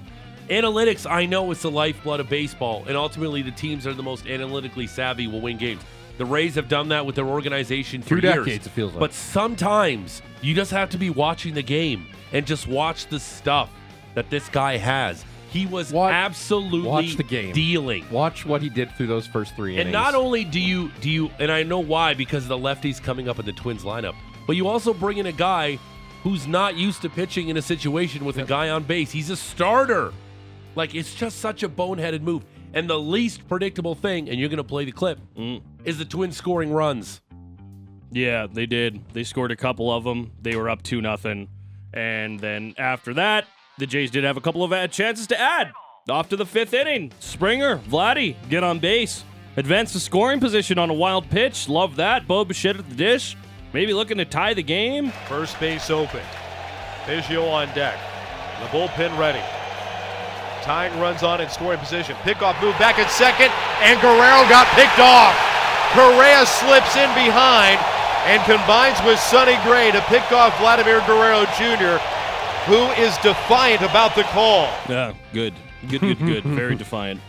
Analytics, 0.49 1.09
I 1.09 1.27
know 1.27 1.51
it's 1.51 1.61
the 1.61 1.69
lifeblood 1.69 2.19
of 2.19 2.27
baseball, 2.27 2.83
and 2.87 2.97
ultimately 2.97 3.43
the 3.43 3.51
teams 3.51 3.83
that 3.83 3.91
are 3.91 3.93
the 3.93 4.01
most 4.01 4.25
analytically 4.25 4.87
savvy 4.87 5.27
will 5.27 5.41
win 5.41 5.57
games. 5.57 5.81
The 6.19 6.25
Rays 6.25 6.53
have 6.55 6.67
done 6.69 6.89
that 6.89 7.05
with 7.05 7.15
their 7.15 7.25
organization 7.25 8.01
for 8.03 8.09
Two 8.09 8.27
years. 8.27 8.45
decades, 8.45 8.67
it 8.67 8.71
feels 8.71 8.91
like. 8.91 8.99
But 8.99 9.13
sometimes 9.13 10.21
you 10.41 10.53
just 10.53 10.69
have 10.71 10.89
to 10.91 10.97
be 10.97 11.09
watching 11.09 11.53
the 11.55 11.63
game 11.63 12.05
and 12.33 12.45
just 12.45 12.67
watch 12.67 13.07
the 13.07 13.19
stuff 13.19 13.71
that 14.15 14.29
this 14.29 14.47
guy 14.49 14.77
has. 14.77 15.25
He 15.49 15.65
was 15.65 15.91
Watch- 15.91 16.13
absolutely 16.13 16.81
watch 16.87 17.15
the 17.15 17.23
game. 17.23 17.53
dealing. 17.53 18.05
Watch 18.11 18.45
what 18.45 18.61
he 18.61 18.69
did 18.69 18.91
through 18.95 19.07
those 19.07 19.25
first 19.25 19.55
three 19.55 19.73
innings. 19.73 19.85
And 19.85 19.93
not 19.93 20.13
only 20.13 20.43
do 20.43 20.59
you 20.59 20.91
do 21.01 21.09
you 21.09 21.31
and 21.39 21.51
I 21.51 21.63
know 21.63 21.79
why 21.79 22.13
because 22.13 22.43
of 22.43 22.49
the 22.49 22.57
lefties 22.57 23.01
coming 23.01 23.27
up 23.27 23.39
in 23.39 23.45
the 23.47 23.53
Twins 23.53 23.83
lineup, 23.83 24.13
but 24.45 24.55
you 24.55 24.67
also 24.67 24.93
bring 24.93 25.17
in 25.17 25.25
a 25.25 25.31
guy 25.31 25.79
who's 26.21 26.45
not 26.47 26.75
used 26.75 27.01
to 27.01 27.09
pitching 27.09 27.47
in 27.49 27.57
a 27.57 27.61
situation 27.61 28.25
with 28.25 28.37
a 28.37 28.43
guy 28.43 28.69
on 28.69 28.83
base. 28.83 29.09
He's 29.09 29.29
a 29.31 29.35
starter. 29.37 30.13
Like 30.75 30.93
it's 30.93 31.15
just 31.15 31.39
such 31.39 31.63
a 31.63 31.69
boneheaded 31.69 32.21
move. 32.21 32.43
And 32.73 32.89
the 32.89 32.99
least 32.99 33.47
predictable 33.47 33.95
thing, 33.95 34.29
and 34.29 34.39
you're 34.39 34.49
going 34.49 34.57
to 34.57 34.63
play 34.63 34.85
the 34.85 34.91
clip, 34.91 35.19
is 35.83 35.97
the 35.97 36.05
Twins 36.05 36.37
scoring 36.37 36.71
runs. 36.71 37.21
Yeah, 38.11 38.47
they 38.51 38.65
did. 38.65 39.01
They 39.13 39.23
scored 39.23 39.51
a 39.51 39.55
couple 39.55 39.91
of 39.91 40.03
them. 40.03 40.31
They 40.41 40.55
were 40.55 40.69
up 40.69 40.83
2 40.83 41.01
nothing, 41.01 41.47
And 41.93 42.39
then 42.39 42.75
after 42.77 43.13
that, 43.15 43.45
the 43.77 43.87
Jays 43.87 44.11
did 44.11 44.23
have 44.23 44.37
a 44.37 44.41
couple 44.41 44.63
of 44.63 44.91
chances 44.91 45.27
to 45.27 45.39
add. 45.39 45.71
Off 46.09 46.29
to 46.29 46.35
the 46.35 46.45
fifth 46.45 46.73
inning. 46.73 47.11
Springer, 47.19 47.77
Vladdy, 47.77 48.35
get 48.49 48.63
on 48.63 48.79
base. 48.79 49.23
Advance 49.57 49.93
the 49.93 49.99
scoring 49.99 50.39
position 50.39 50.77
on 50.79 50.89
a 50.89 50.93
wild 50.93 51.29
pitch. 51.29 51.67
Love 51.67 51.95
that. 51.97 52.27
Bo 52.27 52.45
Bichette 52.45 52.77
at 52.77 52.89
the 52.89 52.95
dish. 52.95 53.35
Maybe 53.73 53.93
looking 53.93 54.17
to 54.17 54.25
tie 54.25 54.53
the 54.53 54.63
game. 54.63 55.11
First 55.27 55.59
base 55.59 55.89
open. 55.89 56.21
Biggio 57.05 57.49
on 57.51 57.67
deck. 57.75 57.99
The 58.61 58.67
bullpen 58.67 59.17
ready. 59.19 59.41
Tying 60.69 60.99
runs 60.99 61.23
on 61.23 61.41
in 61.41 61.49
scoring 61.49 61.79
position. 61.79 62.15
Pickoff 62.17 62.61
move 62.61 62.77
back 62.77 62.99
at 62.99 63.09
second, 63.09 63.49
and 63.81 63.97
Guerrero 64.05 64.45
got 64.53 64.69
picked 64.77 65.01
off. 65.01 65.33
Correa 65.97 66.45
slips 66.45 66.93
in 66.93 67.09
behind 67.17 67.81
and 68.29 68.37
combines 68.45 69.01
with 69.01 69.17
Sonny 69.17 69.57
Gray 69.65 69.89
to 69.89 69.99
pick 70.01 70.31
off 70.31 70.55
Vladimir 70.59 71.01
Guerrero 71.07 71.49
Jr., 71.57 71.97
who 72.69 72.85
is 73.01 73.17
defiant 73.25 73.81
about 73.81 74.13
the 74.13 74.21
call. 74.29 74.69
Yeah, 74.87 75.13
good. 75.33 75.55
Good, 75.87 76.01
good, 76.01 76.19
good. 76.19 76.43
Very 76.61 76.75
defiant. 76.75 77.19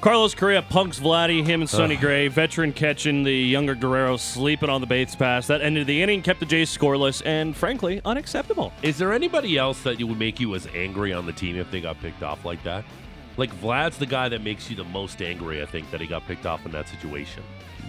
Carlos 0.00 0.34
Correa 0.34 0.62
punks 0.62 0.98
Vladdy, 0.98 1.44
him 1.44 1.60
and 1.60 1.68
Sonny 1.68 1.94
Gray. 1.94 2.28
Veteran 2.28 2.72
catching 2.72 3.22
the 3.22 3.34
younger 3.34 3.74
Guerrero 3.74 4.16
sleeping 4.16 4.70
on 4.70 4.80
the 4.80 4.86
base 4.86 5.14
pass. 5.14 5.46
That 5.48 5.60
ended 5.60 5.86
the 5.86 6.02
inning, 6.02 6.22
kept 6.22 6.40
the 6.40 6.46
Jays 6.46 6.74
scoreless, 6.74 7.20
and 7.26 7.54
frankly, 7.54 8.00
unacceptable. 8.06 8.72
Is 8.82 8.96
there 8.96 9.12
anybody 9.12 9.58
else 9.58 9.82
that 9.82 10.00
you 10.00 10.06
would 10.06 10.18
make 10.18 10.40
you 10.40 10.54
as 10.54 10.66
angry 10.74 11.12
on 11.12 11.26
the 11.26 11.34
team 11.34 11.56
if 11.56 11.70
they 11.70 11.82
got 11.82 12.00
picked 12.00 12.22
off 12.22 12.46
like 12.46 12.62
that? 12.62 12.82
Like 13.36 13.54
Vlad's 13.60 13.98
the 13.98 14.06
guy 14.06 14.30
that 14.30 14.42
makes 14.42 14.70
you 14.70 14.76
the 14.76 14.84
most 14.84 15.20
angry, 15.20 15.62
I 15.62 15.66
think, 15.66 15.90
that 15.90 16.00
he 16.00 16.06
got 16.06 16.26
picked 16.26 16.46
off 16.46 16.64
in 16.64 16.72
that 16.72 16.88
situation. 16.88 17.42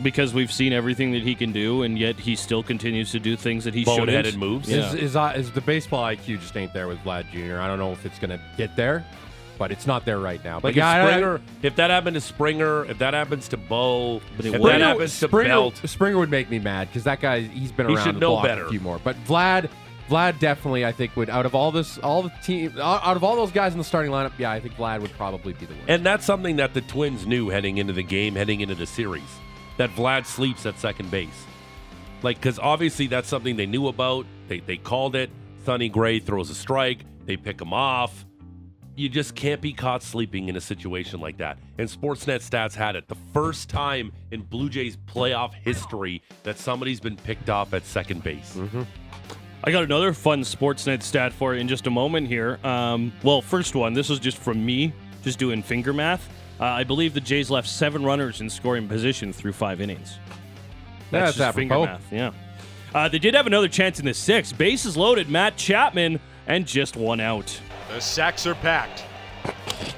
Because 0.04 0.34
we've 0.34 0.52
seen 0.52 0.74
everything 0.74 1.14
that 1.14 1.22
he 1.22 1.34
can 1.34 1.54
do, 1.54 1.84
and 1.84 1.98
yet 1.98 2.20
he 2.20 2.36
still 2.36 2.62
continues 2.62 3.12
to 3.12 3.20
do 3.20 3.38
things 3.38 3.64
that 3.64 3.74
he 3.74 3.86
shouldn't. 3.86 4.10
Boneheaded 4.10 4.36
moves. 4.36 4.70
Yeah. 4.70 4.88
Is, 4.90 4.96
is, 4.96 5.16
uh, 5.16 5.32
is 5.34 5.50
the 5.52 5.62
baseball 5.62 6.04
IQ 6.04 6.42
just 6.42 6.58
ain't 6.58 6.74
there 6.74 6.90
with 6.90 6.98
Vlad 7.06 7.32
Jr. 7.32 7.62
I 7.62 7.68
don't 7.68 7.80
know 7.80 7.94
if 7.94 8.06
it's 8.06 8.20
going 8.20 8.32
to 8.32 8.40
get 8.58 8.76
there, 8.76 9.06
but 9.62 9.72
it's 9.72 9.86
not 9.86 10.06
there 10.06 10.18
right 10.18 10.44
now. 10.44 10.56
But 10.60 10.70
Like 10.70 10.76
yeah, 10.78 11.06
if 11.20 11.24
I- 11.24 11.34
I- 11.36 11.40
if 11.62 11.76
that 11.76 11.92
happened 11.92 12.16
to 12.16 12.22
Springer, 12.22 12.86
if 12.86 12.98
that 12.98 13.14
happens 13.14 13.48
to 13.50 13.58
Bo, 13.58 14.20
But 14.36 14.46
if 14.48 14.58
would. 14.58 14.72
that 14.72 14.82
happens 14.82 15.12
to 15.20 15.28
Springer, 15.28 15.50
Belt, 15.50 15.80
Springer 15.86 16.18
would 16.18 16.32
make 16.32 16.50
me 16.50 16.58
mad 16.58 16.88
because 16.88 17.04
that 17.04 17.20
guy 17.22 17.42
he's 17.42 17.72
been 17.72 17.88
He 17.88 17.94
around 17.94 18.04
should 18.06 18.16
the 18.16 18.20
know 18.22 18.32
block 18.32 18.46
better. 18.46 18.66
a 18.66 18.70
few 18.70 18.80
more. 18.80 19.00
But 19.04 19.16
Vlad, 19.26 19.70
Vlad 20.10 20.40
definitely 20.40 20.84
I 20.84 20.92
think 20.92 21.16
would 21.16 21.30
out 21.30 21.46
of 21.46 21.54
all 21.54 21.72
this 21.72 22.00
all 22.00 22.24
the 22.24 22.32
team 22.44 22.74
out 22.82 23.06
out 23.06 23.16
of 23.18 23.24
all 23.24 23.36
those 23.36 23.52
guys 23.52 23.74
in 23.74 23.78
the 23.78 23.84
starting 23.84 24.12
lineup, 24.12 24.32
yeah, 24.40 24.50
I 24.50 24.60
think 24.60 24.76
Vlad 24.78 25.02
would 25.02 25.12
probably 25.16 25.54
be 25.54 25.68
the 25.68 25.74
worst. 25.76 25.86
and 25.88 26.04
that's 26.04 26.26
something 26.26 26.56
that 26.56 26.74
the 26.74 26.82
Twins 26.82 27.28
knew 27.28 27.50
heading 27.50 27.78
into 27.78 27.94
the 27.94 28.02
game, 28.04 28.34
heading 28.34 28.62
into 28.62 28.74
the 28.74 28.88
series, 28.88 29.22
that 29.78 29.96
Vlad 29.96 30.26
sleeps 30.26 30.66
at 30.66 30.80
second 30.80 31.12
base. 31.12 31.46
Like, 32.24 32.38
because 32.38 32.58
obviously 32.58 33.06
that's 33.08 33.28
something 33.30 33.56
they 33.58 33.68
knew 33.68 33.88
about. 33.88 34.26
They 34.48 34.60
they 34.62 34.78
called 34.78 35.16
it. 35.16 35.30
Sonny 35.66 35.90
Gray 35.90 36.18
throws 36.20 36.50
a 36.50 36.56
strike. 36.56 37.06
They 37.28 37.38
pick 37.38 37.62
him 37.62 37.72
off. 37.72 38.26
You 38.96 39.08
just 39.08 39.36
can't 39.36 39.62
be 39.62 39.72
caught 39.72 40.04
sleeping 40.04 40.50
in 40.50 40.56
a 40.58 40.62
situation 40.62 41.22
like 41.22 41.38
that. 41.38 41.58
And 41.78 41.88
Sportsnet 41.88 42.48
stats 42.48 42.76
had 42.76 42.96
it 42.96 43.08
the 43.08 43.16
first 43.34 43.70
time 43.70 44.12
in 44.32 44.42
Blue 44.42 44.70
Jays 44.70 44.98
playoff 44.98 45.54
history 45.54 46.22
that 46.44 46.58
somebody's 46.58 47.00
been 47.00 47.16
picked 47.16 47.50
off 47.50 47.74
at 47.74 47.86
second 47.86 48.24
base. 48.24 48.58
I 49.64 49.72
got 49.72 49.84
another 49.84 50.12
fun 50.12 50.42
Sportsnet 50.42 51.04
stat 51.04 51.32
for 51.32 51.54
you 51.54 51.62
in 51.62 51.68
just 51.68 51.88
a 51.88 51.90
moment 51.90 52.28
here. 52.28 52.60
Um, 52.64 53.14
well, 53.24 53.42
first 53.42 53.76
one, 53.76 53.94
this 53.94 54.10
was 54.10 54.20
just 54.20 54.38
from 54.38 54.64
me, 54.66 54.92
just 55.24 55.40
doing 55.40 55.64
finger 55.64 55.94
math. 55.94 56.28
Uh, 56.60 56.66
I 56.66 56.84
believe 56.84 57.14
the 57.14 57.22
Jays 57.22 57.50
left 57.50 57.70
seven 57.70 58.04
runners 58.04 58.42
in 58.42 58.50
scoring 58.50 58.88
position 58.88 59.32
through 59.32 59.54
five 59.54 59.80
innings. 59.80 60.20
That's 61.12 61.38
just 61.38 61.56
finger 61.56 61.80
math, 61.80 62.12
yeah. 62.12 62.32
Uh, 62.94 63.08
they 63.08 63.20
did 63.20 63.34
have 63.36 63.48
another 63.48 63.70
chance 63.70 64.00
in 64.00 64.06
the 64.06 64.14
sixth. 64.14 64.58
Bases 64.58 64.98
loaded, 64.98 65.30
Matt 65.30 65.56
Chapman, 65.56 66.20
and 66.48 66.68
just 66.68 66.98
one 66.98 67.20
out. 67.22 67.58
The 67.94 68.00
sacks 68.00 68.48
are 68.48 68.56
packed. 68.56 69.02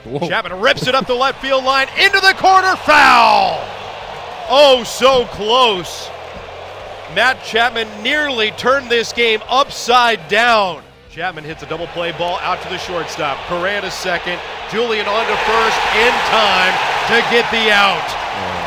Whoa. 0.03 0.27
Chapman 0.27 0.59
rips 0.59 0.87
it 0.87 0.95
up 0.95 1.05
the 1.05 1.13
left 1.13 1.39
field 1.39 1.63
line 1.63 1.87
into 1.99 2.19
the 2.19 2.33
corner. 2.37 2.75
Foul! 2.75 3.63
Oh, 4.49 4.83
so 4.83 5.25
close. 5.25 6.09
Matt 7.13 7.43
Chapman 7.43 7.87
nearly 8.01 8.49
turned 8.51 8.89
this 8.89 9.13
game 9.13 9.41
upside 9.47 10.27
down. 10.27 10.81
Chapman 11.11 11.43
hits 11.43 11.61
a 11.61 11.67
double 11.67 11.85
play 11.87 12.11
ball 12.13 12.39
out 12.39 12.59
to 12.63 12.69
the 12.69 12.79
shortstop. 12.79 13.37
Correa 13.45 13.81
to 13.81 13.91
second. 13.91 14.39
Julien 14.71 15.05
on 15.05 15.27
to 15.27 15.37
first 15.45 15.77
in 15.93 16.13
time 16.33 16.73
to 17.13 17.21
get 17.29 17.45
the 17.51 17.71
out. 17.71 18.01
Oh. 18.09 18.62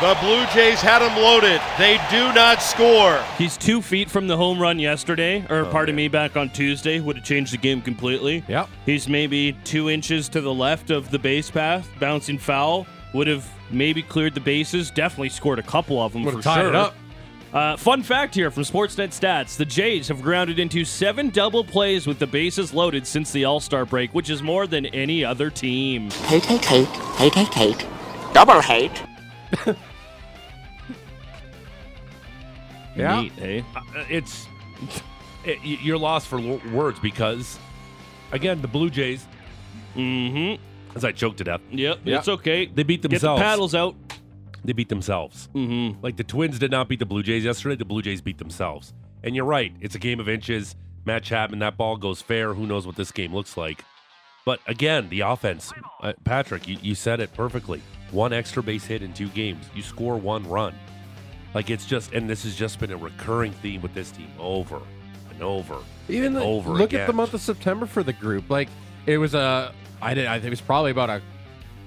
The 0.00 0.16
Blue 0.20 0.46
Jays 0.54 0.80
had 0.80 1.02
him 1.02 1.20
loaded. 1.20 1.60
They 1.76 1.98
do 2.08 2.32
not 2.32 2.62
score. 2.62 3.20
He's 3.36 3.56
two 3.56 3.82
feet 3.82 4.08
from 4.08 4.28
the 4.28 4.36
home 4.36 4.62
run 4.62 4.78
yesterday, 4.78 5.44
or 5.50 5.64
pardon 5.64 5.96
me, 5.96 6.06
back 6.06 6.36
on 6.36 6.50
Tuesday. 6.50 7.00
Would 7.00 7.16
have 7.16 7.24
changed 7.24 7.52
the 7.52 7.56
game 7.56 7.82
completely. 7.82 8.44
Yep. 8.46 8.68
He's 8.86 9.08
maybe 9.08 9.56
two 9.64 9.90
inches 9.90 10.28
to 10.28 10.40
the 10.40 10.54
left 10.54 10.90
of 10.90 11.10
the 11.10 11.18
base 11.18 11.50
path, 11.50 11.90
bouncing 11.98 12.38
foul. 12.38 12.86
Would 13.12 13.26
have 13.26 13.44
maybe 13.72 14.00
cleared 14.04 14.34
the 14.34 14.40
bases. 14.40 14.92
Definitely 14.92 15.30
scored 15.30 15.58
a 15.58 15.64
couple 15.64 16.00
of 16.00 16.12
them 16.12 16.22
Would 16.22 16.30
for 16.30 16.36
have 16.36 16.44
tied 16.44 16.60
sure. 16.60 16.68
it 16.68 16.74
up. 16.76 16.94
Uh, 17.52 17.76
fun 17.76 18.04
fact 18.04 18.36
here 18.36 18.52
from 18.52 18.62
Sportsnet 18.62 19.08
Stats 19.08 19.56
the 19.56 19.64
Jays 19.64 20.06
have 20.06 20.22
grounded 20.22 20.60
into 20.60 20.84
seven 20.84 21.28
double 21.30 21.64
plays 21.64 22.06
with 22.06 22.20
the 22.20 22.26
bases 22.26 22.72
loaded 22.72 23.04
since 23.04 23.32
the 23.32 23.44
All 23.44 23.58
Star 23.58 23.84
break, 23.84 24.14
which 24.14 24.30
is 24.30 24.44
more 24.44 24.68
than 24.68 24.86
any 24.86 25.24
other 25.24 25.50
team. 25.50 26.08
Hate, 26.26 26.44
hate, 26.44 26.64
hate, 26.64 26.86
hate, 26.86 27.34
hate, 27.34 27.48
hate. 27.54 27.86
Double 28.32 28.60
hate. 28.60 29.02
Yeah. 32.98 33.20
Neat, 33.22 33.32
eh? 33.40 33.62
Uh, 33.76 34.04
it's 34.10 34.46
it, 35.44 35.58
you're 35.62 35.98
lost 35.98 36.26
for 36.28 36.40
words 36.40 36.98
because 37.00 37.58
again 38.32 38.60
the 38.60 38.68
Blue 38.68 38.90
Jays, 38.90 39.26
Mm-hmm. 39.96 40.62
as 40.96 41.04
I 41.04 41.12
choked 41.12 41.38
to 41.38 41.44
death. 41.44 41.60
Yep, 41.70 42.00
Yep. 42.04 42.18
it's 42.18 42.28
okay. 42.28 42.66
they 42.66 42.82
beat 42.82 43.02
themselves. 43.02 43.40
Get 43.40 43.44
the 43.44 43.50
paddles 43.50 43.74
out. 43.74 43.94
They 44.64 44.72
beat 44.72 44.88
themselves. 44.88 45.48
Mm 45.54 45.94
hmm. 45.94 46.04
Like 46.04 46.16
the 46.16 46.24
Twins 46.24 46.58
did 46.58 46.70
not 46.70 46.88
beat 46.88 46.98
the 46.98 47.06
Blue 47.06 47.22
Jays 47.22 47.44
yesterday. 47.44 47.76
The 47.76 47.84
Blue 47.84 48.02
Jays 48.02 48.20
beat 48.20 48.38
themselves. 48.38 48.92
And 49.22 49.34
you're 49.34 49.44
right. 49.44 49.72
It's 49.80 49.94
a 49.94 49.98
game 49.98 50.20
of 50.20 50.28
inches. 50.28 50.76
Matt 51.04 51.22
Chapman, 51.22 51.60
that 51.60 51.76
ball 51.76 51.96
goes 51.96 52.20
fair. 52.20 52.52
Who 52.54 52.66
knows 52.66 52.86
what 52.86 52.96
this 52.96 53.10
game 53.12 53.34
looks 53.34 53.56
like? 53.56 53.84
But 54.44 54.60
again, 54.66 55.08
the 55.08 55.20
offense. 55.20 55.72
Uh, 56.02 56.12
Patrick, 56.24 56.68
you, 56.68 56.76
you 56.82 56.94
said 56.94 57.20
it 57.20 57.32
perfectly. 57.34 57.80
One 58.10 58.32
extra 58.32 58.62
base 58.62 58.84
hit 58.84 59.02
in 59.02 59.12
two 59.12 59.28
games. 59.28 59.64
You 59.74 59.82
score 59.82 60.16
one 60.16 60.48
run. 60.48 60.74
Like 61.54 61.70
it's 61.70 61.86
just, 61.86 62.12
and 62.12 62.28
this 62.28 62.44
has 62.44 62.54
just 62.54 62.78
been 62.78 62.92
a 62.92 62.96
recurring 62.96 63.52
theme 63.52 63.80
with 63.80 63.94
this 63.94 64.10
team 64.10 64.30
over 64.38 64.80
and 65.30 65.42
over. 65.42 65.78
Even 66.08 66.34
the, 66.34 66.42
over 66.42 66.70
look 66.70 66.94
at 66.94 67.06
the 67.06 67.12
month 67.12 67.34
of 67.34 67.40
September 67.40 67.86
for 67.86 68.02
the 68.02 68.12
group. 68.12 68.50
Like 68.50 68.68
it 69.06 69.18
was 69.18 69.34
a, 69.34 69.72
I 70.00 70.14
did. 70.14 70.26
I 70.26 70.34
think 70.34 70.46
it 70.46 70.50
was 70.50 70.60
probably 70.60 70.90
about 70.90 71.10
a, 71.10 71.22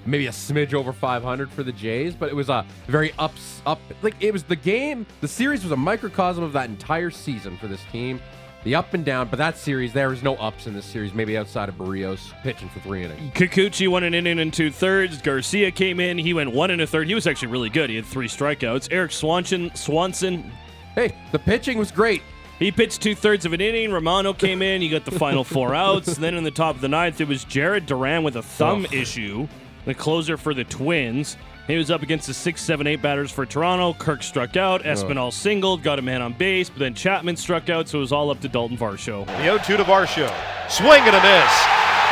maybe 0.04 0.26
a 0.26 0.30
smidge 0.30 0.74
over 0.74 0.92
500 0.92 1.50
for 1.50 1.62
the 1.62 1.72
Jays, 1.72 2.14
but 2.14 2.28
it 2.28 2.34
was 2.34 2.48
a 2.48 2.66
very 2.86 3.12
ups 3.18 3.62
up. 3.66 3.80
Like 4.02 4.16
it 4.20 4.32
was 4.32 4.42
the 4.42 4.56
game. 4.56 5.06
The 5.20 5.28
series 5.28 5.62
was 5.62 5.72
a 5.72 5.76
microcosm 5.76 6.42
of 6.42 6.52
that 6.54 6.68
entire 6.68 7.10
season 7.10 7.56
for 7.56 7.68
this 7.68 7.82
team. 7.92 8.20
The 8.64 8.76
up 8.76 8.94
and 8.94 9.04
down, 9.04 9.26
but 9.28 9.38
that 9.38 9.56
series 9.58 9.92
there 9.92 10.08
was 10.08 10.22
no 10.22 10.36
ups 10.36 10.68
in 10.68 10.74
this 10.74 10.84
series. 10.84 11.12
Maybe 11.12 11.36
outside 11.36 11.68
of 11.68 11.74
Berrios 11.76 12.32
pitching 12.44 12.68
for 12.68 12.78
three 12.80 13.02
innings. 13.04 13.34
Kikuchi 13.34 13.88
won 13.88 14.04
an 14.04 14.14
inning 14.14 14.38
and 14.38 14.52
two 14.54 14.70
thirds. 14.70 15.20
Garcia 15.20 15.72
came 15.72 15.98
in. 15.98 16.16
He 16.16 16.32
went 16.32 16.52
one 16.52 16.70
and 16.70 16.80
a 16.80 16.86
third. 16.86 17.08
He 17.08 17.14
was 17.14 17.26
actually 17.26 17.48
really 17.48 17.70
good. 17.70 17.90
He 17.90 17.96
had 17.96 18.06
three 18.06 18.28
strikeouts. 18.28 18.88
Erik 18.92 19.10
Swanson, 19.10 19.74
Swanson, 19.74 20.50
Hey, 20.94 21.12
the 21.32 21.38
pitching 21.40 21.78
was 21.78 21.90
great. 21.90 22.22
he 22.58 22.70
pitched 22.70 23.00
two 23.02 23.14
thirds 23.16 23.44
of 23.46 23.52
an 23.52 23.60
inning. 23.60 23.90
Romano 23.90 24.32
came 24.32 24.62
in. 24.62 24.80
He 24.82 24.88
got 24.88 25.04
the 25.06 25.10
final 25.18 25.42
four 25.42 25.74
outs. 25.74 26.08
And 26.08 26.16
then 26.18 26.34
in 26.34 26.44
the 26.44 26.50
top 26.52 26.76
of 26.76 26.82
the 26.82 26.88
ninth, 26.88 27.20
it 27.20 27.26
was 27.26 27.42
Jared 27.44 27.86
Duran 27.86 28.22
with 28.22 28.36
a 28.36 28.42
thumb 28.42 28.86
issue, 28.92 29.48
the 29.86 29.94
closer 29.94 30.36
for 30.36 30.54
the 30.54 30.64
Twins. 30.64 31.36
He 31.66 31.76
was 31.76 31.90
up 31.90 32.02
against 32.02 32.26
the 32.26 32.34
six, 32.34 32.60
seven, 32.60 32.86
eight 32.86 33.00
batters 33.00 33.30
for 33.30 33.46
Toronto. 33.46 33.94
Kirk 33.94 34.22
struck 34.22 34.56
out. 34.56 34.82
Espinal 34.82 35.32
singled, 35.32 35.82
got 35.82 35.98
a 35.98 36.02
man 36.02 36.20
on 36.20 36.32
base, 36.32 36.68
but 36.68 36.80
then 36.80 36.94
Chapman 36.94 37.36
struck 37.36 37.70
out, 37.70 37.88
so 37.88 37.98
it 37.98 38.00
was 38.00 38.12
all 38.12 38.30
up 38.30 38.40
to 38.40 38.48
Dalton 38.48 38.76
Varsho. 38.76 39.26
The 39.26 39.42
0 39.42 39.58
2 39.58 39.76
to 39.76 39.84
Varsho. 39.84 40.26
Swing 40.68 41.02
and 41.06 41.14
a 41.14 41.22
miss. 41.22 41.52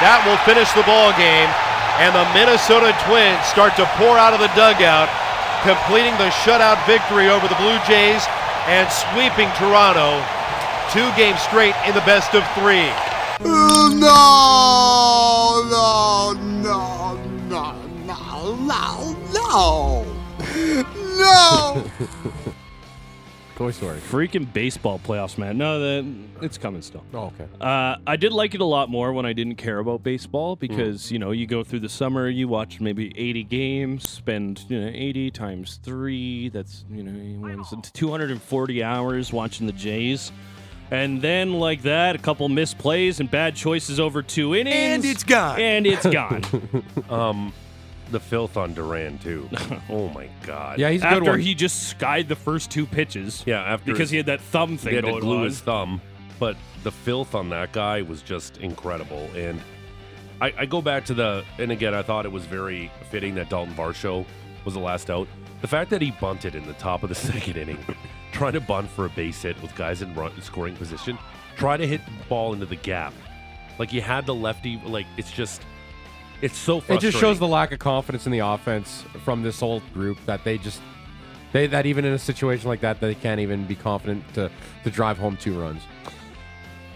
That 0.01 0.23
will 0.25 0.39
finish 0.47 0.71
the 0.73 0.87
ball 0.87 1.11
game. 1.19 1.51
And 1.99 2.15
the 2.15 2.25
Minnesota 2.33 2.95
Twins 3.05 3.45
start 3.45 3.77
to 3.77 3.85
pour 3.99 4.17
out 4.17 4.33
of 4.33 4.41
the 4.41 4.49
dugout, 4.57 5.11
completing 5.67 6.17
the 6.17 6.31
shutout 6.47 6.81
victory 6.87 7.29
over 7.29 7.47
the 7.49 7.59
Blue 7.61 7.77
Jays 7.85 8.25
and 8.71 8.89
sweeping 8.89 9.51
Toronto 9.59 10.23
two 10.93 11.11
games 11.17 11.41
straight 11.41 11.75
in 11.87 11.95
the 11.95 12.01
best 12.01 12.35
of 12.35 12.43
three. 12.55 12.91
No, 13.41 13.89
no, 13.95 15.63
no, 15.71 16.33
no, 16.43 17.15
no, 17.49 17.75
no, 18.07 18.57
no, 19.51 20.07
no. 21.19 21.91
Toy 23.57 23.73
Story. 23.73 23.99
Freaking 23.99 24.51
baseball 24.51 24.99
playoffs, 24.99 25.37
man. 25.37 25.59
No, 25.59 25.79
that 25.81 26.15
it's 26.41 26.57
coming 26.57 26.81
still. 26.81 27.05
Oh, 27.13 27.25
okay. 27.27 27.47
Uh, 27.61 27.97
I 28.07 28.17
did 28.17 28.33
like 28.33 28.55
it 28.55 28.63
a 28.63 28.65
lot 28.65 28.89
more 28.89 29.13
when 29.13 29.27
I 29.27 29.35
didn't 29.35 29.57
care 29.57 29.81
about 29.81 30.03
baseball 30.03 30.57
because 30.57 31.13
you 31.13 31.19
know 31.19 31.31
you 31.33 31.47
go 31.47 31.63
through 31.63 31.81
the 31.81 31.89
summer, 31.89 32.29
you 32.31 32.49
watch 32.49 32.81
maybe 32.81 33.13
80 33.19 33.45
games, 33.45 34.09
spend 34.09 34.65
you 34.69 34.81
know 34.81 34.91
80 34.95 35.31
times 35.33 35.79
three. 35.83 36.49
That's 36.49 36.87
you 36.91 37.03
know 37.03 37.67
it's 37.73 37.91
240 37.91 38.83
hours 38.83 39.31
watching 39.31 39.67
the 39.67 39.75
Jays, 39.75 40.33
and 40.91 41.21
then 41.21 41.53
like 41.53 41.83
that, 41.83 42.17
a 42.17 42.19
couple 42.19 42.49
misplays 42.49 43.21
and 43.21 43.31
bad 43.31 43.55
choices 43.57 44.01
over 44.01 44.23
two 44.23 44.55
innings, 44.55 44.75
And 44.75 45.05
it's 45.05 45.23
gone. 45.23 45.61
And 45.61 45.87
it's 45.87 46.07
gone. 46.07 46.43
Um, 47.11 47.53
the 48.11 48.21
filth 48.21 48.57
on 48.57 48.75
Duran 48.75 49.19
too. 49.19 49.49
oh 49.89 50.09
my 50.09 50.29
God. 50.47 50.79
Yeah, 50.79 50.91
he's 50.91 51.03
a 51.03 51.05
good 51.09 51.19
After 51.19 51.31
one. 51.33 51.41
he 51.41 51.55
just 51.55 51.89
skied 51.89 52.29
the 52.29 52.37
first 52.37 52.71
two 52.71 52.87
pitches, 52.87 53.43
Yeah, 53.47 53.63
after 53.63 53.87
because 53.87 54.01
his- 54.01 54.11
he 54.11 54.17
had 54.19 54.27
that 54.27 54.41
thumb 54.41 54.77
thing 54.77 54.91
he 54.91 54.97
had 54.97 55.05
to 55.05 55.11
going 55.13 55.21
glue 55.23 55.39
on. 55.39 55.45
his 55.45 55.61
thumb. 55.61 56.01
But 56.39 56.57
the 56.85 56.91
filth 56.91 57.35
on 57.35 57.51
that 57.51 57.73
guy 57.73 58.01
was 58.03 58.23
just 58.23 58.57
incredible. 58.59 59.29
And 59.35 59.61
I, 60.41 60.55
I 60.59 60.67
go 60.67 60.81
back 60.81 61.05
to 61.07 61.15
the 61.15 61.45
and 61.59 61.71
again, 61.71 61.95
I 61.95 62.03
thought 62.03 62.25
it 62.25 62.33
was 62.33 62.45
very 62.47 62.91
fitting 63.11 63.35
that 63.35 63.51
Dalton 63.51 63.75
Varsho 63.75 64.25
was 64.65 64.75
the 64.75 64.81
last 64.81 65.11
out. 65.11 65.29
The 65.61 65.69
fact 65.69 65.91
that 65.91 66.01
he 66.01 66.11
bunted 66.13 66.55
in 66.55 66.67
the 66.67 66.73
top 66.75 67.03
of 67.03 67.09
the 67.11 67.15
second 67.33 67.57
inning, 67.59 67.79
trying 68.33 68.55
to 68.55 68.61
bunt 68.61 68.89
for 68.91 69.05
a 69.05 69.11
base 69.11 69.43
hit 69.43 69.61
with 69.61 69.75
guys 69.77 70.01
in 70.01 70.15
run 70.15 70.33
scoring 70.41 70.75
position, 70.77 71.19
try 71.57 71.77
to 71.77 71.87
hit 71.87 72.01
the 72.07 72.13
ball 72.31 72.55
into 72.55 72.65
the 72.65 72.77
gap. 72.77 73.13
Like 73.79 73.93
you 73.93 74.01
had 74.01 74.25
the 74.25 74.35
lefty, 74.35 74.81
like 74.87 75.07
it's 75.19 75.31
just 75.31 75.63
it's 76.43 76.57
so 76.57 76.82
It 76.88 77.01
just 77.01 77.18
shows 77.18 77.38
the 77.38 77.49
lack 77.49 77.72
of 77.72 77.78
confidence 77.78 78.26
in 78.26 78.32
the 78.32 78.38
offense 78.41 79.05
from 79.24 79.43
this 79.43 79.61
whole 79.61 79.82
group 79.93 80.18
that 80.26 80.45
they 80.45 80.59
just 80.59 80.80
they 81.53 81.66
that 81.66 81.86
even 81.86 82.05
in 82.05 82.12
a 82.12 82.18
situation 82.18 82.68
like 82.68 82.80
that 82.80 83.01
they 83.01 83.14
can't 83.14 83.41
even 83.41 83.66
be 83.66 83.74
confident 83.74 84.22
to 84.34 84.51
to 84.84 84.91
drive 84.91 85.18
home 85.18 85.36
two 85.36 85.61
runs. 85.61 85.82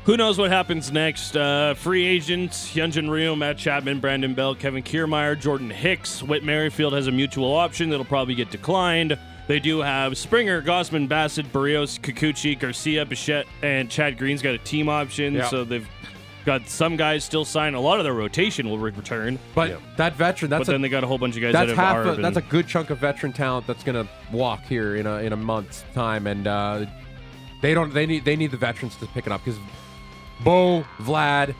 Who 0.04 0.18
knows 0.18 0.36
what 0.36 0.50
happens 0.50 0.92
next? 0.92 1.34
Uh, 1.34 1.72
free 1.74 2.04
agents: 2.04 2.74
Hyunjin 2.74 3.10
Ryu, 3.10 3.34
Matt 3.36 3.56
Chapman, 3.56 4.00
Brandon 4.00 4.34
Belt, 4.34 4.58
Kevin 4.58 4.82
Kiermaier, 4.82 5.38
Jordan 5.38 5.70
Hicks. 5.70 6.22
Whit 6.22 6.44
Merrifield 6.44 6.92
has 6.92 7.06
a 7.06 7.12
mutual 7.12 7.54
option 7.54 7.88
that'll 7.88 8.04
probably 8.04 8.34
get 8.34 8.50
declined. 8.50 9.18
They 9.46 9.60
do 9.60 9.80
have 9.80 10.16
Springer, 10.16 10.62
Gausman, 10.62 11.08
Bassitt, 11.08 11.46
Berrios, 11.46 11.98
Kikuchi, 12.00 12.58
Garcia, 12.58 13.04
Bichette, 13.04 13.46
and 13.62 13.90
Chad 13.90 14.18
Green's 14.18 14.42
got 14.42 14.54
a 14.54 14.58
team 14.58 14.88
option. 14.88 15.34
Yeah. 15.34 15.48
So 15.48 15.64
they've 15.64 15.88
got 16.44 16.68
some 16.68 16.96
guys 16.96 17.24
still 17.24 17.44
signed. 17.44 17.74
A 17.76 17.80
lot 17.80 17.98
of 17.98 18.04
their 18.04 18.14
rotation 18.14 18.68
will 18.68 18.78
return. 18.78 19.38
But 19.54 19.70
Yeah. 19.70 19.76
that 19.96 20.14
veteran, 20.16 20.50
that's 20.50 20.66
but 20.66 20.72
then 20.72 20.82
they 20.82 20.88
got 20.88 21.04
a 21.04 21.06
whole 21.06 21.18
bunch 21.18 21.36
of 21.36 21.42
guys 21.42 21.52
that's 21.52 21.70
that 21.70 21.76
half 21.76 22.04
have 22.04 22.18
a, 22.18 22.22
that's 22.22 22.36
a 22.36 22.42
good 22.42 22.66
chunk 22.68 22.90
of 22.90 22.98
veteran 22.98 23.32
talent 23.32 23.66
that's 23.66 23.82
gonna 23.84 24.06
walk 24.32 24.62
here 24.64 24.96
in 24.96 25.06
a 25.06 25.18
in 25.18 25.32
a 25.32 25.36
month's 25.36 25.84
time, 25.94 26.26
and 26.26 26.46
uh, 26.46 26.84
they 27.62 27.74
don't 27.74 27.92
they 27.94 28.06
need 28.06 28.24
they 28.24 28.36
need 28.36 28.50
the 28.50 28.56
veterans 28.56 28.96
to 28.96 29.06
pick 29.06 29.26
it 29.26 29.32
up 29.32 29.44
because 29.44 29.58
Bo, 30.42 30.84
Vlad, 30.98 31.54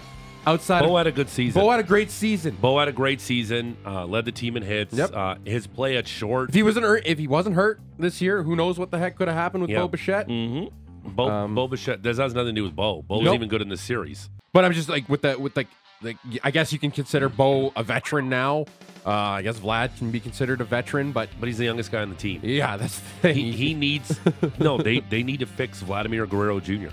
outside 0.46 0.80
Bo 0.82 0.96
of, 0.96 0.98
had 0.98 1.06
a 1.06 1.12
good 1.12 1.28
season. 1.28 1.62
Bo 1.62 1.70
had 1.70 1.80
a 1.80 1.84
great 1.84 2.10
season. 2.10 2.56
Bo 2.60 2.78
had 2.78 2.88
a 2.88 2.92
great 2.92 3.20
season. 3.20 3.76
Uh, 3.86 4.04
led 4.04 4.24
the 4.24 4.32
team 4.32 4.56
in 4.56 4.62
hits. 4.62 4.92
Yep. 4.92 5.10
Uh, 5.14 5.36
his 5.44 5.66
play 5.66 5.96
at 5.96 6.06
short. 6.06 6.48
If 6.50 6.54
he 6.54 6.62
wasn't 6.62 6.84
hurt, 6.84 7.02
if 7.06 7.18
he 7.18 7.26
wasn't 7.26 7.54
hurt 7.54 7.80
this 7.98 8.20
year, 8.20 8.42
who 8.42 8.56
knows 8.56 8.78
what 8.78 8.90
the 8.90 8.98
heck 8.98 9.16
could 9.16 9.28
have 9.28 9.36
happened 9.36 9.62
with 9.62 9.70
Yeah. 9.70 9.80
Bo 9.80 9.88
Bichette? 9.88 10.28
Mm-hmm. 10.28 11.08
Bo, 11.10 11.28
Um, 11.30 11.54
Bo 11.54 11.68
Bichette, 11.68 12.02
this 12.02 12.18
has 12.18 12.34
nothing 12.34 12.54
to 12.54 12.60
do 12.60 12.64
with 12.64 12.74
Bo. 12.74 13.02
Bo 13.02 13.18
was 13.20 13.32
even 13.32 13.48
good 13.48 13.62
in 13.62 13.68
this 13.68 13.80
series. 13.80 14.28
But 14.54 14.64
I'm 14.64 14.72
just 14.72 14.88
like 14.88 15.06
with 15.10 15.20
that 15.22 15.38
with 15.40 15.54
like 15.56 15.68
like 16.00 16.16
I 16.42 16.50
guess 16.50 16.72
you 16.72 16.78
can 16.78 16.90
consider 16.90 17.28
Bo 17.28 17.72
a 17.76 17.82
veteran 17.82 18.30
now. 18.30 18.64
Uh, 19.06 19.10
I 19.10 19.42
guess 19.42 19.58
Vlad 19.58 19.94
can 19.98 20.10
be 20.10 20.18
considered 20.20 20.62
a 20.62 20.64
veteran, 20.64 21.12
but 21.12 21.28
But 21.38 21.46
he's 21.48 21.58
the 21.58 21.64
youngest 21.66 21.92
guy 21.92 22.00
on 22.00 22.08
the 22.08 22.14
team. 22.16 22.40
yeah, 22.42 22.78
that's 22.78 22.98
the 22.98 23.04
thing. 23.20 23.34
He, 23.34 23.52
he 23.52 23.74
needs 23.74 24.18
no. 24.58 24.78
They 24.78 25.00
they 25.00 25.22
need 25.22 25.40
to 25.40 25.46
fix 25.46 25.80
Vladimir 25.80 26.24
Guerrero 26.26 26.58
Jr. 26.60 26.88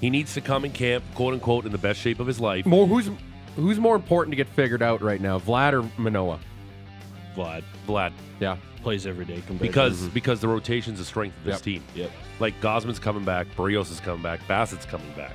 He 0.00 0.10
needs 0.10 0.32
to 0.34 0.40
come 0.40 0.64
in 0.64 0.70
camp, 0.72 1.02
quote 1.16 1.34
unquote, 1.34 1.66
in 1.66 1.72
the 1.72 1.78
best 1.78 1.98
shape 2.00 2.20
of 2.20 2.26
his 2.28 2.38
life. 2.38 2.64
more 2.66 2.86
who's 2.86 3.10
who's 3.56 3.80
more 3.80 3.96
important 3.96 4.30
to 4.32 4.36
get 4.36 4.46
figured 4.48 4.82
out 4.82 5.02
right 5.02 5.20
now, 5.20 5.38
Vlad 5.40 5.72
or 5.72 5.90
Manoah? 6.00 6.38
Vlad 7.34 7.64
Vlad, 7.86 8.12
Yeah, 8.40 8.56
plays 8.82 9.06
every 9.06 9.24
day 9.24 9.42
compared 9.46 9.60
because 9.60 10.04
to- 10.04 10.10
because 10.10 10.40
the 10.40 10.48
rotation's 10.48 10.98
the 10.98 11.04
strength 11.04 11.36
of 11.38 11.44
this 11.44 11.54
Yep. 11.54 11.62
team. 11.62 11.82
Yep. 11.94 12.10
Like 12.40 12.60
Gausman's 12.60 12.98
coming 12.98 13.24
back, 13.24 13.46
Berrios 13.56 13.90
is 13.90 14.00
coming 14.00 14.22
back, 14.22 14.46
Bassitt's 14.46 14.84
coming 14.86 15.10
back. 15.16 15.32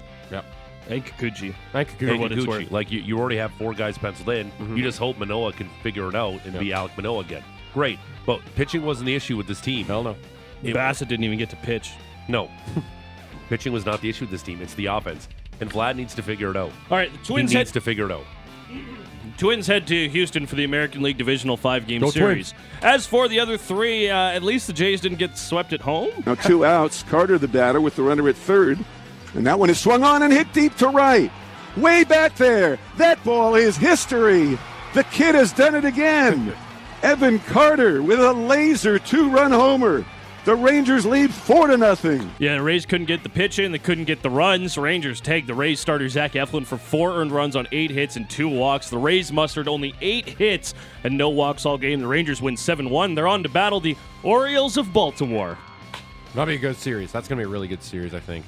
And 0.89 1.03
Kikuchi. 1.05 1.53
thank 1.71 1.99
you. 1.99 2.09
And 2.09 2.19
what 2.19 2.31
it's 2.31 2.43
Kikuchi. 2.45 2.47
worth. 2.47 2.71
Like 2.71 2.91
you, 2.91 2.99
you 3.01 3.17
already 3.19 3.37
have 3.37 3.51
four 3.53 3.73
guys 3.73 3.97
penciled 3.97 4.29
in. 4.29 4.51
Mhm. 4.59 4.77
You 4.77 4.83
just 4.83 4.99
hope 4.99 5.17
Manoah 5.17 5.51
can 5.53 5.69
figure 5.81 6.07
it 6.09 6.15
out 6.15 6.39
and 6.45 6.53
Yep. 6.53 6.59
be 6.59 6.69
Alek 6.69 6.95
Manoah 6.97 7.21
again. 7.21 7.43
Great, 7.73 7.99
but 8.25 8.39
pitching 8.55 8.83
wasn't 8.85 9.07
the 9.07 9.15
issue 9.15 9.35
with 9.35 9.47
this 9.47 9.59
team. 9.61 9.85
Hell 9.85 10.03
no. 10.03 10.15
It- 10.63 10.75
Bassitt 10.75 11.07
didn't 11.07 11.23
even 11.25 11.37
get 11.37 11.49
to 11.49 11.55
pitch. 11.57 11.91
No, 12.27 12.49
pitching 13.49 13.73
was 13.73 13.85
not 13.85 14.01
the 14.01 14.09
issue 14.09 14.23
with 14.25 14.31
this 14.31 14.41
team. 14.43 14.61
It's 14.61 14.73
the 14.75 14.85
offense, 14.87 15.27
and 15.59 15.69
Vlad 15.69 15.95
needs 15.95 16.13
to 16.15 16.21
figure 16.21 16.49
it 16.51 16.57
out. 16.57 16.71
All 16.89 16.97
right, 16.97 17.11
the 17.11 17.17
He 17.19 17.25
Twins 17.25 17.53
needs 17.53 17.69
head 17.69 17.73
to 17.73 17.81
figure 17.81 18.05
it 18.05 18.11
out. 18.11 18.25
Twins 19.37 19.67
head 19.67 19.85
to 19.87 20.07
Houston 20.09 20.45
for 20.45 20.55
the 20.55 20.63
American 20.63 21.01
League 21.01 21.17
Divisional 21.17 21.57
Five 21.57 21.87
Game 21.87 21.99
Go 22.01 22.09
Series. 22.09 22.53
As 22.81 23.05
for 23.05 23.27
the 23.27 23.39
other 23.39 23.57
three, 23.57 24.09
uh, 24.09 24.15
at 24.29 24.43
least 24.43 24.67
the 24.67 24.73
Jays 24.73 25.01
didn't 25.01 25.17
get 25.19 25.37
swept 25.37 25.73
at 25.73 25.81
home. 25.81 26.09
Now 26.25 26.35
two 26.35 26.63
outs. 26.63 27.03
Carter 27.03 27.37
the 27.37 27.47
batter 27.47 27.81
with 27.81 27.95
the 27.97 28.03
runner 28.03 28.29
at 28.29 28.35
third. 28.37 28.79
And 29.35 29.45
that 29.45 29.59
one 29.59 29.69
is 29.69 29.79
swung 29.79 30.03
on 30.03 30.23
and 30.23 30.33
hit 30.33 30.51
deep 30.53 30.75
to 30.77 30.87
right. 30.87 31.31
Way 31.77 32.03
back 32.05 32.35
there. 32.35 32.79
That 32.97 33.23
ball 33.23 33.55
is 33.55 33.75
history. 33.75 34.57
The 34.93 35.03
kid 35.03 35.35
has 35.35 35.51
done 35.51 35.75
it 35.75 35.85
again. 35.85 36.55
Evan 37.03 37.39
Carter 37.39 38.01
with 38.01 38.19
a 38.19 38.33
laser 38.33 38.97
two 38.97 39.29
run 39.29 39.51
homer. 39.51 40.05
The 40.45 40.55
Rangers 40.55 41.07
lead 41.07 41.33
four 41.33 41.65
to 41.67 41.75
nothing. 41.75 42.31
Yeah, 42.37 42.57
the 42.57 42.61
Rays 42.61 42.85
couldn't 42.85 43.07
get 43.07 43.23
the 43.23 43.29
pitch 43.29 43.57
in. 43.57 43.71
They 43.71 43.79
couldn't 43.79 44.03
get 44.05 44.21
the 44.21 44.29
runs. 44.29 44.77
Rangers 44.77 45.19
tagged 45.19 45.47
the 45.47 45.55
Rays 45.55 45.79
starter 45.79 46.07
Zach 46.07 46.33
Eflin 46.33 46.67
for 46.67 46.77
four 46.77 47.13
earned 47.13 47.31
runs 47.31 47.55
on 47.55 47.67
eight 47.71 47.89
hits 47.89 48.15
and 48.15 48.29
two 48.29 48.47
walks. 48.47 48.91
The 48.91 48.97
Rays 48.99 49.31
mustered 49.31 49.67
only 49.67 49.95
eight 50.01 50.29
hits 50.29 50.75
and 51.03 51.17
no 51.17 51.29
walks 51.29 51.65
all 51.65 51.79
game. 51.79 51.99
The 51.99 52.07
Rangers 52.07 52.43
win 52.43 52.55
7 52.57 52.91
1. 52.91 53.15
They're 53.15 53.27
on 53.27 53.41
to 53.41 53.49
battle 53.49 53.79
the 53.79 53.97
Orioles 54.21 54.77
of 54.77 54.93
Baltimore. 54.93 55.57
That'll 56.35 56.45
be 56.45 56.55
a 56.55 56.59
good 56.59 56.77
series. 56.77 57.11
That's 57.11 57.27
going 57.27 57.39
to 57.39 57.43
be 57.43 57.49
a 57.49 57.51
really 57.51 57.67
good 57.67 57.81
series, 57.81 58.13
I 58.13 58.19
think. 58.19 58.45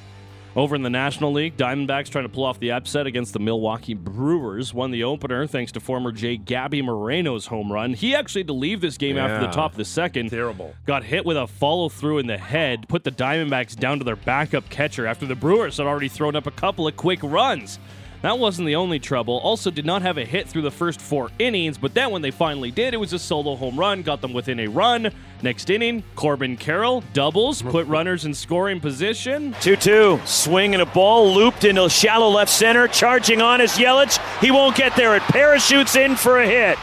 Over 0.57 0.75
in 0.75 0.81
the 0.81 0.89
National 0.89 1.31
League, 1.31 1.55
Diamondbacks 1.55 2.09
trying 2.09 2.25
to 2.25 2.29
pull 2.29 2.43
off 2.43 2.59
the 2.59 2.71
upset 2.71 3.05
against 3.05 3.33
the 3.33 3.39
Milwaukee 3.39 3.93
Brewers. 3.93 4.73
Won 4.73 4.89
the 4.89 5.03
opener 5.03 5.45
thanks 5.45 5.71
to 5.73 5.79
former 5.79 6.11
Jay 6.11 6.35
Gabby 6.35 6.81
Moreno's 6.81 7.45
home 7.45 7.71
run. 7.71 7.93
He 7.93 8.15
actually 8.15 8.41
had 8.41 8.47
to 8.47 8.53
leave 8.53 8.81
this 8.81 8.97
game 8.97 9.19
after 9.19 9.45
the 9.45 9.53
top 9.53 9.73
of 9.73 9.77
the 9.77 9.85
second. 9.85 10.31
Terrible. 10.31 10.73
Got 10.87 11.03
hit 11.03 11.27
with 11.27 11.37
a 11.37 11.45
follow 11.45 11.89
through 11.89 12.17
in 12.17 12.25
the 12.25 12.39
head, 12.39 12.87
put 12.89 13.03
the 13.03 13.11
Diamondbacks 13.11 13.75
down 13.75 13.99
to 13.99 14.03
their 14.03 14.15
backup 14.15 14.67
catcher 14.71 15.05
after 15.05 15.27
the 15.27 15.35
Brewers 15.35 15.77
had 15.77 15.85
already 15.85 16.07
thrown 16.07 16.35
up 16.35 16.47
a 16.47 16.51
couple 16.51 16.87
of 16.87 16.97
quick 16.97 17.19
runs. 17.21 17.77
That 18.23 18.39
wasn't 18.39 18.65
the 18.65 18.77
only 18.77 18.97
trouble. 18.97 19.37
Also, 19.37 19.69
did 19.69 19.85
not 19.85 20.01
have 20.01 20.17
a 20.17 20.25
hit 20.25 20.47
through 20.47 20.63
the 20.63 20.71
first 20.71 20.99
four 20.99 21.29
innings, 21.37 21.77
but 21.77 21.93
then 21.93 22.09
when 22.09 22.23
they 22.23 22.31
finally 22.31 22.71
did, 22.71 22.95
it 22.95 22.97
was 22.97 23.13
a 23.13 23.19
solo 23.19 23.55
home 23.55 23.77
run, 23.77 24.01
got 24.01 24.21
them 24.21 24.33
within 24.33 24.59
a 24.61 24.67
run. 24.67 25.11
Next 25.43 25.69
inning, 25.69 26.03
Corbin 26.15 26.57
Carroll 26.57 27.03
doubles, 27.13 27.61
put 27.61 27.85
runners 27.87 28.25
in 28.25 28.33
scoring 28.33 28.79
position. 28.79 29.55
2 29.61 29.75
2. 29.75 30.19
Swing 30.25 30.73
and 30.73 30.81
a 30.81 30.85
ball 30.85 31.33
looped 31.33 31.63
into 31.63 31.87
shallow 31.89 32.29
left 32.29 32.51
center. 32.51 32.87
Charging 32.87 33.41
on 33.41 33.61
is 33.61 33.73
Yelich. 33.73 34.17
He 34.41 34.49
won't 34.49 34.75
get 34.75 34.95
there. 34.95 35.15
It 35.15 35.21
parachutes 35.23 35.95
in 35.95 36.15
for 36.15 36.39
a 36.39 36.47
hit. 36.47 36.77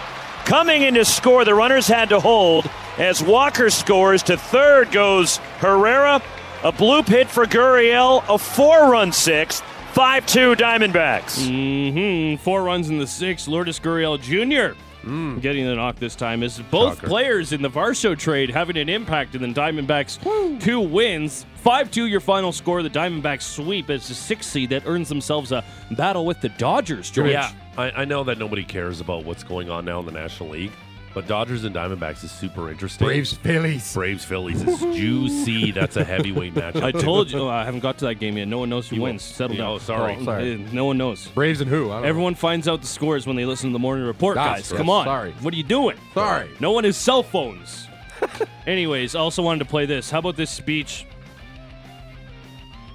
Coming 0.45 0.83
in 0.83 0.95
to 0.95 1.05
score, 1.05 1.45
the 1.45 1.55
runners 1.55 1.89
had 1.89 2.11
to 2.11 2.21
hold. 2.21 2.71
As 2.97 3.23
Walker 3.23 3.71
scores, 3.71 4.23
to 4.25 4.37
third 4.37 4.93
goes 4.93 5.39
Herrera. 5.59 6.23
A 6.63 6.73
bloop 6.73 7.07
hit 7.09 7.29
for 7.29 7.47
Gurriel. 7.47 8.23
A 8.29 8.39
four 8.39 8.91
run 8.91 9.11
sixth. 9.11 9.63
5 9.95 10.27
2 10.27 10.55
Diamondbacks. 10.57 11.47
hmm 11.47 12.37
Four 12.43 12.63
runs 12.65 12.89
in 12.89 12.99
the 12.99 13.07
sixth. 13.07 13.49
Lourdes 13.49 13.79
Gurriel 13.81 14.21
Jr. 14.21 14.77
Mm. 15.05 15.41
getting 15.41 15.65
the 15.67 15.75
knock 15.75 15.97
this 15.97 16.15
time. 16.15 16.43
Is 16.43 16.59
both 16.71 16.97
Shocker. 16.97 17.07
players 17.07 17.53
in 17.53 17.63
the 17.63 17.71
Varsho 17.71 18.19
trade 18.19 18.51
having 18.51 18.77
an 18.77 18.89
impact 18.89 19.35
in 19.35 19.43
the 19.43 19.49
Diamondbacks' 19.49 20.19
two 20.61 20.81
wins. 20.81 21.47
5 21.57 21.91
2 21.91 22.07
your 22.07 22.21
final 22.21 22.53
score. 22.53 22.83
The 22.83 22.91
Diamondbacks 22.91 23.43
sweep 23.43 23.89
as 23.91 24.09
the 24.09 24.15
sixth 24.15 24.51
seed 24.51 24.71
that 24.71 24.83
earns 24.87 25.09
themselves 25.09 25.51
a 25.53 25.65
battle 25.93 26.27
with 26.27 26.41
the 26.41 26.51
Dodgers. 26.51 27.11
George. 27.11 27.31
Yeah, 27.31 27.51
I, 27.79 27.91
I 27.91 28.05
know 28.05 28.25
that 28.25 28.39
nobody 28.39 28.65
cares 28.65 29.01
about 29.01 29.25
what's 29.25 29.43
going 29.43 29.71
on 29.71 29.85
now 29.85 30.01
in 30.01 30.07
the 30.07 30.13
National 30.13 30.51
League, 30.51 30.73
but 31.15 31.27
Dodgers 31.29 31.65
and 31.65 31.75
Diamondbacks 31.75 32.25
is 32.25 32.31
super 32.33 32.71
interesting. 32.71 33.07
Braves 33.07 33.33
Phillies. 33.33 33.95
Braves 33.95 34.25
Phillies 34.25 34.63
is 34.63 34.81
juicy. 34.81 35.71
That's 35.71 35.97
a 35.97 36.05
heavyweight 36.05 36.55
matchup. 36.55 36.83
I 36.83 36.91
told 36.93 37.31
you. 37.31 37.39
oh, 37.41 37.49
I 37.49 37.65
haven't 37.65 37.81
got 37.81 37.99
to 37.99 38.07
that 38.07 38.17
game 38.17 38.37
yet. 38.37 38.49
No 38.49 38.59
one 38.59 38.69
knows 38.69 38.89
who 38.89 38.97
You 38.97 39.03
wins. 39.03 39.23
won't. 39.23 39.35
Settle 39.37 39.57
Yeah, 39.57 39.63
down. 39.63 39.73
oh, 39.75 39.79
sorry. 39.79 40.17
Oh, 40.21 40.25
Sorry. 40.25 40.53
eh, 40.55 40.59
No 40.73 40.85
one 40.87 40.99
knows. 40.99 41.29
Braves 41.29 41.61
and 41.61 41.71
who? 41.71 41.91
I 41.91 41.95
don't 41.95 42.03
know. 42.03 42.09
Everyone 42.09 42.35
finds 42.35 42.67
out 42.69 42.81
the 42.81 42.87
scores 42.87 43.27
when 43.27 43.37
they 43.37 43.45
listen 43.45 43.71
to 43.71 43.73
the 43.73 43.79
morning 43.79 44.05
report, 44.07 44.35
guys. 44.35 44.69
yes, 44.71 44.73
Come 44.77 44.91
on. 44.91 45.05
sorry. 45.07 45.33
What 45.41 45.55
are 45.55 45.57
you 45.57 45.63
doing? 45.63 45.97
Sorry. 46.15 46.51
No 46.61 46.73
one 46.73 46.85
has 46.85 46.97
cell 46.97 47.23
phones. 47.23 47.87
Anyways, 48.67 49.15
I 49.15 49.21
also 49.21 49.43
wanted 49.43 49.61
to 49.61 49.65
play 49.71 49.87
this. 49.87 50.11
How 50.11 50.19
about 50.19 50.37
this 50.37 50.51
speech? 50.51 51.07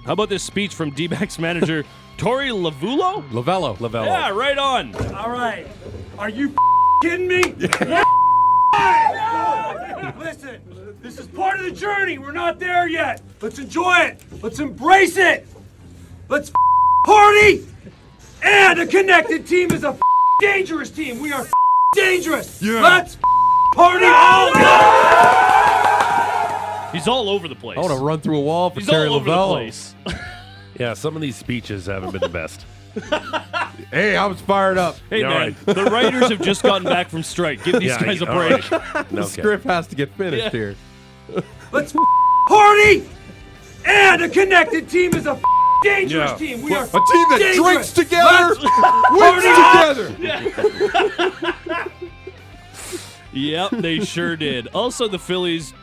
How 0.05 0.13
about 0.13 0.30
this 0.30 0.43
speech 0.43 0.74
from 0.74 0.91
D-backs 0.91 1.38
manager 1.39 1.84
Torey 2.17 2.49
Lovullo? 2.51 3.28
Lavello. 3.30 3.78
Lavello. 3.78 4.05
Yeah, 4.05 4.30
right 4.32 4.57
on. 4.57 4.95
All 5.15 5.30
right. 5.30 5.67
Are 6.17 6.30
you 6.30 6.53
kidding 7.03 7.28
me? 7.28 7.43
Listen, 10.20 10.60
this 11.02 11.20
is 11.20 11.28
part 11.28 11.60
of 11.60 11.66
the 11.66 11.72
journey. 11.72 12.18
We're 12.18 12.32
not 12.32 12.60
there 12.60 12.88
yet. 12.88 13.22
Let's 13.41 13.60
enjoy 13.60 13.95
it. 14.00 14.24
Let's 14.41 14.60
embrace 14.60 15.18
it. 15.18 15.45
Let's 16.28 16.52
party. 17.06 17.66
And 18.43 18.80
a 18.80 18.88
connected 18.88 19.45
team 19.47 19.72
is 19.72 19.84
a 19.84 19.97
dangerous 20.41 20.89
team. 20.89 21.20
We 21.20 21.32
are 21.34 21.45
dangerous. 21.93 22.62
Let's 22.62 23.18
party 23.74 24.06
all 24.06 24.54
night. 24.54 26.89
He's 26.93 27.08
all 27.08 27.30
over 27.30 27.47
the 27.47 27.56
place. 27.56 27.78
I 27.78 27.82
want 27.82 27.93
to 27.93 28.00
run 28.04 28.22
through 28.22 28.38
a 28.38 28.41
wall 28.41 28.70
for 28.70 28.80
He's 28.80 28.89
Terry 28.89 29.08
all 29.10 29.16
over 29.16 29.30
Lavello. 29.30 29.50
the 29.50 29.56
place. 29.56 29.95
Yeah, 30.80 30.93
some 30.93 31.16
of 31.16 31.22
these 31.22 31.36
speeches 31.36 31.86
haven't 31.88 32.12
been 32.12 32.22
the 32.22 32.30
best. 32.30 32.66
Hey, 33.92 34.16
I 34.16 34.26
was 34.28 34.40
fired 34.42 34.78
up. 34.78 34.98
Hey 35.10 35.22
Yeah, 35.22 35.30
man, 35.30 35.38
right. 35.66 35.76
the 35.76 35.86
writers 35.86 36.30
have 36.30 36.42
just 36.42 36.62
gotten 36.62 36.84
back 36.84 37.10
from 37.10 37.24
strike. 37.24 37.64
Give 37.64 37.80
these 37.80 37.90
Yeah, 37.90 38.04
guys 38.04 38.22
a 38.22 38.26
break. 38.28 38.70
right. 38.72 38.82
The 39.12 39.22
Okay. 39.22 39.28
script 39.30 39.64
has 39.64 39.88
to 39.88 39.96
get 39.96 40.14
finished 40.14 40.44
Yeah. 40.44 40.50
here. 40.52 40.76
Let's 41.72 41.94
party. 42.48 43.10
And 43.86 44.22
a 44.22 44.30
connected 44.30 44.90
team 44.90 45.16
is 45.16 45.26
a 45.26 45.40
dangerous 45.84 46.32
Yeah. 46.32 46.38
team. 46.38 46.62
We 46.62 46.76
are 46.76 46.84
A 46.84 46.88
team 46.88 47.02
that 47.32 47.38
dangerous. 47.40 47.66
drinks 47.66 47.92
together, 47.94 48.56
wins 49.12 49.46
party 49.46 50.14
together. 50.14 51.92
Yep, 53.32 53.72
they 53.72 54.00
sure 54.00 54.36
did. 54.36 54.68
Also, 54.68 55.08
the 55.08 55.20
Phillies 55.20 55.74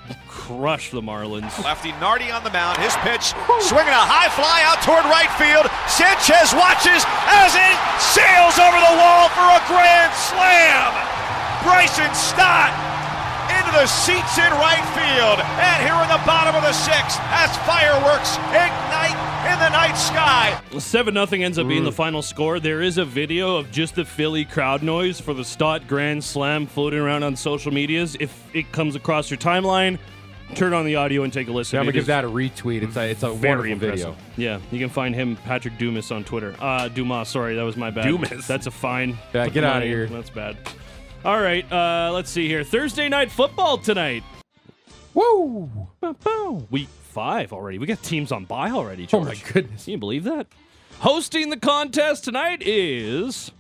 crushed 0.47 0.93
the 0.93 1.03
Marlins. 1.03 1.51
Lefty 1.65 1.91
Nardi 1.99 2.31
on 2.31 2.45
the 2.45 2.55
mound. 2.55 2.79
His 2.79 2.95
pitch, 3.03 3.35
swinging 3.67 3.91
a 3.91 4.07
high 4.07 4.31
fly 4.31 4.63
out 4.63 4.79
toward 4.87 5.03
right 5.11 5.31
field. 5.35 5.67
Sanchez 5.91 6.55
watches 6.55 7.03
as 7.27 7.51
it 7.59 7.77
sails 7.99 8.55
over 8.63 8.79
the 8.79 8.95
wall 8.95 9.27
for 9.35 9.43
a 9.43 9.61
grand 9.67 10.15
slam. 10.15 10.95
Bryson 11.67 12.15
Stott 12.15 12.71
into 13.51 13.75
the 13.75 13.91
seats 13.91 14.39
in 14.39 14.51
right 14.63 14.87
field. 14.95 15.43
And 15.43 15.79
here 15.83 15.99
in 15.99 16.11
the 16.15 16.23
bottom 16.23 16.55
of 16.55 16.63
the 16.63 16.73
sixth, 16.73 17.19
as 17.35 17.51
fireworks 17.67 18.39
ignite 18.55 19.19
in 19.51 19.59
the 19.59 19.71
night 19.71 19.95
sky. 19.95 20.61
7 20.79 21.15
nothing 21.15 21.43
ends 21.43 21.59
up 21.59 21.67
being 21.67 21.85
the 21.85 21.91
mm. 21.91 21.95
final 21.95 22.23
score. 22.23 22.61
There 22.61 22.83
is 22.83 22.99
a 22.99 23.05
video 23.05 23.57
of 23.57 23.71
just 23.71 23.95
the 23.95 24.05
Philly 24.05 24.45
crowd 24.45 24.83
noise 24.83 25.21
for 25.21 25.35
the 25.35 25.45
Stott 25.45 25.87
Grand 25.87 26.23
Slam 26.23 26.67
floating 26.67 26.99
around 26.99 27.23
on 27.23 27.35
social 27.37 27.73
medias. 27.73 28.17
If 28.21 28.45
it 28.55 28.71
comes 28.73 28.95
across 28.95 29.31
your 29.31 29.39
timeline, 29.39 29.99
turn 30.55 30.73
on 30.73 30.85
the 30.85 30.97
audio 30.97 31.23
and 31.25 31.33
take 31.33 31.49
a 31.49 31.53
listen. 31.53 31.79
I'm 31.79 31.85
gonna 31.85 31.91
It 31.91 31.95
give 31.95 32.07
that 32.07 32.25
a 32.25 32.29
retweet. 32.29 32.83
It's 32.83 32.97
a 32.97 33.11
it's 33.11 33.23
a 33.23 33.31
very 33.33 33.73
wonderful 33.75 33.89
impressive. 33.89 34.15
video. 34.37 34.53
Yeah, 34.61 34.61
you 34.71 34.79
can 34.79 34.89
find 34.89 35.15
him, 35.15 35.37
Patrick 35.37 35.77
Dumas, 35.79 36.11
on 36.11 36.25
Twitter. 36.25 36.55
Uh, 36.61 36.89
Dumas, 36.89 37.29
sorry, 37.29 37.57
that 37.57 37.63
was 37.63 37.77
my 37.77 37.91
bad. 37.91 38.05
Dumas. 38.07 38.47
That's 38.47 38.67
a 38.67 38.71
fine. 38.71 39.19
Yeah, 39.35 39.45
Put 39.45 39.55
get 39.55 39.65
out 39.65 39.83
of 39.83 39.89
here. 39.89 40.07
That's 40.07 40.31
bad. 40.31 40.57
All 41.25 41.41
right, 41.41 41.71
uh, 41.73 42.11
let's 42.13 42.31
see 42.31 42.47
here. 42.47 42.63
Thursday 42.63 43.09
night 43.09 43.31
football 43.31 43.79
tonight. 43.79 44.23
Woo! 45.15 45.71
Week 46.71 46.89
five 46.89 47.53
already. 47.53 47.79
We 47.79 47.87
got 47.87 48.03
teams 48.03 48.31
on 48.33 48.45
bye 48.45 48.71
already, 48.71 49.09
Oh 49.13 49.21
my 49.25 49.35
goodness. 49.53 49.85
Can 49.85 49.93
you 49.93 49.99
believe 49.99 50.25
that? 50.25 50.47
Hosting 51.01 51.51
the 51.51 51.57
contest 51.57 52.25
tonight 52.25 52.63
is 52.65 53.51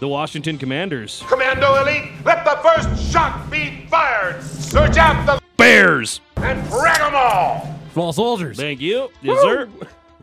the 0.00 0.08
Washington 0.08 0.58
Commanders. 0.58 1.22
Commando 1.28 1.74
Elite, 1.82 2.10
let 2.24 2.44
the 2.44 2.58
first 2.62 3.12
shot 3.12 3.50
be 3.50 3.86
fired. 3.90 4.42
Search 4.42 4.96
out 4.96 5.24
the 5.26 5.40
Bears. 5.56 6.20
and 6.36 6.66
frag 6.68 6.98
them 6.98 7.14
all. 7.14 7.78
Small 7.92 8.12
soldiers. 8.12 8.56
Thank 8.56 8.80
you. 8.80 9.10
Yes, 9.22 9.40
sir. 9.42 9.68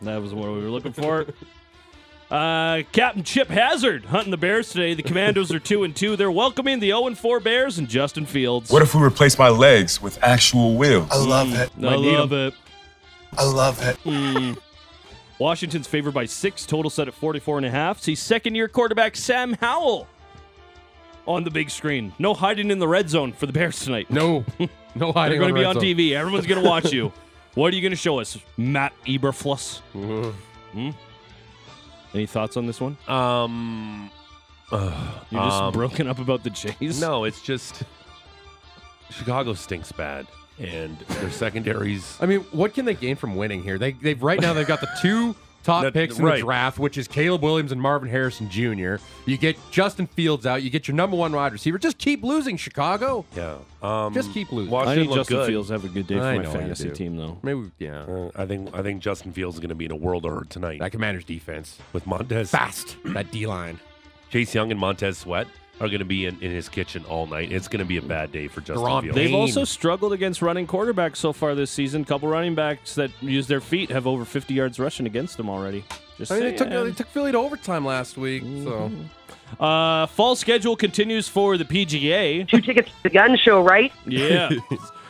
That 0.02 0.22
was 0.22 0.34
what 0.34 0.48
we 0.48 0.62
were 0.62 0.70
looking 0.70 0.94
for. 0.94 1.26
Uh, 2.32 2.82
Captain 2.92 3.22
Chip 3.22 3.48
Hazard 3.48 4.06
hunting 4.06 4.32
the 4.32 4.38
Bears 4.38 4.72
today. 4.72 4.96
The 4.96 5.04
Commandos 5.04 5.52
are 5.54 5.60
two 5.60 5.84
and 5.84 5.96
two. 5.96 6.16
They're 6.16 6.32
welcoming 6.32 6.80
the 6.80 6.88
0 6.88 7.06
and 7.06 7.16
4 7.16 7.40
Bears 7.40 7.78
and 7.78 7.88
Justin 7.88 8.26
Fields. 8.26 8.72
What 8.72 8.82
if 8.82 8.96
we 8.96 9.04
replace 9.04 9.38
my 9.38 9.50
legs 9.50 10.02
with 10.02 10.18
actual 10.24 10.76
wheels? 10.76 11.10
I 11.12 11.18
love 11.18 11.54
it. 11.54 11.70
I 11.78 11.80
Might 11.80 12.00
love 12.00 12.34
it. 12.34 12.56
I 13.38 13.44
love 13.44 13.80
it. 13.84 13.98
Mm. 14.04 14.58
Washington's 15.38 15.86
favored 15.86 16.16
by 16.16 16.26
six, 16.26 16.66
total 16.66 16.90
set 16.90 17.08
at 17.08 17.14
44 17.14 17.58
and 17.58 17.68
a 17.68 17.70
half. 17.70 18.02
See 18.02 18.16
second 18.16 18.56
year 18.56 18.68
quarterback 18.68 19.16
Sam 19.16 19.54
Howell 19.60 20.08
on 21.28 21.44
the 21.44 21.52
big 21.52 21.70
screen. 21.70 22.14
No 22.18 22.34
hiding 22.34 22.72
in 22.72 22.80
the 22.80 22.88
red 22.88 23.12
zone 23.12 23.32
for 23.34 23.46
the 23.46 23.54
Bears 23.54 23.80
tonight. 23.80 24.10
No, 24.10 24.44
no 25.00 25.12
They're 25.12 25.38
going 25.38 25.54
to 25.54 25.60
be 25.60 25.66
on 25.66 25.76
zone. 25.76 25.84
TV. 25.84 26.12
Everyone's 26.12 26.48
going 26.48 26.62
to 26.62 26.68
watch 26.68 26.92
you. 26.92 27.12
What 27.56 27.72
are 27.72 27.76
you 27.76 27.84
going 27.84 27.92
to 27.92 27.96
show 27.96 28.20
us? 28.20 28.36
Matt 28.58 28.94
Eberflus. 29.06 29.82
Hmm? 30.72 30.90
Any 32.12 32.26
thoughts 32.26 32.58
on 32.58 32.66
this 32.66 32.82
one? 32.82 32.98
Um, 33.08 34.10
uh, 34.72 35.12
You're 35.30 35.44
just 35.44 35.62
um, 35.62 35.72
broken 35.72 36.08
up 36.08 36.18
about 36.18 36.44
the 36.44 36.50
Jays? 36.50 37.00
No, 37.00 37.26
it's 37.26 37.44
just 37.44 37.84
Chicago 39.12 39.54
stinks 39.54 39.92
bad, 39.92 40.26
and 40.58 40.98
their 40.98 41.30
secondaries. 41.30 42.18
I 42.22 42.26
mean, 42.26 42.40
what 42.52 42.74
can 42.74 42.86
they 42.86 42.96
gain 42.96 43.16
from 43.16 43.36
winning 43.36 43.62
here? 43.62 43.78
They 43.78 43.92
they've 43.92 44.22
right 44.22 44.40
now 44.40 44.54
they've 44.54 44.68
got 44.68 44.82
the 44.82 44.90
two 45.02 45.36
top 45.64 45.84
That- 45.84 45.94
picks 45.94 46.20
in 46.20 46.26
right. 46.26 46.36
the 46.38 46.44
draft, 46.44 46.78
which 46.80 46.98
is 46.98 47.08
Caleb 47.08 47.42
Williams 47.42 47.72
and 47.72 47.82
Marvin 47.82 48.10
Harrison 48.10 48.50
Jr. 48.50 48.96
You 49.26 49.38
get 49.38 49.58
Justin 49.72 50.08
Fields 50.08 50.46
out, 50.46 50.62
you 50.64 50.70
get 50.70 50.88
your 50.88 50.96
number 50.96 51.16
one 51.18 51.32
wide 51.32 51.52
receiver. 51.54 51.78
Just 51.78 51.98
keep 51.98 52.24
losing, 52.24 52.58
Chicago. 52.58 53.26
Yeah, 53.36 53.56
um, 53.82 54.14
Just 54.14 54.34
keep 54.34 54.52
losing. 54.52 54.72
I 54.72 54.76
Washington 54.76 55.02
need 55.04 55.10
looked 55.10 55.20
Justin 55.22 55.38
good. 55.38 55.48
Fields 55.48 55.68
to 55.68 55.74
have 55.74 55.86
a 55.86 55.90
good 55.90 56.08
day 56.08 56.16
for 56.16 56.22
I 56.24 56.38
my 56.38 56.44
know 56.44 56.52
fantasy 56.52 56.90
team, 56.92 57.18
though. 57.18 57.38
Maybe 57.42 57.72
yeah. 57.80 58.02
Uh, 58.02 58.30
I 58.36 58.46
think 58.46 58.70
I 58.74 58.82
think 58.84 59.02
Justin 59.02 59.32
Fields 59.32 59.56
is 59.56 59.60
going 59.60 59.70
to 59.70 59.76
be 59.76 59.86
in 59.86 59.92
a 59.92 59.96
world 59.96 60.26
of 60.26 60.34
hurt 60.34 60.50
tonight 60.50 60.80
That 60.80 60.92
Commanders 60.92 61.24
defense 61.24 61.78
with 61.94 62.06
Montez 62.06 62.52
fast. 62.52 62.98
that 63.06 63.32
D 63.32 63.48
line. 63.48 63.80
Chase 64.30 64.54
Young 64.56 64.72
and 64.72 64.80
Montez 64.80 65.18
Sweat. 65.20 65.48
Are 65.80 65.88
going 65.88 66.00
to 66.00 66.06
be 66.06 66.26
in, 66.26 66.40
in 66.42 66.52
his 66.52 66.70
kitchen 66.70 67.04
all 67.06 67.26
night. 67.28 67.52
It's 67.52 67.68
going 67.68 67.80
to 67.80 67.86
be 67.86 67.98
a 67.98 68.02
bad 68.02 68.32
day 68.32 68.48
for 68.48 68.62
Justin 68.62 68.86
Deron 68.86 69.02
Fields. 69.02 69.16
They've 69.16 69.34
also 69.34 69.64
struggled 69.64 70.14
against 70.14 70.42
running 70.42 70.68
quarterbacks 70.68 71.18
so 71.18 71.34
far 71.34 71.56
this 71.56 71.72
season. 71.72 72.06
couple 72.06 72.30
running 72.30 72.56
backs 72.56 72.96
that 72.96 73.12
use 73.22 73.48
their 73.48 73.62
feet 73.62 73.90
have 73.90 74.06
over 74.08 74.24
50 74.26 74.54
yards 74.54 74.80
rushing 74.80 75.06
against 75.08 75.38
them 75.38 75.50
already. 75.50 75.84
Just 76.18 76.32
I 76.32 76.36
mean, 76.36 76.44
they 76.44 76.56
took 76.56 76.70
they 76.70 76.92
took 76.92 77.08
Philly 77.08 77.32
to 77.32 77.38
overtime 77.40 77.86
last 77.86 78.18
week. 78.18 78.44
So 78.64 78.92
Uh, 79.60 80.06
fall 80.08 80.36
schedule 80.36 80.76
continues 80.76 81.28
for 81.28 81.58
the 81.58 81.66
PGA. 81.66 82.48
Two 82.48 82.62
tickets 82.62 82.90
to 82.90 82.96
the 83.04 83.10
gun 83.10 83.38
show, 83.38 83.62
right? 83.64 83.92
Yeah. 84.06 84.50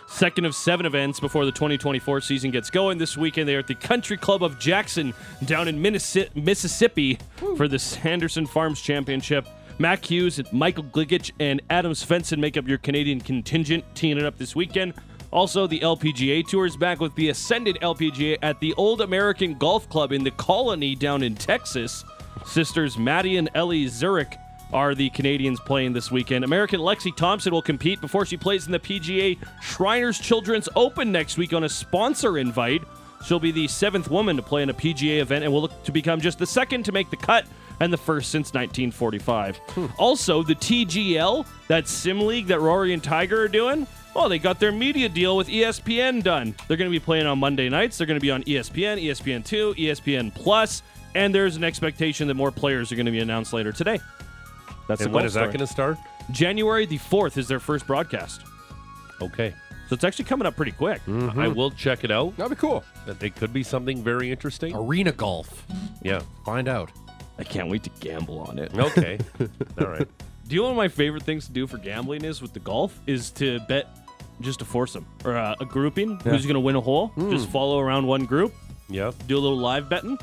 Second 0.07 0.45
of 0.45 0.53
seven 0.53 0.85
events 0.85 1.19
before 1.19 1.43
the 1.43 1.51
2024 1.51 2.21
season 2.21 2.51
gets 2.51 2.69
going. 2.69 2.99
This 2.99 3.17
weekend, 3.17 3.49
they 3.49 3.55
are 3.55 3.59
at 3.59 3.67
the 3.67 3.73
Country 3.73 4.15
Club 4.15 4.43
of 4.43 4.59
Jackson 4.59 5.11
down 5.45 5.67
in 5.67 5.81
Minnesota, 5.81 6.29
Mississippi 6.35 7.17
for 7.57 7.67
the 7.67 7.79
Sanderson 7.79 8.45
Farms 8.45 8.79
Championship. 8.79 9.47
Mac 9.79 10.05
Hughes, 10.05 10.39
Michael 10.51 10.83
Gligic, 10.83 11.31
and 11.39 11.61
Adam 11.69 11.93
Svensson 11.93 12.39
make 12.39 12.57
up 12.57 12.67
your 12.67 12.77
Canadian 12.77 13.19
contingent, 13.19 13.83
teeing 13.95 14.17
it 14.17 14.25
up 14.25 14.37
this 14.37 14.55
weekend. 14.55 14.93
Also, 15.31 15.65
the 15.65 15.79
LPGA 15.79 16.47
Tour 16.47 16.67
is 16.67 16.77
back 16.77 16.99
with 16.99 17.15
the 17.15 17.29
Ascendant 17.29 17.79
LPGA 17.81 18.37
at 18.43 18.59
the 18.59 18.73
Old 18.75 19.01
American 19.01 19.57
Golf 19.57 19.89
Club 19.89 20.11
in 20.11 20.23
the 20.23 20.31
Colony 20.31 20.95
down 20.95 21.23
in 21.23 21.33
Texas. 21.33 22.05
Sisters 22.45 22.97
Maddie 22.99 23.37
and 23.37 23.49
Ellie 23.55 23.85
Szeryk 23.85 24.37
are 24.71 24.93
the 24.93 25.09
Canadians 25.09 25.59
playing 25.59 25.93
this 25.93 26.11
weekend. 26.11 26.43
American 26.43 26.79
Lexi 26.79 27.15
Thompson 27.15 27.51
will 27.51 27.61
compete 27.61 27.99
before 27.99 28.25
she 28.25 28.37
plays 28.37 28.67
in 28.67 28.71
the 28.71 28.79
PGA 28.79 29.37
Shriners 29.61 30.19
Children's 30.19 30.69
Open 30.75 31.11
next 31.11 31.37
week 31.37 31.53
on 31.53 31.63
a 31.63 31.69
sponsor 31.69 32.37
invite. 32.37 32.83
She'll 33.25 33.39
be 33.39 33.51
the 33.51 33.67
seventh 33.67 34.09
woman 34.11 34.35
to 34.35 34.43
play 34.43 34.63
in 34.63 34.69
a 34.69 34.73
PGA 34.73 35.19
event 35.19 35.43
and 35.43 35.53
will 35.53 35.61
look 35.61 35.83
to 35.83 35.91
become 35.91 36.21
just 36.21 36.37
the 36.37 36.45
second 36.45 36.83
to 36.83 36.91
make 36.91 37.09
the 37.09 37.17
cut 37.17 37.45
and 37.83 37.91
the 37.91 37.97
first 37.97 38.31
since 38.31 38.53
1945. 38.53 39.57
Hmm. 39.57 39.85
Also, 39.97 40.41
the 40.41 40.55
TGL, 40.55 41.45
that 41.67 41.87
sim 41.89 42.21
league 42.21 42.47
that 42.47 42.61
Rory 42.61 42.93
and 42.93 43.03
Tiger 43.03 43.41
are 43.41 43.49
doing, 43.49 43.85
well, 44.15 44.29
they 44.29 44.39
got 44.39 44.57
their 44.57 44.71
media 44.71 45.09
deal 45.09 45.35
with 45.35 45.49
ESPN 45.49 46.23
done. 46.23 46.55
They're 46.67 46.77
going 46.77 46.89
to 46.89 46.97
be 46.97 47.03
playing 47.03 47.25
on 47.25 47.39
Monday 47.39 47.67
nights. 47.67 47.97
They're 47.97 48.07
going 48.07 48.19
to 48.19 48.21
be 48.21 48.31
on 48.31 48.43
ESPN, 48.43 49.03
ESPN2, 49.03 49.75
ESPN 49.75 50.33
Plus, 50.33 50.81
and 51.13 51.35
there's 51.35 51.57
an 51.57 51.65
expectation 51.65 52.29
that 52.29 52.35
more 52.35 52.51
players 52.51 52.89
are 52.91 52.95
going 52.95 53.05
to 53.05 53.11
be 53.11 53.19
announced 53.19 53.51
later 53.51 53.73
today. 53.73 53.99
That's 54.87 55.01
and 55.01 55.11
the 55.11 55.15
when 55.15 55.23
golf 55.25 55.33
that 55.33 55.47
going 55.47 55.59
to 55.59 55.67
start? 55.67 55.97
January 56.31 56.85
the 56.85 56.99
4th 56.99 57.37
is 57.37 57.49
their 57.49 57.59
first 57.59 57.85
broadcast. 57.85 58.43
Okay. 59.21 59.53
So 59.89 59.93
it's 59.93 60.05
actually 60.05 60.25
coming 60.25 60.47
up 60.47 60.55
pretty 60.55 60.71
quick. 60.71 61.01
I 61.05 61.11
mm-hmm. 61.11 61.53
will 61.53 61.71
check 61.71 62.05
it 62.05 62.11
out. 62.11 62.37
that'd 62.37 62.49
be 62.49 62.55
cool. 62.55 62.83
That 63.05 63.21
it 63.21 63.35
could 63.35 63.51
be 63.51 63.63
something 63.63 64.01
very 64.01 64.31
interesting. 64.31 64.73
Arena 64.73 65.11
golf. 65.11 65.65
Yeah. 66.01 66.21
Find 66.45 66.69
out. 66.69 66.91
I 67.39 67.43
can't 67.43 67.69
wait 67.69 67.83
to 67.83 67.89
gamble 67.99 68.39
on 68.39 68.59
it. 68.59 68.71
Okay. 68.77 69.19
All 69.79 69.87
right. 69.87 70.07
Do 70.47 70.55
you 70.55 70.61
know 70.61 70.63
one 70.65 70.71
of 70.71 70.77
my 70.77 70.87
favorite 70.87 71.23
things 71.23 71.45
to 71.47 71.51
do 71.51 71.65
for 71.67 71.77
gambling 71.77 72.23
is 72.25 72.41
with 72.41 72.53
the 72.53 72.59
golf 72.59 72.99
is 73.07 73.31
to 73.31 73.59
bet 73.67 73.87
just 74.41 74.61
a 74.61 74.65
foursome 74.65 75.05
or 75.25 75.37
uh, 75.37 75.55
a 75.59 75.65
grouping. 75.65 76.19
Who's 76.19 76.43
going 76.45 76.55
to 76.55 76.59
win 76.59 76.75
a 76.75 76.81
hole? 76.81 77.11
Just 77.29 77.49
follow 77.49 77.79
around 77.79 78.05
one 78.05 78.25
group. 78.25 78.53
Yeah. 78.89 79.11
Do 79.27 79.37
a 79.37 79.39
little 79.39 79.57
live 79.57 79.89
betting. 79.89 80.17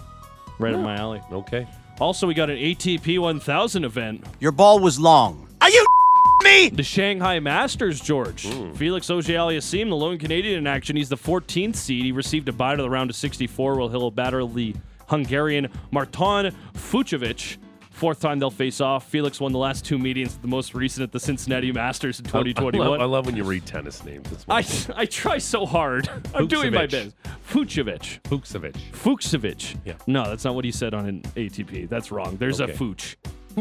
Right 0.58 0.74
in 0.74 0.82
my 0.82 0.96
alley. 0.96 1.22
Okay. 1.32 1.66
Also, 2.00 2.26
we 2.26 2.34
got 2.34 2.50
an 2.50 2.56
ATP 2.58 3.18
1000 3.18 3.84
event. 3.84 4.24
Your 4.38 4.52
ball 4.52 4.78
was 4.78 4.98
long. 5.00 5.48
Are 5.61 5.70
you 5.70 5.86
me? 6.44 6.68
The 6.70 6.82
Shanghai 6.82 7.40
Masters, 7.40 8.00
George. 8.00 8.46
Felix 8.76 9.08
Auger-Aliassime, 9.11 9.88
the 9.88 9.96
lone 9.96 10.18
Canadian 10.18 10.58
in 10.58 10.66
action. 10.66 10.96
He's 10.96 11.08
the 11.08 11.16
14th 11.16 11.76
seed. 11.76 12.04
He 12.04 12.12
received 12.12 12.48
a 12.48 12.52
bye 12.52 12.76
to 12.76 12.82
the 12.82 12.90
round 12.90 13.11
of 13.11 13.16
64, 13.16 13.76
while 13.76 13.88
he'll 13.88 14.11
battle 14.11 14.48
the 14.48 14.74
Hungarian 15.11 15.68
Marton 15.90 16.54
Fucovic. 16.74 17.58
Fourth 17.90 18.20
time 18.20 18.38
they'll 18.38 18.50
face 18.50 18.80
off. 18.80 19.06
Felix 19.11 19.40
won 19.40 19.52
the 19.52 19.58
last 19.58 19.84
two 19.84 19.98
meetings, 19.98 20.38
the 20.38 20.46
most 20.48 20.74
recent 20.74 21.02
at 21.02 21.12
the 21.12 21.20
Cincinnati 21.20 21.70
Masters 21.70 22.18
in 22.18 22.24
I- 22.26 22.28
I 22.28 22.32
2021. 22.44 22.88
love, 22.88 23.00
I 23.00 23.04
love 23.04 23.26
when 23.26 23.36
you 23.36 23.44
read 23.44 23.66
tennis 23.66 24.02
names. 24.04 24.46
I, 24.48 24.64
I 24.96 25.04
try 25.04 25.36
so 25.36 25.66
hard. 25.66 26.08
I'm 26.34 26.46
doing 26.46 26.72
my 26.72 26.86
best. 26.86 27.14
Fucovic. 27.50 28.22
Fuchsovich. 28.22 28.76
Fuchsovich. 28.92 29.76
Yeah. 29.84 29.94
No, 30.06 30.24
that's 30.24 30.44
not 30.44 30.54
what 30.54 30.64
he 30.64 30.72
said 30.72 30.94
on 30.94 31.06
an 31.06 31.22
ATP. 31.36 31.90
That's 31.90 32.11
wrong. 32.11 32.36
There's 32.38 32.61
Okay. 32.62 32.72
a 32.72 32.76
Fuch. 32.76 33.16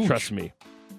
Trust 0.06 0.32
me. 0.32 0.52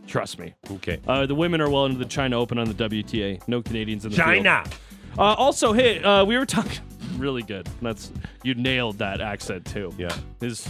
Trust 0.05 0.37
me. 0.37 0.53
Okay. 0.69 0.99
Uh, 1.07 1.25
the 1.25 1.33
women 1.33 1.61
are 1.61 1.69
well 1.69 1.85
into 1.85 1.97
the 1.97 2.05
China 2.05 2.37
Open 2.39 2.59
on 2.59 2.67
the 2.71 2.89
WTA. 2.89 3.41
No 3.47 3.61
Canadians 3.63 4.05
in 4.05 4.11
the 4.11 4.17
China. 4.17 4.63
field. 4.65 4.75
Uh, 5.18 5.22
also, 5.24 5.74
hey, 5.74 6.01
uh, 6.01 6.24
we 6.26 6.38
were 6.38 6.45
talking. 6.45 6.80
Really 7.18 7.43
good. 7.43 7.68
That's 7.82 8.09
you 8.41 8.55
nailed 8.55 8.97
that 8.99 9.22
accent 9.22 9.66
too. 9.66 9.93
Yeah. 9.97 10.16
His, 10.39 10.68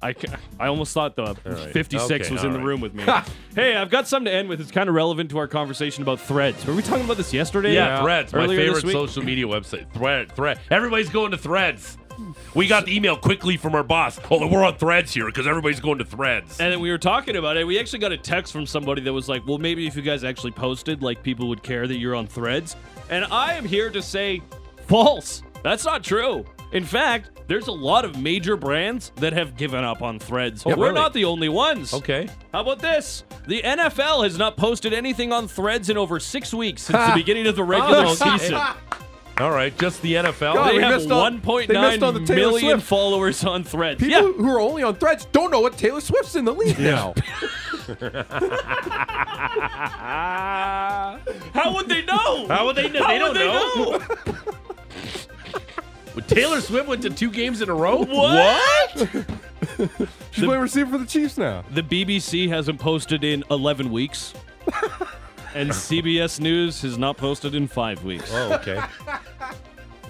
I, 0.00 0.14
I 0.60 0.66
almost 0.66 0.92
thought 0.92 1.16
the 1.16 1.34
right. 1.44 1.72
56 1.72 2.10
Okay, 2.10 2.32
was 2.32 2.44
in 2.44 2.52
the 2.52 2.58
right. 2.58 2.64
room 2.64 2.80
with 2.80 2.94
me. 2.94 3.04
hey, 3.56 3.74
I've 3.74 3.90
got 3.90 4.06
something 4.06 4.30
to 4.30 4.36
end 4.36 4.48
with. 4.48 4.60
It's 4.60 4.70
kind 4.70 4.88
of 4.88 4.94
relevant 4.94 5.30
to 5.30 5.38
our 5.38 5.48
conversation 5.48 6.02
about 6.02 6.20
threads. 6.20 6.64
Were 6.66 6.74
we 6.74 6.82
talking 6.82 7.04
about 7.04 7.16
this 7.16 7.32
yesterday? 7.32 7.74
Yeah, 7.74 8.02
Threads, 8.02 8.32
my 8.32 8.46
favorite 8.46 8.82
social 8.82 9.24
media 9.24 9.46
website. 9.46 9.90
Thread, 9.92 10.30
Thread. 10.32 10.60
Everybody's 10.70 11.08
going 11.10 11.30
to 11.32 11.38
Threads. 11.38 11.96
We 12.54 12.68
got 12.68 12.84
the 12.84 12.94
email 12.94 13.16
quickly 13.16 13.56
from 13.56 13.74
our 13.74 13.82
boss. 13.82 14.20
Oh, 14.30 14.46
we're 14.46 14.64
on 14.64 14.76
Threads 14.76 15.14
here 15.14 15.26
because 15.26 15.46
everybody's 15.46 15.80
going 15.80 15.98
to 15.98 16.04
Threads. 16.04 16.60
And 16.60 16.70
then 16.72 16.80
we 16.80 16.90
were 16.90 16.98
talking 16.98 17.36
about 17.36 17.56
it. 17.56 17.66
We 17.66 17.80
actually 17.80 18.00
got 18.00 18.12
a 18.12 18.18
text 18.18 18.52
from 18.52 18.66
somebody 18.66 19.00
that 19.02 19.12
was 19.12 19.28
like, 19.28 19.46
well, 19.46 19.58
maybe 19.58 19.86
if 19.86 19.96
you 19.96 20.02
guys 20.02 20.22
actually 20.22 20.52
posted, 20.52 21.02
like 21.02 21.22
people 21.22 21.48
would 21.48 21.62
care 21.62 21.86
that 21.88 21.96
you're 21.96 22.14
on 22.14 22.26
threads. 22.26 22.76
And 23.10 23.24
I 23.26 23.54
am 23.54 23.64
here 23.64 23.90
to 23.90 24.02
say 24.02 24.42
false. 24.86 25.42
That's 25.62 25.84
not 25.84 26.02
true. 26.02 26.44
In 26.72 26.84
fact, 26.84 27.30
there's 27.48 27.66
a 27.66 27.72
lot 27.72 28.04
of 28.04 28.18
major 28.18 28.56
brands 28.56 29.12
that 29.16 29.32
have 29.34 29.56
given 29.56 29.84
up 29.84 30.00
on 30.00 30.18
threads. 30.18 30.62
Oh, 30.64 30.70
We're 30.70 30.86
really? 30.86 30.94
not 30.94 31.12
the 31.12 31.24
only 31.26 31.48
ones. 31.50 31.92
Okay. 31.92 32.28
How 32.52 32.62
about 32.62 32.78
this? 32.78 33.24
The 33.46 33.60
NFL 33.62 34.24
has 34.24 34.38
not 34.38 34.56
posted 34.56 34.94
anything 34.94 35.32
on 35.32 35.48
threads 35.48 35.90
in 35.90 35.98
over 35.98 36.18
six 36.18 36.54
weeks 36.54 36.82
since 36.82 36.98
the 37.06 37.12
beginning 37.14 37.46
of 37.46 37.56
the 37.56 37.64
regular 37.64 38.04
Oh, 38.06 38.14
season. 38.14 38.58
All 39.38 39.50
right, 39.50 39.76
just 39.78 40.00
the 40.02 40.14
NFL. 40.14 40.54
God, 40.54 40.70
they 40.70 40.80
have 40.80 40.94
missed 40.94 41.10
on- 41.10 41.40
on 42.02 42.14
the 42.14 42.34
million 42.34 42.76
Swift. 42.78 42.86
followers 42.86 43.44
on 43.44 43.64
threads. 43.64 44.00
People 44.00 44.28
yeah. 44.28 44.32
who 44.32 44.48
are 44.48 44.60
only 44.60 44.82
on 44.82 44.94
threads 44.96 45.26
don't 45.32 45.50
know 45.50 45.60
what 45.60 45.76
Taylor 45.76 46.00
Swift's 46.02 46.36
in 46.36 46.44
the 46.44 46.52
league 46.54 46.78
now. 46.78 47.14
How 51.52 51.74
would 51.74 51.88
they 51.88 52.04
know? 52.04 52.46
How 52.48 52.66
would 52.66 52.76
they 52.76 52.88
know? 52.88 53.02
How 53.02 53.08
they 53.08 53.22
would 53.22 53.34
don't 53.34 53.34
they 53.34 53.46
know. 53.82 54.00
Taylor 56.26 56.60
Swift 56.60 56.88
went 56.88 57.02
to 57.02 57.10
two 57.10 57.30
games 57.30 57.60
in 57.60 57.68
a 57.68 57.74
row. 57.74 58.04
What? 58.04 59.08
She's 60.30 60.44
playing 60.44 60.60
receiver 60.60 60.90
for 60.90 60.98
the 60.98 61.06
Chiefs 61.06 61.36
now. 61.36 61.64
The 61.70 61.82
BBC 61.82 62.48
hasn't 62.48 62.80
posted 62.80 63.22
in 63.24 63.44
11 63.50 63.90
weeks. 63.90 64.32
and 65.54 65.70
CBS 65.70 66.40
News 66.40 66.80
has 66.82 66.96
not 66.96 67.16
posted 67.16 67.54
in 67.54 67.66
five 67.68 68.02
weeks. 68.04 68.30
Oh, 68.32 68.54
okay. 68.54 68.80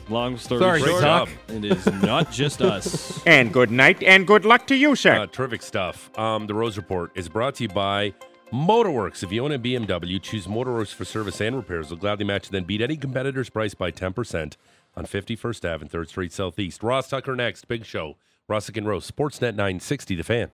Long 0.09 0.36
story 0.36 0.61
Sorry, 0.61 0.80
short, 0.82 1.03
Doc. 1.03 1.28
it 1.48 1.64
is 1.64 1.86
not 2.03 2.30
just 2.30 2.61
us. 2.61 3.20
And 3.26 3.53
good 3.53 3.70
night 3.70 4.03
and 4.03 4.26
good 4.26 4.44
luck 4.44 4.66
to 4.66 4.74
you, 4.74 4.94
sir. 4.96 5.14
Uh, 5.20 5.26
terrific 5.26 5.62
stuff. 5.62 6.16
Um, 6.18 6.46
the 6.46 6.55
Rose 6.55 6.76
Report 6.76 7.12
is 7.14 7.28
brought 7.28 7.55
to 7.57 7.64
you 7.64 7.68
by 7.68 8.12
Motorworks. 8.53 9.22
If 9.22 9.32
you 9.32 9.44
own 9.44 9.53
a 9.53 9.59
BMW, 9.59 10.20
choose 10.20 10.46
Motorworks 10.46 10.92
for 10.94 11.05
service 11.05 11.40
and 11.40 11.57
repairs. 11.57 11.88
They'll 11.88 11.98
gladly 11.98 12.24
match 12.24 12.46
and 12.48 12.55
then 12.55 12.64
beat 12.64 12.82
any 12.82 12.96
competitor's 12.96 13.48
price 13.48 13.74
by 13.74 13.90
10% 13.90 14.57
on 14.96 15.07
51st 15.07 15.72
Ave 15.74 15.82
and 15.82 15.90
3rd 15.90 16.09
Street 16.09 16.32
Southeast. 16.32 16.82
Ross 16.82 17.09
Tucker 17.09 17.34
next. 17.34 17.66
Big 17.68 17.84
show. 17.86 18.16
Rossick 18.50 18.76
and 18.76 18.86
Rose. 18.86 19.11
Sportsnet 19.11 19.55
960, 19.55 20.16
The 20.16 20.24
Fan. 20.24 20.50